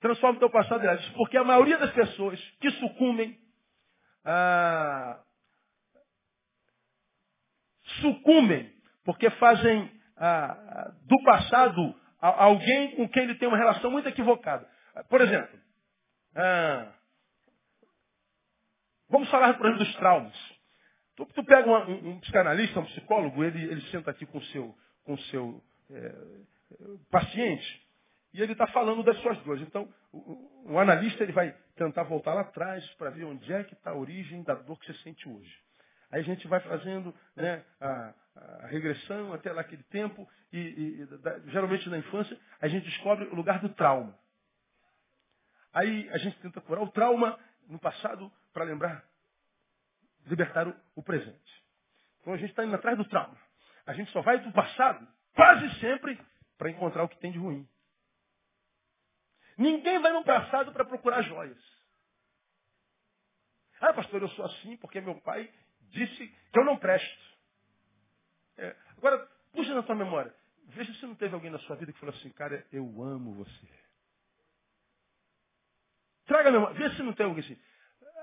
Transforme 0.00 0.36
o 0.36 0.40
teu 0.40 0.50
passado 0.50 0.84
em 0.84 0.88
aliado. 0.88 1.12
Porque 1.14 1.36
a 1.36 1.44
maioria 1.44 1.78
das 1.78 1.92
pessoas 1.92 2.40
que 2.60 2.70
sucumbem, 2.72 3.36
ah, 4.24 5.20
sucumbem, 8.00 8.72
porque 9.04 9.30
fazem 9.30 9.90
ah, 10.16 10.92
do 11.02 11.22
passado 11.24 11.94
alguém 12.20 12.96
com 12.96 13.08
quem 13.08 13.22
ele 13.24 13.34
tem 13.36 13.48
uma 13.48 13.56
relação 13.56 13.90
muito 13.90 14.08
equivocada. 14.08 14.68
Por 15.08 15.20
exemplo, 15.20 15.58
ah, 16.36 16.92
Vamos 19.10 19.28
falar, 19.28 19.54
por 19.54 19.66
exemplo, 19.66 19.84
dos 19.84 19.94
traumas. 19.96 20.54
Tu, 21.16 21.26
tu 21.26 21.44
pega 21.44 21.68
uma, 21.68 21.84
um, 21.88 22.10
um, 22.10 22.20
psicanalista, 22.20 22.78
um 22.78 22.86
psicólogo, 22.86 23.42
ele, 23.42 23.62
ele 23.64 23.82
senta 23.90 24.12
aqui 24.12 24.24
com 24.24 24.38
o 24.38 24.44
seu, 24.44 24.74
com 25.02 25.18
seu 25.18 25.62
é, 25.90 26.14
paciente 27.10 27.89
e 28.32 28.40
ele 28.40 28.52
está 28.52 28.66
falando 28.68 29.02
das 29.02 29.16
suas 29.18 29.38
dores. 29.38 29.62
Então, 29.62 29.92
o, 30.12 30.72
o, 30.72 30.78
analista 30.78 31.22
ele 31.22 31.32
vai 31.32 31.52
tentar 31.74 32.04
voltar 32.04 32.34
lá 32.34 32.42
atrás 32.42 32.86
para 32.94 33.10
ver 33.10 33.24
onde 33.24 33.52
é 33.52 33.64
que 33.64 33.74
está 33.74 33.90
a 33.90 33.96
origem 33.96 34.42
da 34.42 34.54
dor 34.54 34.78
que 34.78 34.86
você 34.86 34.94
sente 35.02 35.28
hoje. 35.28 35.52
Aí 36.10 36.20
a 36.20 36.24
gente 36.24 36.46
vai 36.46 36.60
fazendo 36.60 37.14
né, 37.34 37.64
a, 37.80 38.14
a, 38.36 38.66
regressão 38.66 39.32
até 39.32 39.52
lá 39.52 39.62
aquele 39.62 39.82
tempo, 39.84 40.28
e, 40.52 40.58
e 41.00 41.06
da, 41.18 41.38
geralmente 41.46 41.88
na 41.88 41.98
infância, 41.98 42.38
a 42.60 42.68
gente 42.68 42.84
descobre 42.84 43.26
o 43.26 43.34
lugar 43.34 43.60
do 43.60 43.68
trauma. 43.70 44.16
Aí 45.72 46.08
a 46.10 46.18
gente 46.18 46.38
tenta 46.40 46.60
curar 46.60 46.82
o 46.82 46.90
trauma 46.90 47.38
no 47.68 47.78
passado 47.78 48.30
para 48.52 48.64
lembrar, 48.64 49.04
libertar 50.26 50.68
o, 50.68 50.74
o 50.96 51.02
presente. 51.02 51.64
Então 52.20 52.32
a 52.32 52.36
gente 52.36 52.50
está 52.50 52.64
indo 52.64 52.74
atrás 52.74 52.96
do 52.96 53.04
trauma. 53.04 53.36
A 53.86 53.92
gente 53.92 54.10
só 54.12 54.20
vai 54.20 54.38
do 54.38 54.52
passado, 54.52 55.06
quase 55.34 55.80
sempre, 55.80 56.20
para 56.56 56.70
encontrar 56.70 57.02
o 57.02 57.08
que 57.08 57.18
tem 57.18 57.32
de 57.32 57.38
ruim. 57.38 57.68
Ninguém 59.60 60.00
vai 60.00 60.10
no 60.10 60.24
passado 60.24 60.72
para 60.72 60.86
procurar 60.86 61.20
joias. 61.20 61.58
Ah, 63.78 63.92
pastor, 63.92 64.22
eu 64.22 64.28
sou 64.30 64.46
assim 64.46 64.74
porque 64.78 65.02
meu 65.02 65.20
pai 65.20 65.52
disse 65.90 66.28
que 66.28 66.58
eu 66.58 66.64
não 66.64 66.78
presto. 66.78 67.22
É. 68.56 68.74
Agora, 68.96 69.18
puxa 69.52 69.74
na 69.74 69.82
tua 69.82 69.94
memória. 69.94 70.34
Veja 70.68 70.94
se 70.94 71.04
não 71.04 71.14
teve 71.14 71.34
alguém 71.34 71.50
na 71.50 71.58
sua 71.58 71.76
vida 71.76 71.92
que 71.92 71.98
falou 71.98 72.14
assim, 72.14 72.30
cara, 72.30 72.66
eu 72.72 72.84
amo 73.02 73.34
você. 73.34 73.68
Traga 76.24 76.48
a 76.48 76.52
memória. 76.52 76.74
Veja 76.78 76.96
se 76.96 77.02
não 77.02 77.12
tem 77.12 77.26
alguém 77.26 77.44
assim. 77.44 77.60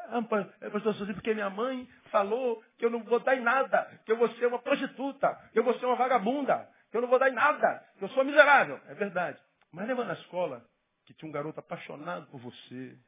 Ah, 0.09 0.23
pastor 0.71 0.95
Suzy, 0.95 1.13
porque 1.13 1.35
minha 1.35 1.51
mãe 1.51 1.87
falou 2.09 2.63
que 2.79 2.85
eu 2.85 2.89
não 2.89 3.03
vou 3.03 3.19
dar 3.19 3.35
em 3.35 3.41
nada, 3.41 4.01
que 4.05 4.11
eu 4.11 4.17
vou 4.17 4.29
ser 4.35 4.47
uma 4.47 4.57
prostituta, 4.57 5.35
que 5.53 5.59
eu 5.59 5.63
vou 5.63 5.77
ser 5.77 5.85
uma 5.85 5.97
vagabunda, 5.97 6.67
que 6.89 6.97
eu 6.97 7.01
não 7.01 7.09
vou 7.09 7.19
dar 7.19 7.29
em 7.29 7.33
nada, 7.33 7.85
que 7.99 8.05
eu 8.05 8.09
sou 8.09 8.25
miserável. 8.25 8.81
É 8.87 8.95
verdade. 8.95 9.39
Mas 9.71 9.87
lembra 9.87 10.05
na 10.05 10.13
escola 10.13 10.65
que 11.07 11.13
tinha 11.13 11.29
um 11.29 11.31
garoto 11.31 11.57
apaixonado 11.57 12.27
por 12.27 12.39
você. 12.41 12.99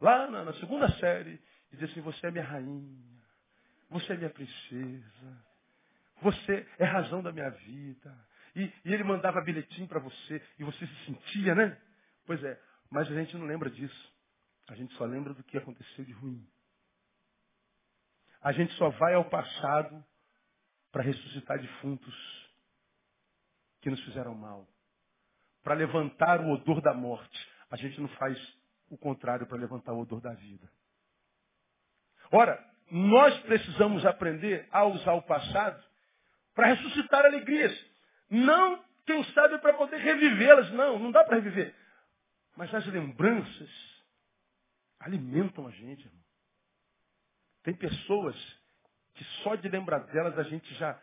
Lá 0.00 0.28
na, 0.28 0.44
na 0.44 0.52
segunda 0.54 0.90
série, 0.98 1.40
e 1.70 1.76
dizia 1.76 1.86
assim, 1.86 2.00
você 2.00 2.26
é 2.26 2.30
minha 2.32 2.44
rainha, 2.44 3.22
você 3.88 4.12
é 4.12 4.16
minha 4.16 4.30
princesa, 4.30 5.46
você 6.20 6.66
é 6.80 6.84
razão 6.84 7.22
da 7.22 7.30
minha 7.32 7.50
vida. 7.50 8.28
E, 8.56 8.64
e 8.84 8.92
ele 8.92 9.04
mandava 9.04 9.40
bilhetinho 9.42 9.86
para 9.86 10.00
você, 10.00 10.42
e 10.58 10.64
você 10.64 10.84
se 10.84 11.04
sentia, 11.06 11.54
né? 11.54 11.80
Pois 12.26 12.42
é, 12.42 12.60
mas 12.90 13.08
a 13.08 13.14
gente 13.14 13.36
não 13.36 13.46
lembra 13.46 13.70
disso. 13.70 14.12
A 14.68 14.74
gente 14.74 14.92
só 14.94 15.04
lembra 15.04 15.32
do 15.34 15.44
que 15.44 15.56
aconteceu 15.56 16.04
de 16.04 16.12
ruim. 16.12 16.44
A 18.40 18.50
gente 18.50 18.74
só 18.74 18.88
vai 18.90 19.14
ao 19.14 19.30
passado 19.30 20.04
para 20.90 21.04
ressuscitar 21.04 21.60
defuntos 21.60 22.50
que 23.80 23.88
nos 23.88 24.02
fizeram 24.02 24.34
mal. 24.34 24.66
Para 25.62 25.74
levantar 25.74 26.40
o 26.40 26.50
odor 26.50 26.80
da 26.80 26.94
morte. 26.94 27.48
A 27.70 27.76
gente 27.76 28.00
não 28.00 28.08
faz 28.08 28.38
o 28.90 28.98
contrário 28.98 29.46
para 29.46 29.56
levantar 29.56 29.92
o 29.92 30.00
odor 30.00 30.20
da 30.20 30.34
vida. 30.34 30.68
Ora, 32.30 32.62
nós 32.90 33.38
precisamos 33.40 34.04
aprender 34.04 34.68
a 34.70 34.84
usar 34.84 35.14
o 35.14 35.22
passado 35.22 35.82
para 36.54 36.74
ressuscitar 36.74 37.24
alegrias. 37.24 37.72
Não, 38.28 38.82
quem 39.06 39.24
sabe, 39.32 39.58
para 39.58 39.74
poder 39.74 39.98
revivê-las. 39.98 40.70
Não, 40.72 40.98
não 40.98 41.10
dá 41.10 41.24
para 41.24 41.36
reviver. 41.36 41.74
Mas 42.56 42.74
as 42.74 42.86
lembranças 42.86 43.70
alimentam 45.00 45.66
a 45.66 45.70
gente, 45.70 46.04
irmão. 46.04 46.22
Tem 47.62 47.74
pessoas 47.74 48.36
que 49.14 49.24
só 49.42 49.54
de 49.54 49.68
lembrar 49.68 50.00
delas 50.00 50.38
a 50.38 50.42
gente 50.42 50.72
já. 50.74 51.00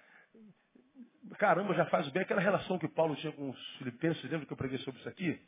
Caramba, 1.37 1.73
já 1.73 1.85
faz 1.85 2.07
bem 2.09 2.23
aquela 2.23 2.41
relação 2.41 2.79
que 2.79 2.87
Paulo 2.87 3.15
tinha 3.15 3.31
com 3.31 3.49
os 3.49 3.77
filipenses, 3.77 4.23
lembra 4.23 4.45
que 4.45 4.53
eu 4.53 4.57
preguei 4.57 4.77
sobre 4.79 4.99
isso 4.99 5.09
aqui? 5.09 5.39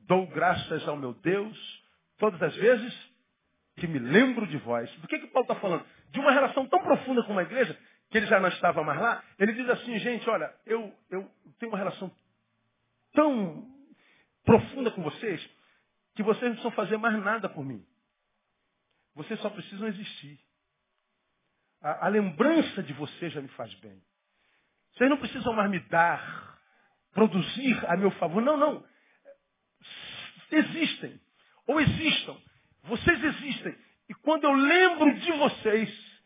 Dou 0.00 0.26
graças 0.26 0.86
ao 0.86 0.96
meu 0.96 1.14
Deus 1.14 1.84
todas 2.18 2.42
as 2.42 2.54
vezes 2.56 3.14
que 3.76 3.86
me 3.86 3.98
lembro 3.98 4.46
de 4.46 4.56
vós. 4.58 4.90
Do 4.96 5.08
que, 5.08 5.18
que 5.18 5.26
Paulo 5.28 5.44
está 5.44 5.60
falando? 5.60 5.84
De 6.10 6.20
uma 6.20 6.30
relação 6.30 6.66
tão 6.66 6.80
profunda 6.82 7.22
com 7.24 7.32
uma 7.32 7.42
igreja, 7.42 7.76
que 8.10 8.18
ele 8.18 8.26
já 8.26 8.38
não 8.38 8.48
estava 8.48 8.84
mais 8.84 9.00
lá. 9.00 9.24
Ele 9.38 9.52
diz 9.52 9.68
assim, 9.68 9.98
gente, 9.98 10.28
olha, 10.28 10.54
eu, 10.64 10.94
eu 11.10 11.30
tenho 11.58 11.72
uma 11.72 11.78
relação 11.78 12.10
tão 13.12 13.66
profunda 14.44 14.90
com 14.90 15.02
vocês, 15.02 15.44
que 16.14 16.22
vocês 16.22 16.42
não 16.42 16.50
precisam 16.52 16.70
fazer 16.72 16.96
mais 16.96 17.18
nada 17.22 17.48
por 17.48 17.64
mim. 17.64 17.84
Vocês 19.14 19.40
só 19.40 19.50
precisam 19.50 19.88
existir. 19.88 20.38
A, 21.80 22.06
a 22.06 22.08
lembrança 22.08 22.82
de 22.82 22.92
vocês 22.92 23.32
já 23.32 23.40
me 23.40 23.48
faz 23.48 23.74
bem. 23.76 24.00
Vocês 24.94 25.10
não 25.10 25.18
precisam 25.18 25.52
mais 25.52 25.70
me 25.70 25.80
dar, 25.80 26.58
produzir 27.12 27.84
a 27.86 27.96
meu 27.96 28.10
favor. 28.12 28.40
Não, 28.40 28.56
não. 28.56 28.86
Existem. 30.50 31.20
Ou 31.66 31.80
existam. 31.80 32.36
Vocês 32.84 33.24
existem. 33.24 33.76
E 34.08 34.14
quando 34.14 34.44
eu 34.44 34.52
lembro 34.52 35.18
de 35.18 35.32
vocês, 35.32 36.20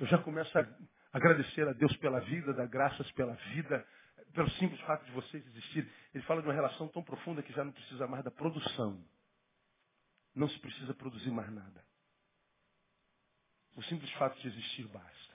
eu 0.00 0.06
já 0.06 0.18
começo 0.18 0.58
a 0.58 0.66
agradecer 1.12 1.68
a 1.68 1.72
Deus 1.72 1.94
pela 1.98 2.20
vida, 2.20 2.54
dar 2.54 2.66
graças 2.66 3.10
pela 3.12 3.34
vida, 3.34 3.86
pelo 4.32 4.50
simples 4.52 4.80
fato 4.82 5.04
de 5.04 5.12
vocês 5.12 5.46
existirem. 5.46 5.90
Ele 6.14 6.24
fala 6.24 6.40
de 6.40 6.48
uma 6.48 6.54
relação 6.54 6.88
tão 6.88 7.02
profunda 7.02 7.42
que 7.42 7.52
já 7.52 7.64
não 7.64 7.72
precisa 7.72 8.06
mais 8.06 8.24
da 8.24 8.30
produção. 8.30 9.04
Não 10.34 10.48
se 10.48 10.58
precisa 10.60 10.94
produzir 10.94 11.30
mais 11.30 11.52
nada. 11.52 11.84
O 13.76 13.82
simples 13.84 14.10
fato 14.12 14.38
de 14.40 14.48
existir 14.48 14.86
basta. 14.88 15.29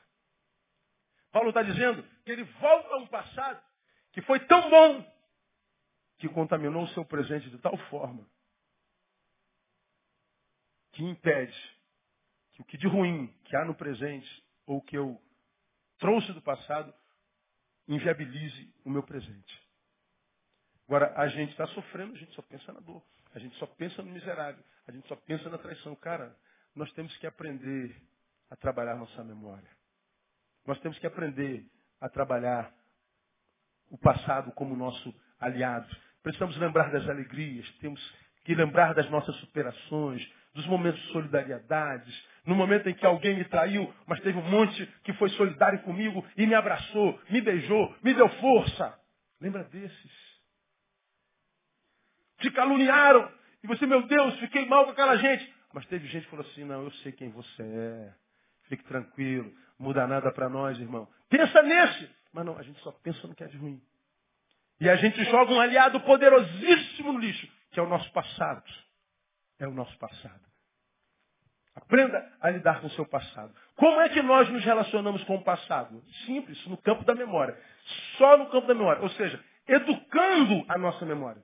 Paulo 1.35 1.49
está 1.49 1.61
dizendo 1.61 2.01
que 2.23 2.31
ele 2.31 2.45
volta 2.45 2.93
a 2.93 2.97
um 2.97 3.07
passado 3.07 3.61
que 4.13 4.21
foi 4.21 4.39
tão 4.47 4.69
bom 4.69 5.13
que 6.17 6.29
contaminou 6.29 6.83
o 6.83 6.87
seu 6.87 7.03
presente 7.03 7.49
de 7.49 7.57
tal 7.57 7.75
forma 7.89 8.25
que 10.93 11.03
impede 11.03 11.77
que 12.53 12.61
o 12.61 12.63
que 12.63 12.77
de 12.77 12.87
ruim 12.87 13.27
que 13.43 13.53
há 13.53 13.65
no 13.65 13.75
presente 13.75 14.45
ou 14.65 14.81
que 14.81 14.97
eu 14.97 15.21
trouxe 15.97 16.31
do 16.31 16.41
passado 16.41 16.93
inviabilize 17.85 18.73
o 18.85 18.89
meu 18.89 19.03
presente. 19.03 19.61
Agora, 20.87 21.19
a 21.19 21.27
gente 21.27 21.51
está 21.51 21.67
sofrendo, 21.67 22.15
a 22.15 22.17
gente 22.17 22.33
só 22.33 22.43
pensa 22.43 22.71
na 22.71 22.79
dor. 22.79 23.03
A 23.33 23.39
gente 23.39 23.57
só 23.57 23.67
pensa 23.67 24.01
no 24.01 24.09
miserável. 24.09 24.63
A 24.87 24.91
gente 24.93 25.05
só 25.09 25.17
pensa 25.17 25.49
na 25.49 25.57
traição. 25.57 25.93
Cara, 25.97 26.33
nós 26.73 26.89
temos 26.93 27.15
que 27.17 27.27
aprender 27.27 27.93
a 28.49 28.55
trabalhar 28.55 28.95
nossa 28.95 29.21
memória. 29.21 29.74
Nós 30.65 30.79
temos 30.79 30.97
que 30.99 31.07
aprender 31.07 31.65
a 32.01 32.09
trabalhar 32.09 32.71
o 33.89 33.97
passado 33.97 34.51
como 34.51 34.75
nosso 34.75 35.13
aliado. 35.39 35.87
Precisamos 36.23 36.57
lembrar 36.57 36.91
das 36.91 37.07
alegrias, 37.07 37.69
temos 37.79 38.01
que 38.43 38.55
lembrar 38.55 38.93
das 38.93 39.09
nossas 39.09 39.35
superações, 39.37 40.27
dos 40.53 40.65
momentos 40.67 41.01
de 41.01 41.11
solidariedades, 41.11 42.27
no 42.45 42.55
momento 42.55 42.87
em 42.87 42.93
que 42.93 43.05
alguém 43.05 43.35
me 43.35 43.45
traiu, 43.45 43.93
mas 44.07 44.19
teve 44.21 44.37
um 44.37 44.49
monte 44.49 44.85
que 45.03 45.13
foi 45.13 45.29
solidário 45.31 45.81
comigo 45.81 46.25
e 46.37 46.45
me 46.47 46.53
abraçou, 46.53 47.19
me 47.29 47.41
beijou, 47.41 47.95
me 48.03 48.13
deu 48.13 48.29
força. 48.39 48.97
Lembra 49.41 49.63
desses? 49.65 50.35
Te 52.39 52.51
caluniaram. 52.51 53.31
E 53.63 53.67
você, 53.67 53.85
meu 53.85 54.03
Deus, 54.07 54.39
fiquei 54.39 54.65
mal 54.67 54.85
com 54.85 54.91
aquela 54.91 55.17
gente. 55.17 55.53
Mas 55.73 55.85
teve 55.87 56.07
gente 56.07 56.23
que 56.23 56.29
falou 56.29 56.45
assim, 56.45 56.63
não, 56.63 56.83
eu 56.83 56.91
sei 56.91 57.11
quem 57.11 57.29
você 57.29 57.63
é. 57.63 58.13
Fique 58.69 58.83
tranquilo. 58.85 59.51
Muda 59.77 60.07
nada 60.07 60.31
para 60.31 60.49
nós, 60.49 60.79
irmão. 60.79 61.07
Pensa 61.29 61.61
nesse. 61.61 62.09
Mas 62.31 62.45
não, 62.45 62.57
a 62.57 62.63
gente 62.63 62.79
só 62.81 62.91
pensa 62.91 63.27
no 63.27 63.35
que 63.35 63.43
é 63.43 63.47
de 63.47 63.57
ruim. 63.57 63.81
E 64.79 64.89
a 64.89 64.95
gente 64.95 65.23
joga 65.25 65.53
um 65.53 65.59
aliado 65.59 65.99
poderosíssimo 66.01 67.13
no 67.13 67.19
lixo, 67.19 67.47
que 67.71 67.79
é 67.79 67.83
o 67.83 67.87
nosso 67.87 68.11
passado. 68.11 68.63
É 69.59 69.67
o 69.67 69.71
nosso 69.71 69.97
passado. 69.97 70.41
Aprenda 71.75 72.31
a 72.41 72.49
lidar 72.49 72.79
com 72.79 72.87
o 72.87 72.91
seu 72.91 73.05
passado. 73.05 73.53
Como 73.75 73.99
é 73.99 74.09
que 74.09 74.21
nós 74.21 74.49
nos 74.49 74.63
relacionamos 74.63 75.23
com 75.25 75.35
o 75.35 75.43
passado? 75.43 76.01
Simples, 76.25 76.65
no 76.67 76.77
campo 76.77 77.03
da 77.03 77.13
memória. 77.13 77.57
Só 78.17 78.37
no 78.37 78.49
campo 78.49 78.67
da 78.67 78.73
memória. 78.73 79.01
Ou 79.01 79.09
seja, 79.09 79.43
educando 79.67 80.65
a 80.69 80.77
nossa 80.77 81.05
memória. 81.05 81.41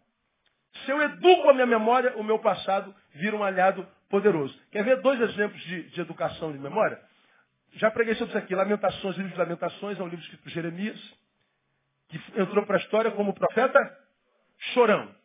Se 0.86 0.92
eu 0.92 1.02
educo 1.04 1.50
a 1.50 1.54
minha 1.54 1.66
memória, 1.66 2.16
o 2.18 2.24
meu 2.24 2.40
passado 2.40 2.96
vira 3.14 3.36
um 3.36 3.44
aliado 3.44 3.86
poderoso. 4.10 4.58
Quer 4.72 4.84
ver 4.86 5.02
dois 5.02 5.20
exemplos 5.20 5.62
de, 5.64 5.90
de 5.90 6.02
educação 6.02 6.52
de 6.52 6.60
memória? 6.60 7.00
Já 7.74 7.90
preguei 7.92 8.16
sobre 8.16 8.30
isso 8.30 8.38
aqui. 8.38 8.56
Lamentações, 8.56 9.16
livro 9.16 9.32
de 9.32 9.38
Lamentações, 9.38 10.00
é 10.00 10.04
um 10.04 10.08
livro 10.08 10.24
escrito 10.24 10.44
por 10.44 10.50
Jeremias, 10.50 11.00
que 12.10 12.18
entrou 12.40 12.66
para 12.66 12.78
a 12.78 12.80
história 12.80 13.12
como 13.12 13.34
profeta 13.34 13.80
chorão. 14.74 15.16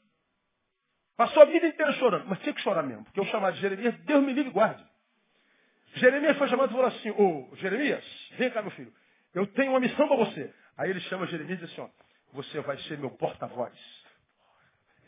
Passou 1.17 1.43
a 1.43 1.47
vida 1.47 1.67
inteira 1.67 1.93
chorando, 1.95 2.27
mas 2.27 2.39
tinha 2.41 2.53
que 2.53 2.61
chorar 2.61 2.83
mesmo, 2.83 3.05
porque 3.05 3.19
eu 3.19 3.25
chamar 3.27 3.53
de 3.53 3.61
Jeremias, 3.61 3.97
Deus 4.05 4.23
me 4.23 4.33
livre 4.33 4.51
e 4.51 4.53
guarde. 4.53 4.85
Jeremias 5.95 6.37
foi 6.37 6.47
chamado 6.49 6.71
e 6.71 6.73
falou 6.73 6.87
assim, 6.87 7.11
ô 7.11 7.57
Jeremias, 7.57 8.05
vem 8.37 8.51
cá 8.51 8.61
meu 8.61 8.71
filho, 8.73 8.93
eu 9.35 9.47
tenho 9.49 9.73
uma 9.73 9.81
missão 9.81 10.07
para 10.07 10.17
você. 10.17 10.53
Aí 10.77 10.91
ele 10.91 11.01
chama 11.01 11.27
Jeremias 11.27 11.59
e 11.59 11.63
diz 11.63 11.73
assim, 11.73 11.81
ó, 11.81 11.89
você 12.35 12.61
vai 12.61 12.77
ser 12.81 12.99
meu 12.99 13.11
porta-voz. 13.11 13.75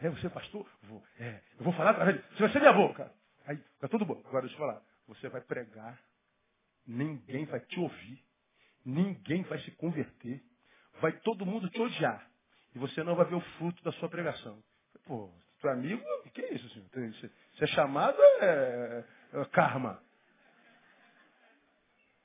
É, 0.01 0.09
você 0.09 0.29
é 0.29 0.31
pastor? 0.31 0.67
Vou. 0.85 1.03
É, 1.21 1.41
eu 1.59 1.65
vou 1.65 1.73
falar 1.75 2.09
ele, 2.09 2.23
você 2.33 2.41
vai 2.41 2.53
ser 2.53 2.61
minha 2.61 2.73
boca. 2.73 3.13
Aí, 3.47 3.59
tá 3.81 3.89
tudo 3.89 4.05
bom. 4.05 4.23
Agora 4.27 4.43
deixa 4.43 4.55
eu 4.55 4.61
falar. 4.61 4.81
Você 5.09 5.29
vai 5.29 5.41
pregar, 5.41 5.99
ninguém 6.89 7.45
vai 7.45 7.61
te 7.61 7.79
ouvir, 7.79 8.25
ninguém 8.85 9.43
vai 9.43 9.59
se 9.61 9.71
converter, 9.73 10.43
vai 11.01 11.13
todo 11.21 11.47
mundo 11.47 11.69
te 11.69 11.81
odiar. 11.81 12.29
E 12.75 12.79
você 12.79 13.05
não 13.05 13.15
vai 13.15 13.27
ver 13.27 13.37
o 13.37 13.41
fruto 13.59 13.83
da 13.85 13.93
sua 13.93 14.09
pregação. 14.09 14.63
Pô, 15.05 15.31
é 15.65 15.69
amigo? 15.69 16.03
O 16.25 16.31
que 16.31 16.41
é 16.41 16.55
isso, 16.55 16.69
senhor? 16.71 16.89
Você 16.89 17.65
é 17.65 17.67
chamado 17.69 18.21
é, 18.41 19.05
é, 19.33 19.41
é 19.41 19.45
karma. 19.47 20.03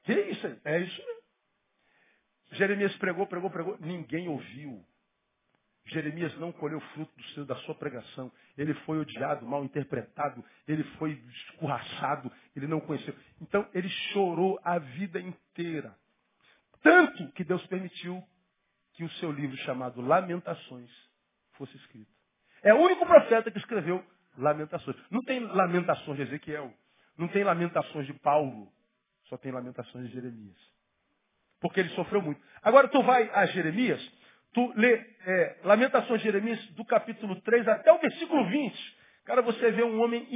Que 0.03 0.13
é 0.13 0.29
isso? 0.29 0.47
É 0.65 0.79
isso 0.79 1.05
mesmo. 1.05 1.23
Jeremias 2.51 2.95
pregou, 2.97 3.25
pregou, 3.25 3.49
pregou. 3.49 3.77
Ninguém 3.79 4.27
ouviu. 4.27 4.85
Jeremias 5.85 6.33
não 6.37 6.51
colheu 6.51 6.79
fruto 6.79 7.13
do 7.15 7.23
seu, 7.29 7.45
da 7.45 7.55
sua 7.57 7.75
pregação. 7.75 8.31
Ele 8.57 8.73
foi 8.85 8.99
odiado, 8.99 9.45
mal 9.45 9.65
interpretado, 9.65 10.43
ele 10.67 10.83
foi 10.97 11.11
escorraçado, 11.11 12.31
ele 12.55 12.67
não 12.67 12.79
conheceu. 12.79 13.15
Então 13.41 13.67
ele 13.73 13.89
chorou 13.89 14.59
a 14.63 14.79
vida 14.79 15.19
inteira. 15.19 15.95
Tanto 16.81 17.31
que 17.31 17.43
Deus 17.43 17.65
permitiu 17.67 18.23
que 18.93 19.03
o 19.03 19.09
seu 19.11 19.31
livro 19.31 19.57
chamado 19.57 20.01
Lamentações 20.01 20.89
fosse 21.53 21.75
escrito. 21.77 22.11
É 22.61 22.73
o 22.73 22.77
único 22.77 23.05
profeta 23.05 23.51
que 23.51 23.57
escreveu 23.57 24.03
Lamentações. 24.37 24.97
Não 25.09 25.21
tem 25.23 25.39
Lamentações 25.39 26.17
de 26.17 26.23
Ezequiel, 26.23 26.73
não 27.17 27.27
tem 27.27 27.43
Lamentações 27.43 28.05
de 28.05 28.13
Paulo, 28.13 28.71
só 29.25 29.37
tem 29.37 29.51
Lamentações 29.51 30.07
de 30.07 30.13
Jeremias. 30.13 30.57
Porque 31.59 31.79
ele 31.79 31.89
sofreu 31.89 32.21
muito. 32.21 32.41
Agora 32.61 32.87
tu 32.87 33.01
vai 33.03 33.29
a 33.31 33.45
Jeremias, 33.47 34.01
tu 34.53 34.73
lê 34.75 34.93
é, 35.25 35.59
Lamentações 35.63 36.19
de 36.19 36.25
Jeremias 36.25 36.65
do 36.71 36.83
capítulo 36.85 37.39
3 37.41 37.67
até 37.67 37.91
o 37.91 37.99
versículo 37.99 38.45
20. 38.47 38.97
Cara, 39.25 39.41
você 39.41 39.71
vê 39.71 39.83
um 39.83 40.01
homem 40.01 40.27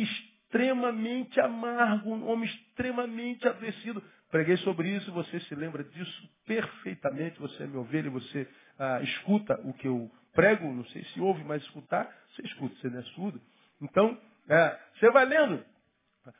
extremamente 0.48 1.40
amargo, 1.40 2.10
um 2.10 2.30
homem 2.30 2.50
extremamente 2.50 3.48
adoecido. 3.48 4.02
Preguei 4.32 4.58
sobre 4.58 4.90
isso, 4.90 5.12
você 5.12 5.40
se 5.42 5.56
lembra 5.56 5.84
disso 5.84 6.30
perfeitamente. 6.46 7.40
Você 7.40 7.64
é 7.64 7.68
meu 7.68 7.82
ovelha, 7.82 8.10
você 8.10 8.48
ah, 8.80 9.02
escuta 9.02 9.60
o 9.64 9.74
que 9.74 9.88
eu 9.88 10.10
prego. 10.34 10.72
Não 10.72 10.86
sei 10.86 11.04
se 11.06 11.20
ouve, 11.20 11.44
mas 11.44 11.62
escutar, 11.64 12.10
você 12.32 12.42
escuta, 12.44 12.76
você 12.76 12.90
não 12.90 13.00
é 13.00 13.04
surdo. 13.04 13.42
Então, 13.82 14.18
é, 14.50 14.80
você 14.96 15.10
vai 15.12 15.26
lendo. 15.26 15.64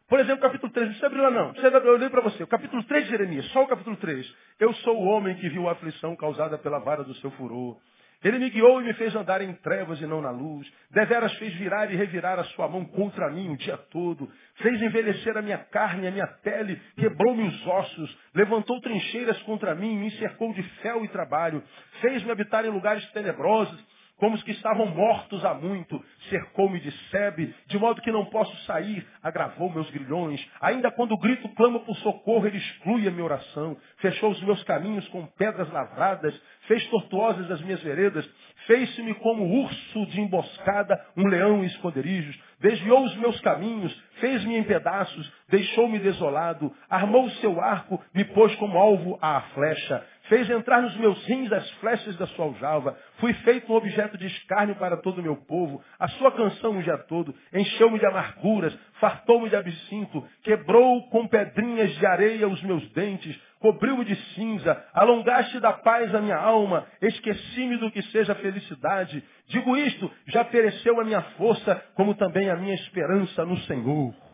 Por 0.10 0.20
exemplo, 0.20 0.42
capítulo 0.42 0.72
3, 0.72 0.86
não 0.86 0.94
precisa 0.94 1.08
abrir 1.08 1.22
lá 1.22 1.32
não. 1.32 1.54
Eu 1.56 1.98
leio 1.98 2.12
para 2.12 2.22
você. 2.22 2.44
O 2.44 2.48
capítulo 2.48 2.84
3 2.84 3.06
de 3.06 3.10
Jeremias, 3.10 3.46
só 3.52 3.64
o 3.64 3.68
capítulo 3.68 3.96
3. 3.96 4.36
Eu 4.60 4.74
sou 4.76 4.98
o 4.98 5.06
homem 5.06 5.36
que 5.36 5.48
viu 5.48 5.70
a 5.70 5.74
aflição 5.74 6.16
causada 6.16 6.58
pela 6.58 6.80
vara 6.80 7.04
do 7.04 7.16
seu 7.16 7.32
furor. 7.32 7.80
Ele 8.24 8.40
me 8.40 8.50
guiou 8.50 8.82
e 8.82 8.86
me 8.86 8.94
fez 8.94 9.16
andar 9.16 9.42
em 9.42 9.54
trevas 9.54 10.02
e 10.02 10.08
não 10.08 10.22
na 10.22 10.32
luz. 10.32 10.68
Deveras 10.90 11.34
fez 11.36 11.54
virar 11.54 11.92
e 11.92 11.96
revirar 11.96 12.40
a 12.40 12.44
sua 12.46 12.68
mão 12.68 12.84
contra 12.84 13.30
mim 13.30 13.50
o 13.50 13.58
dia 13.58 13.78
todo. 13.92 14.30
Fez 14.56 14.82
envelhecer 14.82 15.38
a 15.38 15.42
minha 15.42 15.60
carne, 15.60 16.08
a 16.08 16.12
minha 16.12 16.28
pele, 16.44 16.82
quebrou-me 16.96 17.48
os 17.48 17.68
ossos, 17.68 18.18
levantou 18.34 18.82
trincheiras 18.82 19.40
contra 19.44 19.76
mim, 19.76 19.98
me 19.98 20.12
cercou 20.18 20.52
de 20.54 20.64
fel 20.82 21.06
e 21.06 21.08
trabalho. 21.10 21.64
Fez-me 22.02 22.32
habitar 22.32 22.66
em 22.66 22.70
lugares 22.70 23.06
tenebrosos 23.12 23.98
como 24.18 24.36
os 24.36 24.42
que 24.42 24.52
estavam 24.52 24.88
mortos 24.88 25.46
há 25.46 25.54
muito, 25.54 26.04
cercou-me 26.30 26.80
de 26.80 26.92
sebe, 27.10 27.54
de 27.68 27.78
modo 27.78 28.02
que 28.02 28.12
não 28.12 28.26
posso 28.26 28.56
sair, 28.66 29.08
agravou 29.22 29.70
meus 29.70 29.90
grilhões. 29.92 30.44
Ainda 30.60 30.92
quando 30.92 31.12
o 31.12 31.20
grito 31.20 31.48
clama 31.50 31.80
por 31.82 31.96
socorro, 31.98 32.48
ele 32.48 32.58
exclui 32.58 33.08
a 33.08 33.12
minha 33.12 33.24
oração. 33.24 33.78
Fechou 33.98 34.32
os 34.32 34.42
meus 34.42 34.64
caminhos 34.64 35.08
com 35.10 35.26
pedras 35.38 35.72
lavradas, 35.72 36.36
fez 36.68 36.86
tortuosas 36.88 37.50
as 37.50 37.62
minhas 37.62 37.82
veredas, 37.82 38.30
fez-me 38.66 39.14
como 39.16 39.64
urso 39.64 40.06
de 40.08 40.22
emboscada, 40.22 41.00
um 41.16 41.28
leão 41.28 41.64
em 41.64 41.68
esconderijos, 41.68 42.38
desviou 42.60 43.04
os 43.04 43.16
meus 43.18 43.40
caminhos, 43.42 43.94
fez-me 44.20 44.58
em 44.58 44.64
pedaços, 44.64 45.32
deixou-me 45.50 46.00
desolado, 46.00 46.72
armou 46.90 47.26
o 47.26 47.32
seu 47.32 47.60
arco, 47.62 48.04
me 48.14 48.26
pôs 48.26 48.54
como 48.56 48.78
alvo 48.78 49.18
à 49.22 49.42
flecha, 49.54 50.06
fez 50.28 50.50
entrar 50.50 50.82
nos 50.82 50.96
meus 50.98 51.24
rins 51.26 51.52
as 51.52 51.70
flechas 51.74 52.16
da 52.18 52.28
sua 52.28 52.46
aljava, 52.46 52.98
fui 53.18 53.34
feito 53.34 53.72
um 53.72 53.76
objeto 53.76 54.18
de 54.18 54.28
escárnio 54.28 54.76
para 54.76 54.98
todo 54.98 55.20
o 55.20 55.24
meu 55.24 55.36
povo, 55.36 55.82
a 56.00 56.08
sua 56.10 56.32
canção 56.32 56.78
o 56.78 56.84
dia 56.84 56.98
todo, 56.98 57.34
encheu-me 57.54 58.00
de 58.00 58.06
amarguras, 58.06 58.78
fartou-me 59.00 59.50
de 59.50 59.56
absinto, 59.56 60.24
quebrou 60.44 61.10
com 61.10 61.28
pedrinhas 61.28 61.94
de 61.96 62.06
areia 62.06 62.48
os 62.48 62.62
meus 62.64 62.88
dentes, 62.92 63.40
cobriu-me 63.60 64.06
de 64.06 64.16
cinza, 64.34 64.84
alongaste 64.94 65.60
da 65.60 65.74
paz 65.74 66.14
a 66.14 66.22
minha 66.22 66.38
alma, 66.38 66.86
esqueci-me 67.02 67.78
do 67.78 67.92
que 67.92 68.02
seja 68.04 68.36
felicidade. 68.36 69.24
Digo 69.48 69.76
isto, 69.76 70.12
já 70.28 70.44
pereceu 70.44 71.00
a 71.00 71.04
minha 71.04 71.22
força, 71.38 71.76
como 71.96 72.16
também 72.16 72.50
a 72.50 72.56
minha 72.56 72.76
esperança 72.76 73.46
no 73.46 73.58
Senhor. 73.62 74.27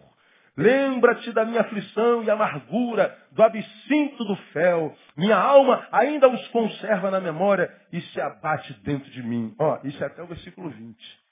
Lembra-te 0.55 1.31
da 1.31 1.45
minha 1.45 1.61
aflição 1.61 2.23
e 2.23 2.29
amargura, 2.29 3.17
do 3.31 3.41
absinto 3.41 4.23
do 4.23 4.35
fel. 4.53 4.95
Minha 5.17 5.37
alma 5.37 5.87
ainda 5.91 6.29
os 6.29 6.47
conserva 6.49 7.09
na 7.09 7.19
memória 7.19 7.73
e 7.91 7.99
se 8.01 8.21
abate 8.21 8.73
dentro 8.83 9.09
de 9.11 9.23
mim. 9.23 9.55
Ó, 9.57 9.79
isso 9.83 10.03
é 10.03 10.07
até 10.07 10.21
o 10.21 10.27
versículo 10.27 10.69
20. 10.69 11.23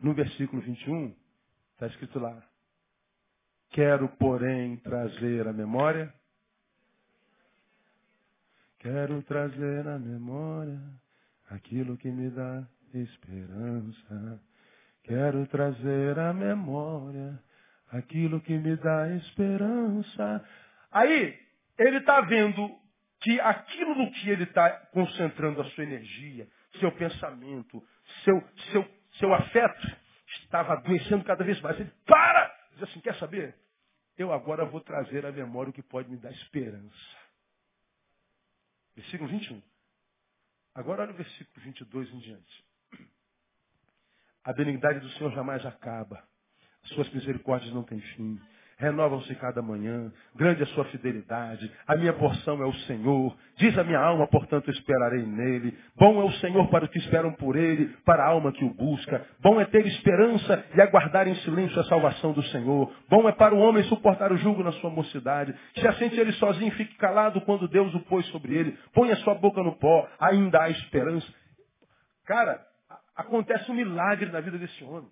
No 0.00 0.14
versículo 0.14 0.62
21, 0.62 1.14
está 1.72 1.86
escrito 1.86 2.18
lá. 2.18 2.40
Quero, 3.70 4.08
porém, 4.10 4.76
trazer 4.76 5.46
à 5.46 5.52
memória 5.52 6.12
Quero 8.80 9.22
trazer 9.24 9.86
à 9.86 9.98
memória 9.98 10.80
aquilo 11.50 11.98
que 11.98 12.10
me 12.10 12.30
dá 12.30 12.66
esperança. 12.94 14.42
Quero 15.02 15.46
trazer 15.48 16.18
à 16.18 16.32
memória 16.32 17.38
aquilo 17.90 18.40
que 18.40 18.56
me 18.56 18.76
dá 18.76 19.08
esperança. 19.16 20.44
Aí, 20.90 21.38
ele 21.78 21.98
está 21.98 22.20
vendo 22.22 22.78
que 23.20 23.40
aquilo 23.40 23.94
no 23.94 24.10
que 24.12 24.30
ele 24.30 24.44
está 24.44 24.70
concentrando 24.92 25.60
a 25.60 25.64
sua 25.70 25.84
energia, 25.84 26.48
seu 26.78 26.92
pensamento, 26.92 27.82
seu, 28.24 28.42
seu, 28.70 28.88
seu 29.18 29.34
afeto, 29.34 29.96
estava 30.42 30.74
adoecendo 30.74 31.24
cada 31.24 31.44
vez 31.44 31.60
mais. 31.60 31.78
Ele 31.78 31.92
para! 32.06 32.54
Diz 32.72 32.82
assim, 32.84 33.00
quer 33.00 33.14
saber? 33.16 33.54
Eu 34.16 34.32
agora 34.32 34.64
vou 34.64 34.80
trazer 34.80 35.24
à 35.26 35.32
memória 35.32 35.70
o 35.70 35.72
que 35.72 35.82
pode 35.82 36.10
me 36.10 36.16
dar 36.16 36.30
esperança. 36.30 37.16
Versículo 38.94 39.30
21. 39.30 39.62
Agora 40.74 41.02
olha 41.02 41.12
o 41.12 41.16
versículo 41.16 41.64
22 41.64 42.10
em 42.12 42.18
diante. 42.18 42.64
A 44.44 44.52
benignidade 44.52 45.00
do 45.00 45.08
Senhor 45.10 45.32
jamais 45.32 45.64
acaba. 45.66 46.22
Suas 46.84 47.10
misericórdias 47.12 47.72
não 47.72 47.82
têm 47.82 48.00
fim 48.00 48.38
renovam-se 48.80 49.34
cada 49.34 49.60
manhã. 49.60 50.10
Grande 50.34 50.62
é 50.62 50.64
a 50.64 50.68
sua 50.68 50.86
fidelidade. 50.86 51.70
A 51.86 51.94
minha 51.96 52.14
porção 52.14 52.60
é 52.62 52.66
o 52.66 52.72
Senhor. 52.86 53.36
Diz 53.56 53.76
a 53.76 53.84
minha 53.84 54.00
alma, 54.00 54.26
portanto, 54.26 54.70
esperarei 54.70 55.22
nele. 55.22 55.76
Bom 55.96 56.20
é 56.20 56.24
o 56.24 56.32
Senhor 56.32 56.66
para 56.68 56.86
os 56.86 56.90
que 56.90 56.98
esperam 56.98 57.32
por 57.34 57.56
ele, 57.56 57.88
para 58.04 58.24
a 58.24 58.28
alma 58.28 58.52
que 58.52 58.64
o 58.64 58.72
busca. 58.72 59.24
Bom 59.40 59.60
é 59.60 59.66
ter 59.66 59.86
esperança 59.86 60.64
e 60.74 60.80
aguardar 60.80 61.28
em 61.28 61.34
silêncio 61.36 61.78
a 61.78 61.84
salvação 61.84 62.32
do 62.32 62.42
Senhor. 62.44 62.90
Bom 63.08 63.28
é 63.28 63.32
para 63.32 63.54
o 63.54 63.58
homem 63.58 63.84
suportar 63.84 64.32
o 64.32 64.38
jugo 64.38 64.64
na 64.64 64.72
sua 64.72 64.88
mocidade. 64.88 65.54
Se 65.74 65.86
assente 65.86 66.18
ele 66.18 66.32
sozinho, 66.32 66.72
fique 66.72 66.96
calado 66.96 67.42
quando 67.42 67.68
Deus 67.68 67.94
o 67.94 68.00
pôs 68.00 68.24
sobre 68.28 68.54
ele. 68.54 68.78
Põe 68.94 69.12
a 69.12 69.16
sua 69.16 69.34
boca 69.34 69.62
no 69.62 69.76
pó, 69.76 70.08
ainda 70.18 70.62
há 70.62 70.70
esperança. 70.70 71.26
Cara, 72.24 72.58
acontece 73.14 73.70
um 73.70 73.74
milagre 73.74 74.30
na 74.30 74.40
vida 74.40 74.56
desse 74.56 74.82
homem. 74.84 75.10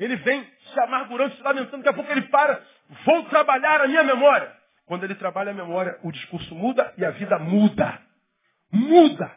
Ele 0.00 0.16
vem 0.16 0.42
se 0.72 0.80
amargurando, 0.80 1.36
se 1.36 1.42
lamentando, 1.42 1.84
daqui 1.84 1.88
a 1.90 1.92
pouco 1.92 2.10
ele 2.10 2.22
para, 2.28 2.64
vou 3.04 3.22
trabalhar 3.24 3.82
a 3.82 3.86
minha 3.86 4.02
memória. 4.02 4.50
Quando 4.86 5.04
ele 5.04 5.14
trabalha 5.14 5.50
a 5.50 5.54
memória, 5.54 6.00
o 6.02 6.10
discurso 6.10 6.54
muda 6.54 6.92
e 6.96 7.04
a 7.04 7.10
vida 7.10 7.38
muda. 7.38 8.00
Muda. 8.72 9.30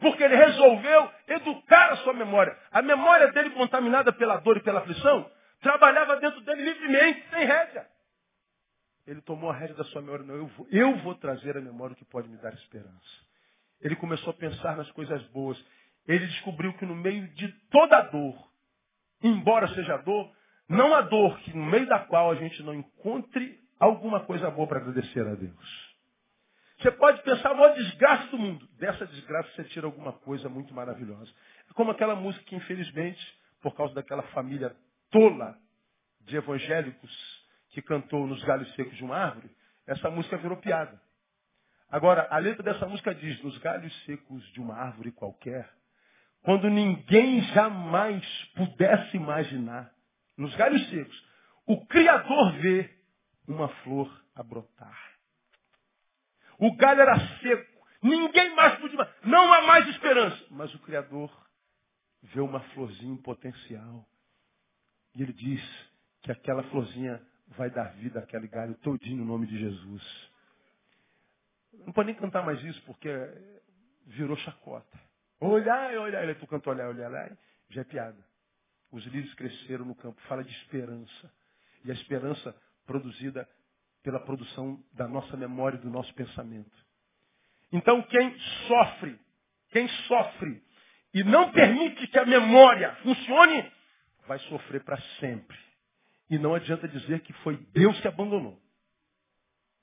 Porque 0.00 0.24
ele 0.24 0.34
resolveu 0.34 1.08
educar 1.28 1.92
a 1.92 1.96
sua 1.98 2.12
memória. 2.12 2.58
A 2.72 2.82
memória 2.82 3.30
dele 3.30 3.50
contaminada 3.50 4.12
pela 4.12 4.38
dor 4.38 4.56
e 4.56 4.62
pela 4.62 4.80
aflição, 4.80 5.30
trabalhava 5.60 6.16
dentro 6.16 6.40
dele 6.40 6.64
livremente, 6.64 7.24
sem 7.30 7.46
rédea. 7.46 7.86
Ele 9.06 9.20
tomou 9.22 9.50
a 9.50 9.54
rédea 9.54 9.76
da 9.76 9.84
sua 9.84 10.02
memória. 10.02 10.26
Não, 10.26 10.34
eu 10.34 10.46
vou, 10.48 10.66
eu 10.72 10.96
vou 10.98 11.14
trazer 11.14 11.56
a 11.56 11.60
memória 11.60 11.94
que 11.94 12.04
pode 12.04 12.28
me 12.28 12.36
dar 12.38 12.52
esperança. 12.54 13.22
Ele 13.80 13.94
começou 13.94 14.32
a 14.32 14.34
pensar 14.34 14.76
nas 14.76 14.90
coisas 14.90 15.22
boas. 15.28 15.64
Ele 16.08 16.26
descobriu 16.26 16.72
que 16.74 16.84
no 16.84 16.96
meio 16.96 17.28
de 17.28 17.48
toda 17.70 17.98
a 17.98 18.02
dor, 18.02 18.51
embora 19.22 19.68
seja 19.74 19.96
dor, 19.98 20.30
não 20.68 20.94
há 20.94 21.02
dor 21.02 21.38
que 21.40 21.56
no 21.56 21.66
meio 21.66 21.86
da 21.86 22.00
qual 22.00 22.30
a 22.30 22.34
gente 22.34 22.62
não 22.62 22.74
encontre 22.74 23.60
alguma 23.78 24.20
coisa 24.20 24.50
boa 24.50 24.66
para 24.66 24.78
agradecer 24.78 25.26
a 25.26 25.34
Deus. 25.34 25.92
Você 26.78 26.90
pode 26.92 27.22
pensar 27.22 27.54
no 27.54 27.74
desgraça 27.74 28.26
do 28.28 28.38
mundo. 28.38 28.68
Dessa 28.78 29.06
desgraça 29.06 29.48
você 29.54 29.64
tira 29.64 29.86
alguma 29.86 30.12
coisa 30.12 30.48
muito 30.48 30.74
maravilhosa. 30.74 31.30
É 31.70 31.72
como 31.74 31.92
aquela 31.92 32.16
música 32.16 32.44
que, 32.44 32.56
infelizmente, 32.56 33.20
por 33.60 33.74
causa 33.76 33.94
daquela 33.94 34.22
família 34.34 34.74
tola 35.10 35.56
de 36.22 36.36
evangélicos 36.36 37.10
que 37.70 37.80
cantou 37.82 38.26
nos 38.26 38.42
galhos 38.44 38.72
secos 38.74 38.96
de 38.96 39.04
uma 39.04 39.16
árvore, 39.16 39.50
essa 39.86 40.10
música 40.10 40.36
virou 40.36 40.56
piada. 40.56 41.00
Agora, 41.88 42.26
a 42.30 42.38
letra 42.38 42.62
dessa 42.62 42.86
música 42.86 43.14
diz, 43.14 43.40
nos 43.42 43.56
galhos 43.58 43.94
secos 44.04 44.42
de 44.52 44.60
uma 44.60 44.74
árvore 44.74 45.12
qualquer, 45.12 45.70
quando 46.42 46.68
ninguém 46.68 47.40
jamais 47.52 48.24
pudesse 48.54 49.16
imaginar, 49.16 49.92
nos 50.36 50.54
galhos 50.56 50.88
secos, 50.90 51.24
o 51.66 51.86
Criador 51.86 52.52
vê 52.54 52.90
uma 53.46 53.68
flor 53.68 54.10
a 54.34 54.42
brotar. 54.42 55.12
O 56.58 56.74
galho 56.76 57.00
era 57.00 57.18
seco, 57.38 57.86
ninguém 58.02 58.54
mais 58.54 58.78
podia, 58.78 59.16
não 59.24 59.52
há 59.52 59.62
mais 59.62 59.88
esperança. 59.88 60.44
Mas 60.50 60.74
o 60.74 60.78
Criador 60.80 61.30
vê 62.22 62.40
uma 62.40 62.60
florzinha 62.70 63.12
em 63.12 63.22
potencial. 63.22 64.06
E 65.14 65.22
ele 65.22 65.32
diz 65.32 65.62
que 66.22 66.32
aquela 66.32 66.62
florzinha 66.64 67.20
vai 67.48 67.70
dar 67.70 67.92
vida 67.94 68.20
àquele 68.20 68.48
galho 68.48 68.74
todinho 68.76 69.18
no 69.18 69.24
nome 69.24 69.46
de 69.46 69.58
Jesus. 69.58 70.30
Não 71.86 71.92
pode 71.92 72.06
nem 72.06 72.16
cantar 72.16 72.44
mais 72.44 72.62
isso 72.64 72.82
porque 72.82 73.08
virou 74.06 74.36
chacota. 74.38 75.11
Olhar, 75.42 75.92
olhar, 75.98 76.34
tu 76.36 76.46
canta 76.46 76.70
olhar, 76.70 76.88
olhar, 76.88 77.10
olhar, 77.10 77.36
já 77.68 77.80
é 77.80 77.84
piada. 77.84 78.24
Os 78.92 79.04
lírios 79.06 79.34
cresceram 79.34 79.84
no 79.84 79.94
campo, 79.96 80.20
fala 80.28 80.44
de 80.44 80.52
esperança. 80.52 81.32
E 81.84 81.90
a 81.90 81.94
esperança 81.94 82.54
produzida 82.86 83.48
pela 84.04 84.20
produção 84.20 84.80
da 84.92 85.08
nossa 85.08 85.36
memória 85.36 85.76
e 85.76 85.80
do 85.80 85.90
nosso 85.90 86.14
pensamento. 86.14 86.70
Então 87.72 88.02
quem 88.02 88.38
sofre, 88.68 89.18
quem 89.70 89.88
sofre 90.06 90.62
e 91.12 91.24
não 91.24 91.50
permite 91.50 92.06
que 92.06 92.18
a 92.18 92.24
memória 92.24 92.94
funcione, 93.02 93.72
vai 94.28 94.38
sofrer 94.40 94.84
para 94.84 95.00
sempre. 95.18 95.58
E 96.30 96.38
não 96.38 96.54
adianta 96.54 96.86
dizer 96.86 97.20
que 97.20 97.32
foi 97.34 97.56
Deus 97.72 98.00
que 98.00 98.06
abandonou. 98.06 98.60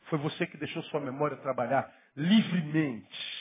Foi 0.04 0.18
você 0.20 0.48
que 0.48 0.58
deixou 0.58 0.82
sua 0.84 1.02
memória 1.02 1.36
trabalhar 1.38 1.94
livremente. 2.16 3.39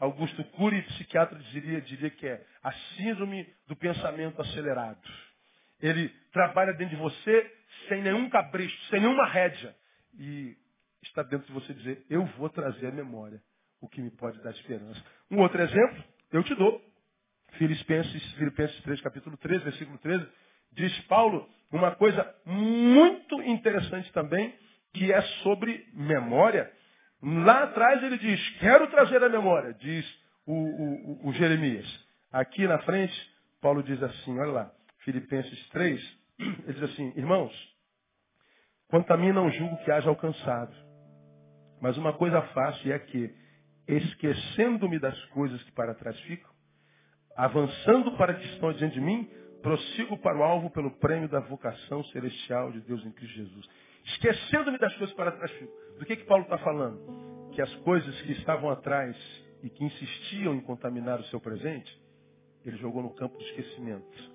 Augusto 0.00 0.42
Cury, 0.56 0.82
psiquiatra, 0.82 1.38
diria, 1.52 1.80
diria 1.82 2.10
que 2.10 2.26
é 2.26 2.44
a 2.62 2.72
síndrome 2.96 3.46
do 3.68 3.76
pensamento 3.76 4.40
acelerado. 4.40 5.00
Ele 5.80 6.08
trabalha 6.32 6.72
dentro 6.72 6.96
de 6.96 7.02
você 7.02 7.52
sem 7.88 8.02
nenhum 8.02 8.28
capricho, 8.28 8.76
sem 8.88 9.00
nenhuma 9.00 9.26
rédea. 9.26 9.74
E 10.18 10.56
está 11.02 11.22
dentro 11.22 11.46
de 11.46 11.52
você 11.52 11.72
dizer, 11.74 12.04
eu 12.08 12.24
vou 12.38 12.48
trazer 12.48 12.88
a 12.88 12.92
memória, 12.92 13.40
o 13.80 13.88
que 13.88 14.00
me 14.00 14.10
pode 14.10 14.42
dar 14.42 14.50
esperança. 14.50 15.02
Um 15.30 15.38
outro 15.38 15.60
exemplo, 15.60 16.04
eu 16.32 16.42
te 16.42 16.54
dou. 16.54 16.82
Filipenses, 17.58 18.32
Filipenses 18.34 18.80
3, 18.82 19.00
capítulo 19.00 19.36
13, 19.36 19.64
versículo 19.64 19.98
13, 19.98 20.26
diz 20.72 20.98
Paulo 21.02 21.48
uma 21.70 21.94
coisa 21.94 22.34
muito 22.44 23.40
interessante 23.42 24.10
também, 24.12 24.54
que 24.92 25.12
é 25.12 25.20
sobre 25.42 25.86
memória. 25.92 26.70
Lá 27.22 27.64
atrás 27.64 28.02
ele 28.02 28.16
diz, 28.18 28.50
quero 28.58 28.86
trazer 28.88 29.22
a 29.22 29.28
memória, 29.28 29.74
diz 29.74 30.06
o, 30.46 30.54
o, 30.54 31.28
o 31.28 31.32
Jeremias. 31.34 31.86
Aqui 32.32 32.66
na 32.66 32.78
frente, 32.80 33.14
Paulo 33.60 33.82
diz 33.82 34.02
assim, 34.02 34.38
olha 34.38 34.52
lá, 34.52 34.72
Filipenses 35.00 35.68
3, 35.68 36.18
ele 36.38 36.72
diz 36.72 36.82
assim, 36.82 37.12
irmãos, 37.16 37.52
quanto 38.88 39.12
a 39.12 39.16
mim 39.16 39.32
não 39.32 39.50
julgo 39.50 39.76
que 39.84 39.90
haja 39.90 40.08
alcançado, 40.08 40.74
mas 41.80 41.96
uma 41.98 42.12
coisa 42.12 42.40
faço 42.42 42.86
e 42.88 42.92
é 42.92 42.98
que, 42.98 43.34
esquecendo-me 43.86 44.98
das 44.98 45.18
coisas 45.26 45.62
que 45.62 45.72
para 45.72 45.94
trás 45.94 46.18
ficam, 46.20 46.50
avançando 47.36 48.16
para 48.16 48.34
que 48.34 48.46
estão 48.46 48.72
diante 48.72 48.94
de 48.94 49.00
mim, 49.00 49.28
prossigo 49.62 50.16
para 50.18 50.38
o 50.38 50.42
alvo 50.42 50.70
pelo 50.70 50.90
prêmio 50.92 51.28
da 51.28 51.40
vocação 51.40 52.02
celestial 52.04 52.72
de 52.72 52.80
Deus 52.80 53.04
em 53.04 53.12
Cristo 53.12 53.34
Jesus. 53.34 53.68
Esquecendo-me 54.04 54.78
das 54.78 54.94
coisas 54.96 55.14
para 55.14 55.32
trás 55.32 55.50
ficam. 55.52 55.74
Do 56.00 56.06
que, 56.06 56.16
que 56.16 56.24
Paulo 56.24 56.44
está 56.44 56.56
falando? 56.56 57.50
Que 57.52 57.60
as 57.60 57.72
coisas 57.80 58.22
que 58.22 58.32
estavam 58.32 58.70
atrás 58.70 59.14
e 59.62 59.68
que 59.68 59.84
insistiam 59.84 60.54
em 60.54 60.60
contaminar 60.62 61.20
o 61.20 61.24
seu 61.24 61.38
presente, 61.38 61.94
ele 62.64 62.78
jogou 62.78 63.02
no 63.02 63.10
campo 63.10 63.36
do 63.36 63.44
esquecimento. 63.44 64.32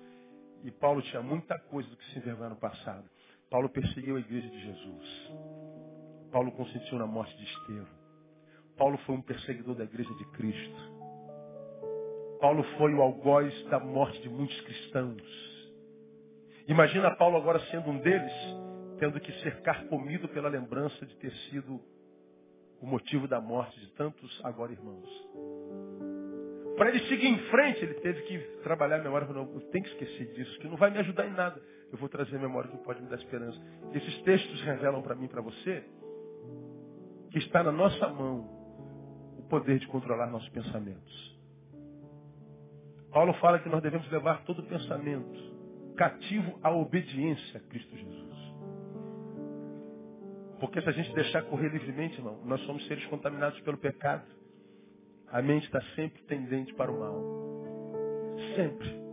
E 0.62 0.70
Paulo 0.70 1.02
tinha 1.02 1.20
muita 1.20 1.58
coisa 1.58 1.90
do 1.90 1.96
que 1.96 2.04
se 2.12 2.20
envergonhar 2.20 2.50
no 2.50 2.56
passado. 2.56 3.04
Paulo 3.50 3.68
perseguiu 3.68 4.14
a 4.14 4.20
igreja 4.20 4.48
de 4.48 4.60
Jesus. 4.60 5.32
Paulo 6.30 6.52
consentiu 6.52 7.00
na 7.00 7.06
morte 7.06 7.36
de 7.36 7.42
Estevão. 7.42 7.98
Paulo 8.76 8.96
foi 8.98 9.16
um 9.16 9.22
perseguidor 9.22 9.74
da 9.74 9.82
igreja 9.82 10.14
de 10.14 10.24
Cristo. 10.26 10.94
Paulo 12.40 12.62
foi 12.78 12.94
o 12.94 13.02
algoz 13.02 13.52
da 13.70 13.80
morte 13.80 14.22
de 14.22 14.28
muitos 14.28 14.60
cristãos. 14.60 15.20
Imagina 16.68 17.16
Paulo 17.16 17.36
agora 17.36 17.58
sendo 17.72 17.90
um 17.90 17.98
deles 17.98 18.32
tendo 18.98 19.20
que 19.20 19.32
ser 19.42 19.60
carcomido 19.62 20.28
pela 20.28 20.48
lembrança 20.48 21.04
de 21.04 21.16
ter 21.16 21.32
sido 21.50 21.80
o 22.80 22.86
motivo 22.86 23.26
da 23.26 23.40
morte 23.40 23.78
de 23.80 23.90
tantos 23.92 24.40
agora 24.44 24.72
irmãos. 24.72 25.08
Para 26.76 26.90
ele 26.90 27.00
seguir 27.08 27.28
em 27.28 27.38
frente, 27.50 27.82
ele 27.82 27.94
teve 27.94 28.22
que 28.22 28.38
trabalhar 28.62 29.00
a 29.00 29.02
memória. 29.02 29.26
Não, 29.28 29.50
eu 29.54 29.60
tenho 29.70 29.84
que 29.84 29.90
esquecer 29.90 30.32
disso, 30.34 30.58
que 30.58 30.68
não 30.68 30.76
vai 30.76 30.90
me 30.90 30.98
ajudar 30.98 31.26
em 31.26 31.32
nada. 31.32 31.60
Eu 31.90 31.98
vou 31.98 32.08
trazer 32.08 32.36
a 32.36 32.38
memória 32.38 32.70
que 32.70 32.76
pode 32.78 33.02
me 33.02 33.08
dar 33.08 33.16
esperança. 33.16 33.58
Esses 33.94 34.22
textos 34.22 34.60
revelam 34.62 35.00
para 35.02 35.14
mim 35.14 35.26
para 35.26 35.40
você 35.40 35.82
que 37.30 37.38
está 37.38 37.62
na 37.62 37.72
nossa 37.72 38.08
mão 38.08 38.48
o 39.38 39.42
poder 39.48 39.78
de 39.78 39.86
controlar 39.86 40.26
nossos 40.26 40.48
pensamentos. 40.50 41.36
Paulo 43.10 43.32
fala 43.34 43.58
que 43.58 43.68
nós 43.68 43.82
devemos 43.82 44.10
levar 44.10 44.44
todo 44.44 44.62
pensamento 44.64 45.56
cativo 45.96 46.58
à 46.62 46.70
obediência 46.70 47.58
a 47.58 47.60
Cristo 47.70 47.96
Jesus. 47.96 48.35
Porque 50.60 50.80
se 50.80 50.88
a 50.88 50.92
gente 50.92 51.12
deixar 51.14 51.42
correr 51.42 51.68
livremente, 51.68 52.16
irmão, 52.18 52.40
nós 52.44 52.60
somos 52.62 52.86
seres 52.86 53.04
contaminados 53.06 53.60
pelo 53.60 53.76
pecado. 53.76 54.24
A 55.28 55.42
mente 55.42 55.66
está 55.66 55.80
sempre 55.94 56.22
tendente 56.22 56.72
para 56.74 56.90
o 56.90 56.98
mal. 56.98 58.36
Sempre. 58.54 59.06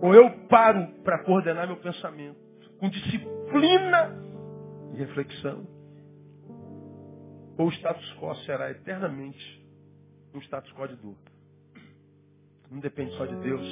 Ou 0.00 0.14
eu 0.14 0.30
paro 0.48 0.86
para 1.02 1.24
coordenar 1.24 1.66
meu 1.66 1.76
pensamento 1.76 2.46
com 2.78 2.88
disciplina 2.88 4.14
e 4.92 4.96
reflexão, 4.96 5.66
ou 7.58 7.68
o 7.68 7.72
status 7.72 8.14
quo 8.18 8.34
será 8.44 8.70
eternamente 8.70 9.64
um 10.34 10.40
status 10.40 10.70
quo 10.72 10.86
de 10.86 10.96
dor. 10.96 11.16
Não 12.70 12.80
depende 12.80 13.16
só 13.16 13.24
de 13.24 13.36
Deus, 13.36 13.66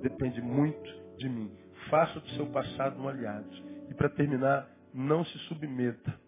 depende 0.00 0.40
muito 0.40 0.90
de 1.18 1.28
mim. 1.28 1.52
Faça 1.90 2.20
do 2.20 2.28
seu 2.30 2.46
passado 2.46 3.00
um 3.00 3.08
aliado. 3.08 3.50
E 3.90 3.94
para 3.94 4.08
terminar, 4.08 4.70
não 4.94 5.24
se 5.24 5.38
submeta 5.40 6.18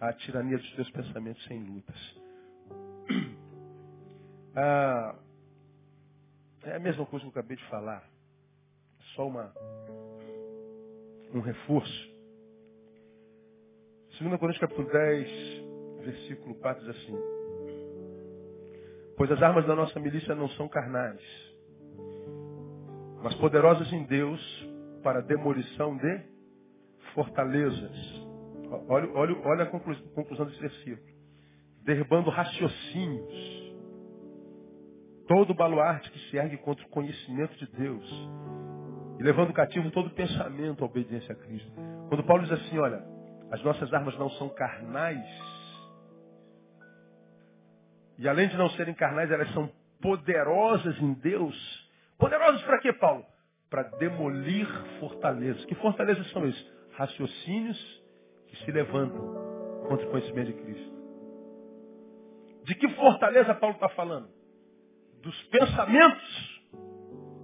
à 0.00 0.12
tirania 0.12 0.58
dos 0.58 0.74
teus 0.74 0.90
pensamentos 0.90 1.44
sem 1.44 1.62
lutas. 1.62 2.20
Ah, 4.52 5.14
é 6.64 6.74
a 6.74 6.80
mesma 6.80 7.06
coisa 7.06 7.22
que 7.22 7.28
eu 7.28 7.30
acabei 7.30 7.56
de 7.56 7.64
falar. 7.68 8.04
Só 9.14 9.28
uma, 9.28 9.54
um 11.32 11.38
reforço. 11.38 12.10
2 14.18 14.38
Coríntios 14.40 14.58
capítulo 14.58 14.90
10, 14.90 16.04
versículo 16.04 16.54
4 16.56 16.84
diz 16.84 16.96
assim. 16.96 17.16
Pois 19.16 19.30
as 19.30 19.40
armas 19.40 19.64
da 19.66 19.76
nossa 19.76 20.00
milícia 20.00 20.34
não 20.34 20.48
são 20.50 20.68
carnais, 20.68 21.22
mas 23.22 23.34
poderosas 23.36 23.90
em 23.92 24.04
Deus 24.04 24.40
para 25.02 25.20
a 25.20 25.22
demolição 25.22 25.96
de 25.96 26.22
fortalezas. 27.14 28.20
Olha, 28.88 29.10
olha, 29.14 29.36
olha 29.44 29.64
a 29.64 29.66
conclusão 29.66 30.46
desse 30.46 30.60
versículo. 30.60 31.08
Derribando 31.82 32.30
raciocínios. 32.30 33.60
Todo 35.26 35.54
baluarte 35.54 36.10
que 36.10 36.18
se 36.30 36.36
ergue 36.36 36.56
contra 36.58 36.84
o 36.84 36.88
conhecimento 36.90 37.56
de 37.56 37.66
Deus. 37.66 38.30
E 39.18 39.22
levando 39.22 39.52
cativo 39.52 39.90
todo 39.90 40.10
pensamento 40.10 40.82
à 40.82 40.86
obediência 40.86 41.32
a 41.32 41.36
Cristo. 41.36 41.70
Quando 42.08 42.24
Paulo 42.24 42.42
diz 42.42 42.52
assim, 42.52 42.78
olha, 42.78 43.04
as 43.50 43.62
nossas 43.62 43.92
armas 43.92 44.16
não 44.18 44.30
são 44.30 44.48
carnais. 44.48 45.24
E 48.18 48.28
além 48.28 48.48
de 48.48 48.56
não 48.56 48.70
serem 48.70 48.94
carnais, 48.94 49.30
elas 49.30 49.52
são 49.52 49.70
poderosas 50.00 50.98
em 51.00 51.12
Deus. 51.14 51.90
Poderosas 52.18 52.62
para 52.62 52.78
quê, 52.80 52.92
Paulo? 52.92 53.24
Para 53.68 53.82
demolir 53.98 54.66
fortalezas. 54.98 55.64
Que 55.64 55.74
fortalezas 55.76 56.30
são 56.30 56.46
esses? 56.46 56.79
Raciocínios 57.00 58.02
que 58.46 58.56
se 58.58 58.70
levantam 58.70 59.22
contra 59.88 60.06
o 60.06 60.10
conhecimento 60.10 60.48
de 60.48 60.62
Cristo. 60.62 60.92
De 62.64 62.74
que 62.74 62.88
fortaleza 62.90 63.54
Paulo 63.54 63.76
está 63.76 63.88
falando? 63.88 64.28
Dos 65.22 65.42
pensamentos, 65.44 66.60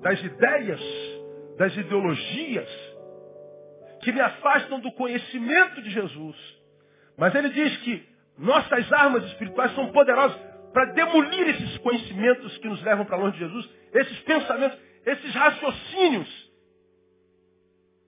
das 0.02 0.22
ideias, 0.22 0.80
das 1.56 1.74
ideologias 1.74 2.68
que 4.02 4.12
me 4.12 4.20
afastam 4.20 4.78
do 4.78 4.92
conhecimento 4.92 5.80
de 5.80 5.88
Jesus. 5.88 6.36
Mas 7.16 7.34
ele 7.34 7.48
diz 7.48 7.78
que 7.78 8.06
nossas 8.36 8.92
armas 8.92 9.24
espirituais 9.24 9.74
são 9.74 9.90
poderosas 9.90 10.38
para 10.74 10.92
demolir 10.92 11.48
esses 11.48 11.78
conhecimentos 11.78 12.58
que 12.58 12.68
nos 12.68 12.82
levam 12.82 13.06
para 13.06 13.16
longe 13.16 13.38
de 13.38 13.46
Jesus, 13.46 13.70
esses 13.94 14.18
pensamentos, 14.20 14.78
esses 15.06 15.34
raciocínios 15.34 16.45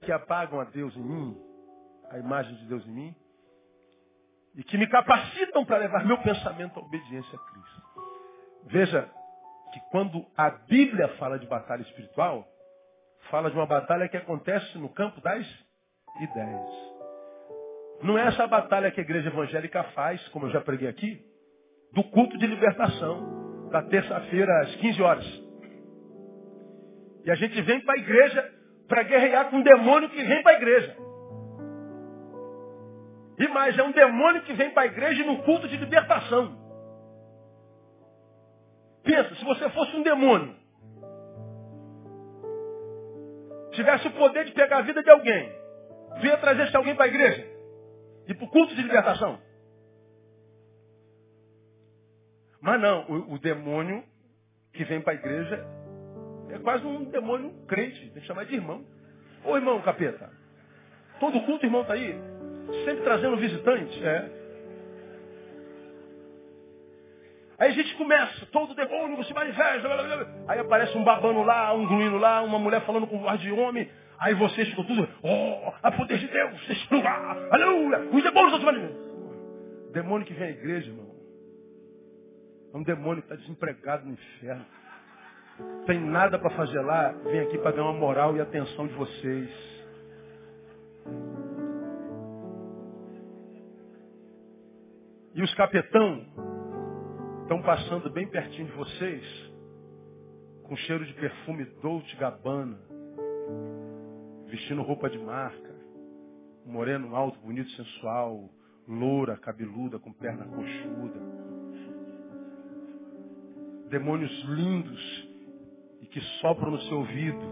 que 0.09 0.13
apagam 0.13 0.59
a 0.59 0.65
Deus 0.65 0.97
em 0.97 1.03
mim, 1.03 1.37
a 2.11 2.19
imagem 2.19 2.55
de 2.55 2.65
Deus 2.65 2.83
em 2.87 2.91
mim, 2.91 3.15
e 4.55 4.65
que 4.65 4.79
me 4.79 4.87
capacitam 4.87 5.67
para 5.67 5.77
levar 5.77 6.03
meu 6.07 6.17
pensamento 6.23 6.81
à 6.81 6.83
obediência 6.83 7.39
a 7.39 7.53
Cristo. 7.53 7.83
Veja 8.65 9.11
que 9.71 9.81
quando 9.91 10.25
a 10.35 10.49
Bíblia 10.49 11.09
fala 11.19 11.39
de 11.39 11.47
batalha 11.47 11.83
espiritual, 11.83 12.49
fala 13.29 13.51
de 13.51 13.57
uma 13.59 13.67
batalha 13.67 14.09
que 14.09 14.17
acontece 14.17 14.79
no 14.79 14.89
campo 14.89 15.21
das 15.21 15.47
ideias. 16.23 16.71
Não 18.03 18.17
é 18.17 18.29
essa 18.29 18.47
batalha 18.47 18.91
que 18.91 19.01
a 19.01 19.05
igreja 19.05 19.29
evangélica 19.29 19.85
faz, 19.93 20.27
como 20.29 20.47
eu 20.47 20.51
já 20.53 20.63
preguei 20.63 20.89
aqui, 20.89 21.23
do 21.93 22.03
culto 22.05 22.39
de 22.39 22.47
libertação, 22.47 23.69
da 23.69 23.83
terça-feira 23.83 24.63
às 24.63 24.75
15 24.77 25.03
horas. 25.03 25.43
E 27.27 27.31
a 27.31 27.35
gente 27.35 27.61
vem 27.61 27.85
para 27.85 27.93
a 27.93 27.99
igreja 27.99 28.58
para 28.89 29.03
guerrear 29.03 29.51
com 29.51 29.57
um 29.57 29.63
demônio 29.63 30.09
que 30.09 30.23
vem 30.23 30.43
para 30.43 30.53
a 30.53 30.57
igreja. 30.57 30.97
E 33.39 33.49
mais, 33.49 33.79
é 33.79 33.83
um 33.83 33.93
demônio 33.93 34.43
que 34.43 34.53
vem 34.55 34.71
para 34.71 34.85
a 34.85 34.87
igreja 34.87 35.25
no 35.25 35.43
culto 35.43 35.69
de 35.69 35.77
libertação. 35.77 36.59
Pensa, 39.05 39.35
se 39.37 39.45
você 39.45 39.69
fosse 39.71 39.95
um 39.95 40.03
demônio, 40.03 40.57
tivesse 43.73 44.09
o 44.09 44.13
poder 44.13 44.45
de 44.47 44.53
pegar 44.53 44.79
a 44.79 44.83
vida 44.83 45.03
de 45.03 45.11
alguém, 45.11 45.53
ia 46.23 46.37
trazer 46.39 46.65
esse 46.65 46.77
alguém 46.77 46.97
para 46.97 47.05
a 47.05 47.09
igreja? 47.09 47.47
E 48.27 48.35
para 48.35 48.45
o 48.45 48.51
culto 48.51 48.75
de 48.75 48.83
libertação? 48.83 49.41
Mas 52.61 52.81
não, 52.81 53.05
o, 53.09 53.35
o 53.35 53.39
demônio 53.39 54.03
que 54.73 54.85
vem 54.85 55.01
para 55.01 55.13
a 55.13 55.17
igreja 55.17 55.78
é 56.51 56.59
quase 56.59 56.87
um 56.87 57.05
demônio 57.05 57.53
crente, 57.67 58.11
tem 58.11 58.21
que 58.23 58.27
chamar 58.27 58.45
de 58.45 58.55
irmão. 58.55 58.85
Ô 59.45 59.57
irmão 59.57 59.81
capeta, 59.83 60.31
todo 61.21 61.41
culto 61.43 61.65
irmão 61.65 61.83
está 61.83 61.95
aí, 61.95 62.15
sempre 62.85 63.03
trazendo 63.03 63.37
visitante. 63.37 64.05
É. 64.05 64.39
Aí 67.59 67.71
a 67.71 67.75
gente 67.75 67.95
começa, 67.97 68.47
todo 68.47 68.75
demônio 68.75 69.23
se 69.25 69.35
manifesta. 69.35 69.89
Aí 70.47 70.61
aparece 70.61 70.97
um 70.97 71.03
babano 71.03 71.43
lá, 71.43 71.73
um 71.75 71.87
gruindo 71.87 72.17
lá, 72.17 72.41
uma 72.43 72.59
mulher 72.59 72.85
falando 72.87 73.07
com 73.07 73.19
voz 73.19 73.41
de 73.41 73.51
homem. 73.51 73.91
Aí 74.21 74.35
vocês 74.35 74.69
ficam 74.69 74.85
tudo, 74.85 75.09
oh, 75.23 75.73
a 75.81 75.93
poder 75.93 76.19
de 76.19 76.27
Deus, 76.27 76.67
vocês 76.67 76.89
aleluia, 77.53 78.01
os 78.11 78.23
demônios 78.23 78.59
se 78.59 78.65
manifestam. 78.65 79.09
Demônio 79.93 80.27
que 80.27 80.35
vem 80.35 80.49
à 80.49 80.51
igreja, 80.51 80.91
irmão. 80.91 81.09
É 82.75 82.77
um 82.77 82.83
demônio 82.83 83.23
que 83.23 83.33
está 83.33 83.37
desempregado 83.37 84.07
no 84.07 84.13
inferno. 84.13 84.67
Tem 85.87 85.99
nada 85.99 86.39
para 86.39 86.51
fazer 86.51 86.81
lá, 86.81 87.13
vem 87.25 87.41
aqui 87.41 87.59
para 87.59 87.73
dar 87.73 87.83
uma 87.83 87.95
moral 87.95 88.37
e 88.37 88.41
atenção 88.41 88.87
de 88.87 88.95
vocês. 88.95 89.51
E 95.35 95.43
os 95.43 95.55
capetão 95.55 96.27
estão 97.43 97.63
passando 97.63 98.11
bem 98.11 98.29
pertinho 98.29 98.67
de 98.67 98.73
vocês, 98.73 99.53
com 100.65 100.77
cheiro 100.77 101.07
de 101.07 101.15
perfume 101.15 101.65
Dolce 101.81 102.15
Gabbana, 102.17 102.79
vestindo 104.49 104.83
roupa 104.83 105.09
de 105.09 105.19
marca, 105.19 105.75
moreno 106.67 107.17
alto, 107.17 107.39
bonito, 107.41 107.71
sensual, 107.71 108.51
loura, 108.87 109.37
cabeluda, 109.39 109.99
com 109.99 110.13
perna 110.13 110.45
coxuda. 110.45 111.21
Demônios 113.89 114.45
lindos 114.45 115.28
e 116.01 116.07
que 116.07 116.21
sopram 116.41 116.71
no 116.71 116.81
seu 116.83 116.99
ouvido. 116.99 117.47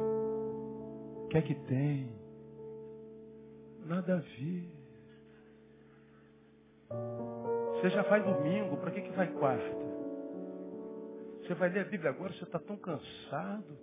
O 1.25 1.29
que 1.29 1.39
é 1.39 1.43
que 1.43 1.55
tem? 1.55 2.11
Nada 3.85 4.17
a 4.17 4.19
ver. 4.19 4.77
Você 7.75 7.91
já 7.91 8.03
vai 8.03 8.23
domingo, 8.23 8.77
para 8.79 8.91
que, 8.91 9.03
que 9.03 9.11
vai 9.11 9.33
quarta? 9.33 9.87
Você 11.43 11.55
vai 11.55 11.69
ler 11.69 11.81
a 11.81 11.89
Bíblia 11.89 12.11
agora, 12.11 12.33
você 12.33 12.45
está 12.45 12.59
tão 12.59 12.77
cansado. 12.77 13.79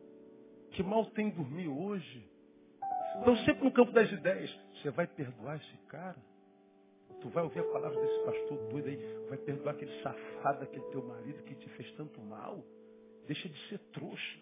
Que 0.72 0.84
mal 0.84 1.06
tem 1.12 1.30
dormir 1.30 1.68
hoje. 1.68 2.30
Estão 3.20 3.38
sempre 3.38 3.64
no 3.64 3.72
campo 3.72 3.92
das 3.92 4.12
ideias. 4.12 4.54
Você 4.76 4.90
vai 4.90 5.08
perdoar 5.08 5.58
esse 5.58 5.78
cara? 5.88 6.18
Tu 7.22 7.30
vai 7.30 7.44
ouvir 7.44 7.60
a 7.60 7.72
palavra 7.72 7.98
desse 8.02 8.26
pastor 8.26 8.58
doido 8.70 8.88
aí, 8.90 9.28
vai 9.30 9.38
perdoar 9.38 9.76
aquele 9.76 10.02
safado, 10.02 10.64
aquele 10.64 10.84
teu 10.88 11.02
marido 11.02 11.42
que 11.44 11.56
te 11.56 11.70
fez 11.70 11.90
tanto 11.94 12.20
mal. 12.20 12.62
Deixa 13.28 13.48
de 13.48 13.58
ser 13.70 13.80
trouxa. 13.94 14.40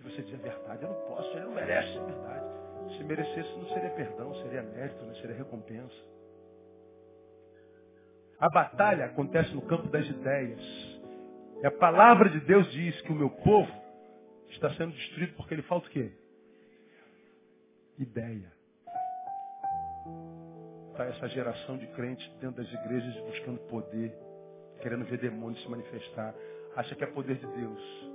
E 0.00 0.02
você 0.02 0.22
diz 0.22 0.34
a 0.34 0.38
verdade, 0.38 0.82
eu 0.82 0.88
não 0.88 1.00
posso, 1.06 1.30
ele 1.36 1.44
não 1.44 1.54
merece 1.54 1.98
a 1.98 2.02
verdade. 2.02 2.96
Se 2.96 3.04
merecesse, 3.04 3.52
não 3.56 3.68
seria 3.68 3.90
perdão, 3.90 4.34
seria 4.42 4.62
mérito, 4.62 5.04
não 5.04 5.14
seria 5.16 5.36
recompensa. 5.36 5.94
A 8.38 8.48
batalha 8.48 9.04
acontece 9.04 9.54
no 9.54 9.62
campo 9.62 9.88
das 9.88 10.06
ideias. 10.06 10.60
E 11.62 11.66
a 11.66 11.70
palavra 11.70 12.30
de 12.30 12.40
Deus 12.40 12.70
diz 12.72 13.00
que 13.02 13.12
o 13.12 13.14
meu 13.14 13.30
povo 13.30 13.70
está 14.48 14.70
sendo 14.74 14.92
destruído 14.92 15.34
porque 15.34 15.54
ele 15.54 15.62
falta 15.62 15.86
o 15.86 15.90
quê? 15.90 16.10
Ideia 17.98 18.60
está 21.00 21.04
essa 21.04 21.28
geração 21.28 21.78
de 21.78 21.86
crentes 21.88 22.28
dentro 22.40 22.62
das 22.62 22.72
igrejas 22.72 23.14
buscando 23.24 23.58
poder, 23.68 24.12
querendo 24.82 25.04
ver 25.06 25.18
demônios 25.18 25.62
se 25.62 25.68
manifestar. 25.68 26.34
Acha 26.76 26.94
que 26.94 27.02
é 27.02 27.06
poder 27.06 27.36
de 27.36 27.46
Deus. 27.46 28.09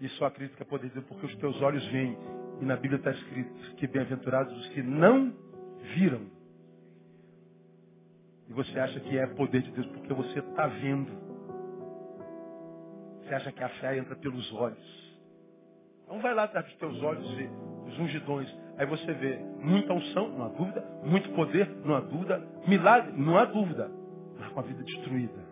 E 0.00 0.08
só 0.10 0.26
acredita 0.26 0.56
que 0.56 0.62
é 0.62 0.66
poder 0.66 0.88
de 0.88 0.94
Deus 0.94 1.06
porque 1.06 1.26
os 1.26 1.34
teus 1.36 1.60
olhos 1.60 1.84
veem. 1.88 2.16
E 2.60 2.64
na 2.64 2.76
Bíblia 2.76 2.98
está 2.98 3.10
escrito 3.10 3.76
que 3.76 3.86
bem-aventurados 3.86 4.56
os 4.56 4.68
que 4.68 4.82
não 4.82 5.32
viram. 5.94 6.22
E 8.48 8.52
você 8.52 8.78
acha 8.78 8.98
que 9.00 9.18
é 9.18 9.26
poder 9.26 9.62
de 9.62 9.70
Deus 9.72 9.86
porque 9.88 10.12
você 10.12 10.38
está 10.38 10.66
vendo. 10.66 11.12
Você 13.22 13.34
acha 13.34 13.52
que 13.52 13.62
a 13.62 13.68
fé 13.68 13.98
entra 13.98 14.16
pelos 14.16 14.52
olhos. 14.54 14.98
Não 16.08 16.20
vai 16.20 16.34
lá 16.34 16.44
atrás 16.44 16.64
dos 16.66 16.76
teus 16.76 17.02
olhos 17.02 17.30
ver 17.34 17.50
os 17.86 17.98
ungidões. 17.98 18.48
Aí 18.78 18.86
você 18.86 19.12
vê 19.12 19.38
muita 19.60 19.92
unção, 19.92 20.28
não 20.30 20.46
há 20.46 20.48
dúvida, 20.48 20.84
muito 21.04 21.28
poder, 21.30 21.68
não 21.84 21.96
há 21.96 22.00
dúvida, 22.00 22.46
milagre, 22.66 23.12
não 23.16 23.36
há 23.36 23.44
dúvida, 23.44 23.90
mas 24.38 24.48
com 24.50 24.60
a 24.60 24.62
vida 24.62 24.82
destruída. 24.84 25.47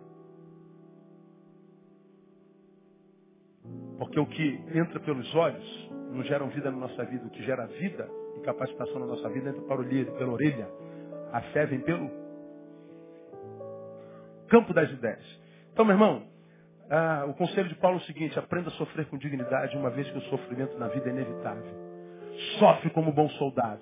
Porque 3.97 4.19
o 4.19 4.25
que 4.25 4.61
entra 4.73 4.99
pelos 4.99 5.33
olhos 5.35 5.89
não 6.11 6.23
gera 6.23 6.45
vida 6.45 6.71
na 6.71 6.77
nossa 6.77 7.03
vida, 7.05 7.25
o 7.25 7.29
que 7.29 7.43
gera 7.43 7.65
vida 7.65 8.07
e 8.37 8.41
capacitação 8.41 8.99
na 8.99 9.07
nossa 9.07 9.29
vida 9.29 9.49
entra 9.49 9.61
para 9.63 9.81
o 9.81 9.85
pela 10.17 10.31
orelha. 10.31 10.67
A 11.31 11.41
fé 11.41 11.65
vem 11.65 11.79
pelo 11.81 12.09
campo 14.47 14.73
das 14.73 14.89
ideias. 14.91 15.25
Então, 15.73 15.83
meu 15.83 15.95
irmão, 15.95 16.23
ah, 16.89 17.25
o 17.27 17.33
conselho 17.33 17.67
de 17.67 17.75
Paulo 17.75 17.97
é 17.97 18.01
o 18.01 18.03
seguinte, 18.05 18.37
aprenda 18.39 18.69
a 18.69 18.71
sofrer 18.73 19.05
com 19.07 19.17
dignidade, 19.17 19.75
uma 19.75 19.89
vez 19.89 20.09
que 20.09 20.17
o 20.17 20.21
sofrimento 20.21 20.77
na 20.77 20.87
vida 20.87 21.09
é 21.09 21.11
inevitável. 21.11 21.87
Sofre 22.59 22.89
como 22.91 23.11
bom 23.11 23.29
soldado. 23.31 23.81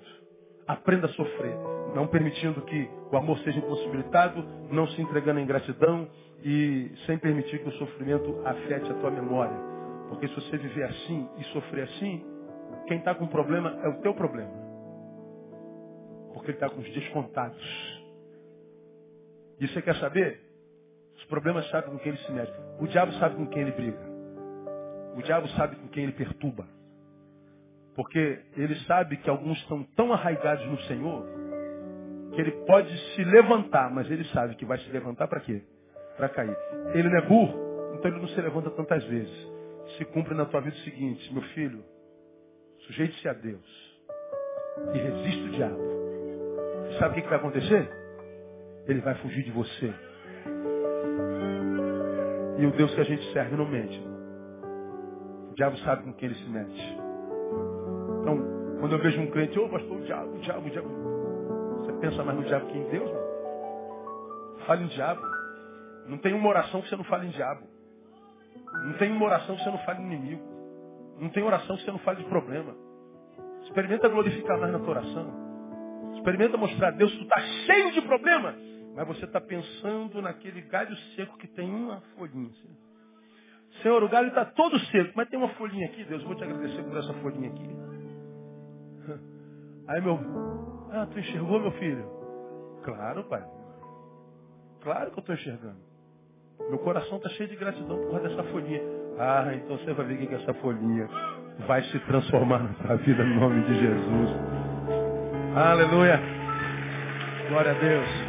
Aprenda 0.66 1.06
a 1.06 1.10
sofrer, 1.10 1.54
não 1.94 2.08
permitindo 2.08 2.60
que 2.62 2.90
o 3.12 3.16
amor 3.16 3.38
seja 3.38 3.58
impossibilitado, 3.58 4.44
não 4.72 4.88
se 4.88 5.00
entregando 5.00 5.38
em 5.38 5.46
gratidão 5.46 6.08
e 6.42 6.90
sem 7.06 7.16
permitir 7.18 7.62
que 7.62 7.68
o 7.68 7.72
sofrimento 7.72 8.42
afete 8.44 8.90
a 8.90 8.94
tua 8.94 9.10
memória. 9.12 9.75
Porque 10.08 10.28
se 10.28 10.34
você 10.34 10.56
viver 10.56 10.84
assim 10.84 11.28
e 11.38 11.44
sofrer 11.44 11.84
assim, 11.84 12.24
quem 12.86 12.98
está 12.98 13.14
com 13.14 13.26
problema 13.26 13.78
é 13.82 13.88
o 13.88 14.00
teu 14.00 14.14
problema. 14.14 14.52
Porque 16.32 16.50
ele 16.50 16.56
está 16.56 16.68
com 16.68 16.80
os 16.80 16.86
dias 16.86 17.08
contados. 17.08 18.02
E 19.58 19.66
você 19.66 19.82
quer 19.82 19.96
saber? 19.96 20.40
Os 21.16 21.24
problemas 21.24 21.68
sabem 21.70 21.90
com 21.90 21.98
quem 21.98 22.12
ele 22.12 22.22
se 22.22 22.32
mete. 22.32 22.52
O 22.78 22.86
diabo 22.86 23.12
sabe 23.14 23.36
com 23.36 23.46
quem 23.46 23.62
ele 23.62 23.72
briga. 23.72 23.98
O 25.16 25.22
diabo 25.22 25.48
sabe 25.48 25.76
com 25.76 25.88
quem 25.88 26.04
ele 26.04 26.12
perturba. 26.12 26.66
Porque 27.94 28.38
ele 28.56 28.74
sabe 28.80 29.16
que 29.16 29.30
alguns 29.30 29.58
estão 29.58 29.82
tão 29.96 30.12
arraigados 30.12 30.66
no 30.66 30.78
Senhor 30.82 31.26
que 32.34 32.40
ele 32.42 32.52
pode 32.66 32.94
se 33.14 33.24
levantar, 33.24 33.90
mas 33.90 34.10
ele 34.10 34.24
sabe 34.26 34.54
que 34.56 34.66
vai 34.66 34.76
se 34.78 34.90
levantar 34.90 35.26
para 35.26 35.40
quê? 35.40 35.62
Para 36.18 36.28
cair. 36.28 36.54
Ele 36.92 37.08
não 37.08 37.16
é 37.16 37.22
burro, 37.22 37.94
então 37.94 38.10
ele 38.10 38.20
não 38.20 38.28
se 38.28 38.40
levanta 38.40 38.70
tantas 38.70 39.02
vezes. 39.04 39.55
Se 39.96 40.04
cumpre 40.06 40.34
na 40.34 40.44
tua 40.46 40.60
vida 40.60 40.76
o 40.76 40.80
seguinte, 40.80 41.32
meu 41.32 41.42
filho, 41.54 41.84
sujeite-se 42.86 43.28
a 43.28 43.32
Deus 43.32 43.96
e 44.92 44.98
resiste 44.98 45.42
o 45.44 45.50
diabo. 45.50 45.78
Sabe 46.98 47.12
o 47.12 47.14
que, 47.14 47.22
que 47.22 47.28
vai 47.28 47.38
acontecer? 47.38 47.90
Ele 48.86 49.00
vai 49.00 49.14
fugir 49.16 49.44
de 49.44 49.50
você. 49.50 49.94
E 52.58 52.66
o 52.66 52.70
Deus 52.72 52.94
que 52.94 53.00
a 53.00 53.04
gente 53.04 53.32
serve 53.32 53.56
não 53.56 53.66
mente. 53.66 53.98
O 55.50 55.54
diabo 55.54 55.76
sabe 55.78 56.04
com 56.04 56.12
quem 56.14 56.28
ele 56.28 56.38
se 56.38 56.48
mete. 56.48 56.98
Então, 58.20 58.78
quando 58.80 58.92
eu 58.92 58.98
vejo 58.98 59.20
um 59.20 59.30
crente, 59.30 59.58
ô 59.58 59.66
oh, 59.66 59.68
pastor, 59.68 59.96
o 59.96 60.02
diabo, 60.02 60.36
o 60.36 60.40
diabo, 60.40 60.66
o 60.66 60.70
diabo. 60.70 60.88
Você 61.78 61.92
pensa 61.94 62.24
mais 62.24 62.38
no 62.38 62.44
diabo 62.44 62.66
que 62.66 62.78
em 62.78 62.88
Deus, 62.90 63.10
mano? 63.10 63.26
Fale 64.66 64.84
em 64.84 64.88
diabo. 64.88 65.22
Não 66.06 66.18
tem 66.18 66.34
uma 66.34 66.48
oração 66.48 66.82
que 66.82 66.88
você 66.88 66.96
não 66.96 67.04
fale 67.04 67.26
em 67.26 67.30
diabo. 67.30 67.75
Não 68.84 68.92
tem 68.98 69.12
uma 69.12 69.24
oração 69.24 69.56
que 69.56 69.64
você 69.64 69.70
não 69.70 69.78
fale 69.78 70.02
em 70.02 70.06
inimigo. 70.06 70.42
Não 71.18 71.28
tem 71.30 71.42
oração 71.42 71.76
que 71.76 71.84
você 71.84 71.90
não 71.90 71.98
fale 72.00 72.22
de 72.22 72.28
problema. 72.28 72.74
Experimenta 73.64 74.08
glorificar 74.08 74.58
mais 74.58 74.72
na 74.72 74.78
tua 74.78 74.90
oração. 74.90 75.46
Experimenta 76.14 76.56
mostrar 76.56 76.88
a 76.88 76.90
Deus 76.92 77.10
que 77.12 77.18
tu 77.18 77.24
está 77.24 77.40
cheio 77.40 77.92
de 77.92 78.02
problema. 78.02 78.54
Mas 78.94 79.06
você 79.06 79.24
está 79.24 79.40
pensando 79.40 80.22
naquele 80.22 80.62
galho 80.62 80.96
seco 81.14 81.36
que 81.36 81.46
tem 81.48 81.68
uma 81.68 82.00
folhinha. 82.16 82.50
Senhor, 83.82 84.02
o 84.02 84.08
galho 84.08 84.28
está 84.28 84.44
todo 84.44 84.78
seco, 84.78 85.12
mas 85.14 85.28
tem 85.28 85.38
uma 85.38 85.50
folhinha 85.50 85.86
aqui, 85.86 86.02
Deus, 86.04 86.22
vou 86.22 86.34
te 86.34 86.44
agradecer 86.44 86.82
por 86.82 86.96
essa 86.96 87.12
folhinha 87.14 87.50
aqui. 87.50 87.68
Aí 89.88 90.00
meu, 90.00 90.18
ah, 90.92 91.06
tu 91.12 91.18
enxergou 91.18 91.60
meu 91.60 91.72
filho? 91.72 92.08
Claro, 92.84 93.24
pai. 93.24 93.44
Claro 94.80 95.10
que 95.10 95.18
eu 95.18 95.20
estou 95.20 95.34
enxergando. 95.34 95.85
Meu 96.68 96.78
coração 96.78 97.18
está 97.18 97.28
cheio 97.30 97.48
de 97.48 97.56
gratidão 97.56 97.96
por 97.96 98.10
causa 98.10 98.28
dessa 98.28 98.42
folhinha. 98.44 98.80
Ah, 99.18 99.52
então 99.54 99.78
você 99.78 99.92
vai 99.92 100.06
ver 100.06 100.14
o 100.14 100.28
que 100.28 100.34
essa 100.34 100.54
folhinha 100.54 101.08
vai 101.66 101.82
se 101.84 101.98
transformar 102.00 102.58
na 102.58 102.74
tua 102.74 102.96
vida 102.96 103.24
no 103.24 103.40
nome 103.40 103.62
de 103.64 103.74
Jesus. 103.80 104.30
Aleluia. 105.54 106.20
Glória 107.48 107.70
a 107.70 107.74
Deus. 107.74 108.25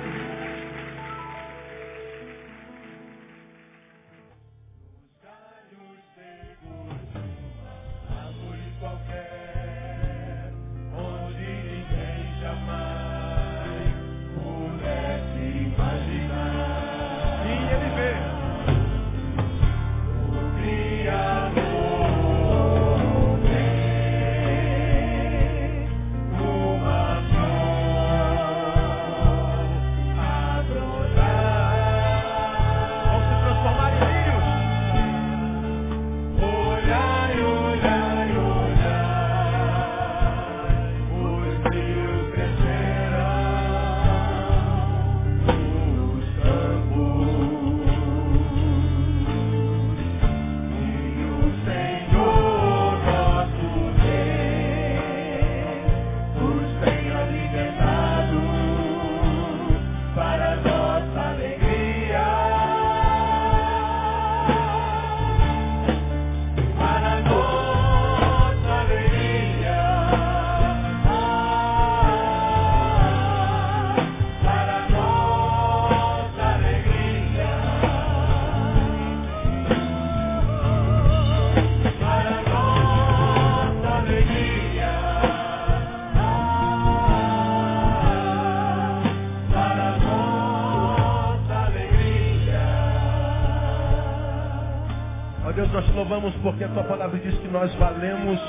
Porque 96.41 96.63
a 96.63 96.67
tua 96.69 96.83
palavra 96.83 97.19
diz 97.19 97.37
que 97.39 97.47
nós 97.47 97.73
valemos 97.75 98.39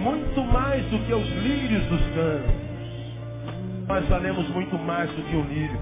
muito 0.00 0.42
mais 0.44 0.84
do 0.86 0.98
que 0.98 1.12
os 1.12 1.28
lírios 1.42 1.84
dos 1.86 2.00
campos. 2.00 2.70
Nós 3.88 4.08
valemos 4.08 4.48
muito 4.50 4.78
mais 4.78 5.10
do 5.10 5.22
que 5.22 5.36
o 5.36 5.42
lírio. 5.42 5.80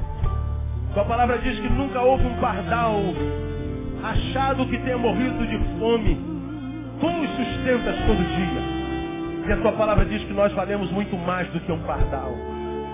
Tua 0.94 1.04
palavra 1.04 1.38
diz 1.38 1.58
que 1.58 1.68
nunca 1.68 2.00
houve 2.00 2.26
um 2.26 2.40
pardal 2.40 3.00
achado 4.02 4.66
que 4.66 4.78
tenha 4.78 4.98
morrido 4.98 5.46
de 5.46 5.58
fome. 5.78 6.18
Os 7.00 7.30
sustentas 7.30 7.96
todo 8.06 8.16
dia. 8.16 9.48
E 9.48 9.52
a 9.52 9.56
tua 9.58 9.72
palavra 9.72 10.04
diz 10.04 10.22
que 10.24 10.32
nós 10.32 10.52
valemos 10.52 10.90
muito 10.90 11.16
mais 11.16 11.48
do 11.48 11.60
que 11.60 11.70
um 11.70 11.80
pardal. 11.80 12.32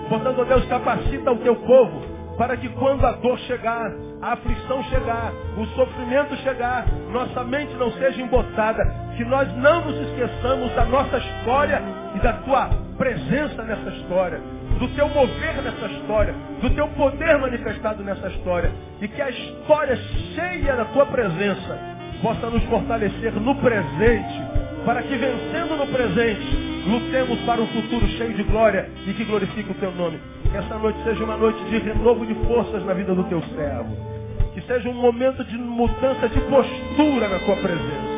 Portanto, 0.09 0.45
Deus, 0.45 0.65
capacita 0.67 1.31
o 1.31 1.37
teu 1.37 1.55
povo 1.55 2.14
para 2.37 2.57
que 2.57 2.67
quando 2.69 3.05
a 3.05 3.13
dor 3.13 3.37
chegar, 3.39 3.91
a 4.21 4.33
aflição 4.33 4.83
chegar, 4.85 5.31
o 5.57 5.65
sofrimento 5.67 6.35
chegar, 6.37 6.85
nossa 7.11 7.43
mente 7.43 7.73
não 7.75 7.91
seja 7.93 8.21
embotada, 8.21 8.83
que 9.15 9.23
nós 9.23 9.51
não 9.57 9.85
nos 9.85 9.97
esqueçamos 10.09 10.73
da 10.73 10.85
nossa 10.85 11.17
história 11.17 11.81
e 12.15 12.19
da 12.19 12.33
tua 12.33 12.69
presença 12.97 13.63
nessa 13.63 13.89
história, 13.89 14.39
do 14.79 14.87
teu 14.89 15.07
mover 15.09 15.61
nessa 15.63 15.85
história, 15.85 16.33
do 16.61 16.69
teu 16.71 16.87
poder 16.89 17.37
manifestado 17.37 18.03
nessa 18.03 18.27
história, 18.27 18.71
e 19.01 19.07
que 19.07 19.21
a 19.21 19.29
história 19.29 19.95
cheia 20.35 20.75
da 20.75 20.85
tua 20.85 21.05
presença 21.05 21.79
possa 22.21 22.49
nos 22.49 22.63
fortalecer 22.65 23.33
no 23.33 23.55
presente, 23.55 24.64
para 24.85 25.01
que 25.01 25.15
vencendo 25.15 25.77
no 25.77 25.87
presente, 25.87 26.85
lutemos 26.87 27.39
para 27.41 27.61
um 27.61 27.67
futuro 27.67 28.07
cheio 28.09 28.33
de 28.33 28.43
glória 28.43 28.89
e 29.07 29.13
que 29.13 29.23
glorifique 29.25 29.71
o 29.71 29.75
teu 29.75 29.91
nome. 29.91 30.19
Que 30.51 30.57
essa 30.57 30.77
noite 30.77 31.03
seja 31.03 31.23
uma 31.23 31.37
noite 31.37 31.63
de 31.65 31.79
renovo 31.79 32.25
de 32.25 32.35
forças 32.45 32.85
na 32.85 32.93
vida 32.93 33.13
do 33.13 33.23
teu 33.25 33.41
servo 33.55 34.15
que 34.55 34.61
seja 34.61 34.87
um 34.87 34.93
momento 34.93 35.43
de 35.43 35.57
mudança 35.57 36.29
de 36.29 36.39
postura 36.39 37.27
na 37.27 37.39
tua 37.39 37.57
presença. 37.57 38.15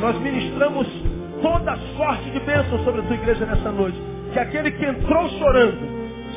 Nós 0.00 0.20
ministramos 0.20 0.88
toda 1.40 1.76
sorte 1.96 2.28
de 2.30 2.40
bênção 2.40 2.82
sobre 2.82 3.02
a 3.02 3.04
tua 3.04 3.14
igreja 3.14 3.46
nessa 3.46 3.70
noite. 3.70 3.96
Que 4.32 4.40
aquele 4.40 4.72
que 4.72 4.84
entrou 4.84 5.28
chorando 5.28 5.78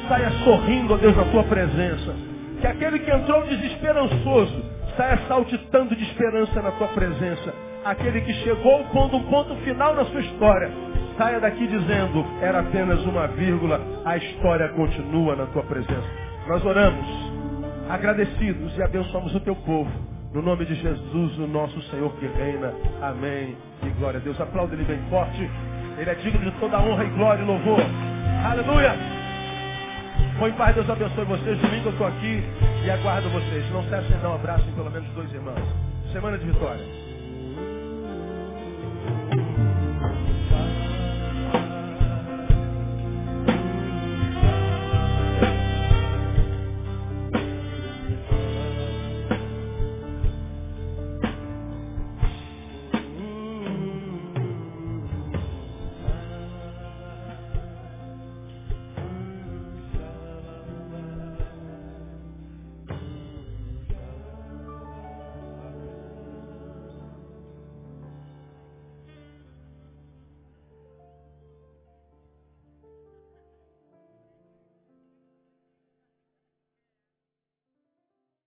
saia 0.08 0.30
sorrindo, 0.44 0.94
ó 0.94 0.98
Deus, 0.98 1.18
na 1.18 1.24
tua 1.26 1.44
presença. 1.46 2.14
Que 2.62 2.68
aquele 2.68 3.00
que 3.00 3.10
entrou 3.10 3.42
desesperançoso 3.48 4.64
saia 4.96 5.18
saltitando 5.28 5.96
de 5.96 6.04
esperança 6.04 6.62
na 6.62 6.72
tua 6.74 6.88
presença. 6.90 7.52
Aquele 7.84 8.22
que 8.22 8.34
chegou 8.34 8.84
pondo 8.86 9.18
um 9.18 9.24
ponto 9.24 9.56
final 9.58 9.96
na 9.96 10.04
sua 10.06 10.20
história, 10.20 10.70
saia 11.18 11.40
daqui 11.40 11.66
dizendo, 11.66 12.26
era 12.42 12.60
apenas 12.60 13.04
uma 13.06 13.28
vírgula, 13.28 13.80
a 14.04 14.18
história 14.18 14.68
continua 14.70 15.36
na 15.36 15.46
tua 15.48 15.64
presença. 15.64 16.08
Nós 16.48 16.64
oramos 16.66 17.06
agradecidos 17.90 18.78
e 18.78 18.84
abençoamos 18.84 19.34
o 19.34 19.40
teu 19.40 19.56
povo. 19.56 19.90
No 20.34 20.42
nome 20.42 20.66
de 20.66 20.76
Jesus, 20.76 21.40
o 21.40 21.48
nosso 21.48 21.82
Senhor 21.84 22.12
que 22.18 22.28
reina. 22.28 22.74
Amém. 23.02 23.58
E 23.82 23.90
glória 23.98 24.20
a 24.20 24.24
Deus. 24.24 24.40
Aplauda 24.40 24.76
ele 24.76 24.84
bem 24.84 25.00
forte. 25.10 25.50
Ele 25.98 26.10
é 26.10 26.16
digno 26.16 26.40
de 26.40 26.52
toda 26.60 26.80
honra 26.80 27.04
e 27.04 27.10
glória 27.10 27.42
e 27.42 27.46
louvor. 27.46 27.80
Aleluia. 28.46 28.94
Põe 30.38 30.52
paz, 30.52 30.76
Deus 30.76 30.90
abençoe 30.90 31.26
vocês. 31.26 31.58
Domingo 31.60 31.88
eu 31.88 31.92
estou 31.94 32.08
aqui 32.08 32.44
e 32.86 32.92
aguardo 32.92 33.30
vocês. 33.30 33.72
Não 33.72 33.84
cessem 33.86 34.16
de 34.16 34.22
dar 34.22 34.30
um 34.30 34.36
abraço 34.36 34.68
em 34.70 34.74
pelo 34.74 34.92
menos 34.92 35.10
dois 35.14 35.34
irmãos. 35.34 35.64
Semana 36.12 36.38
de 36.38 36.46
vitória. 36.46 36.99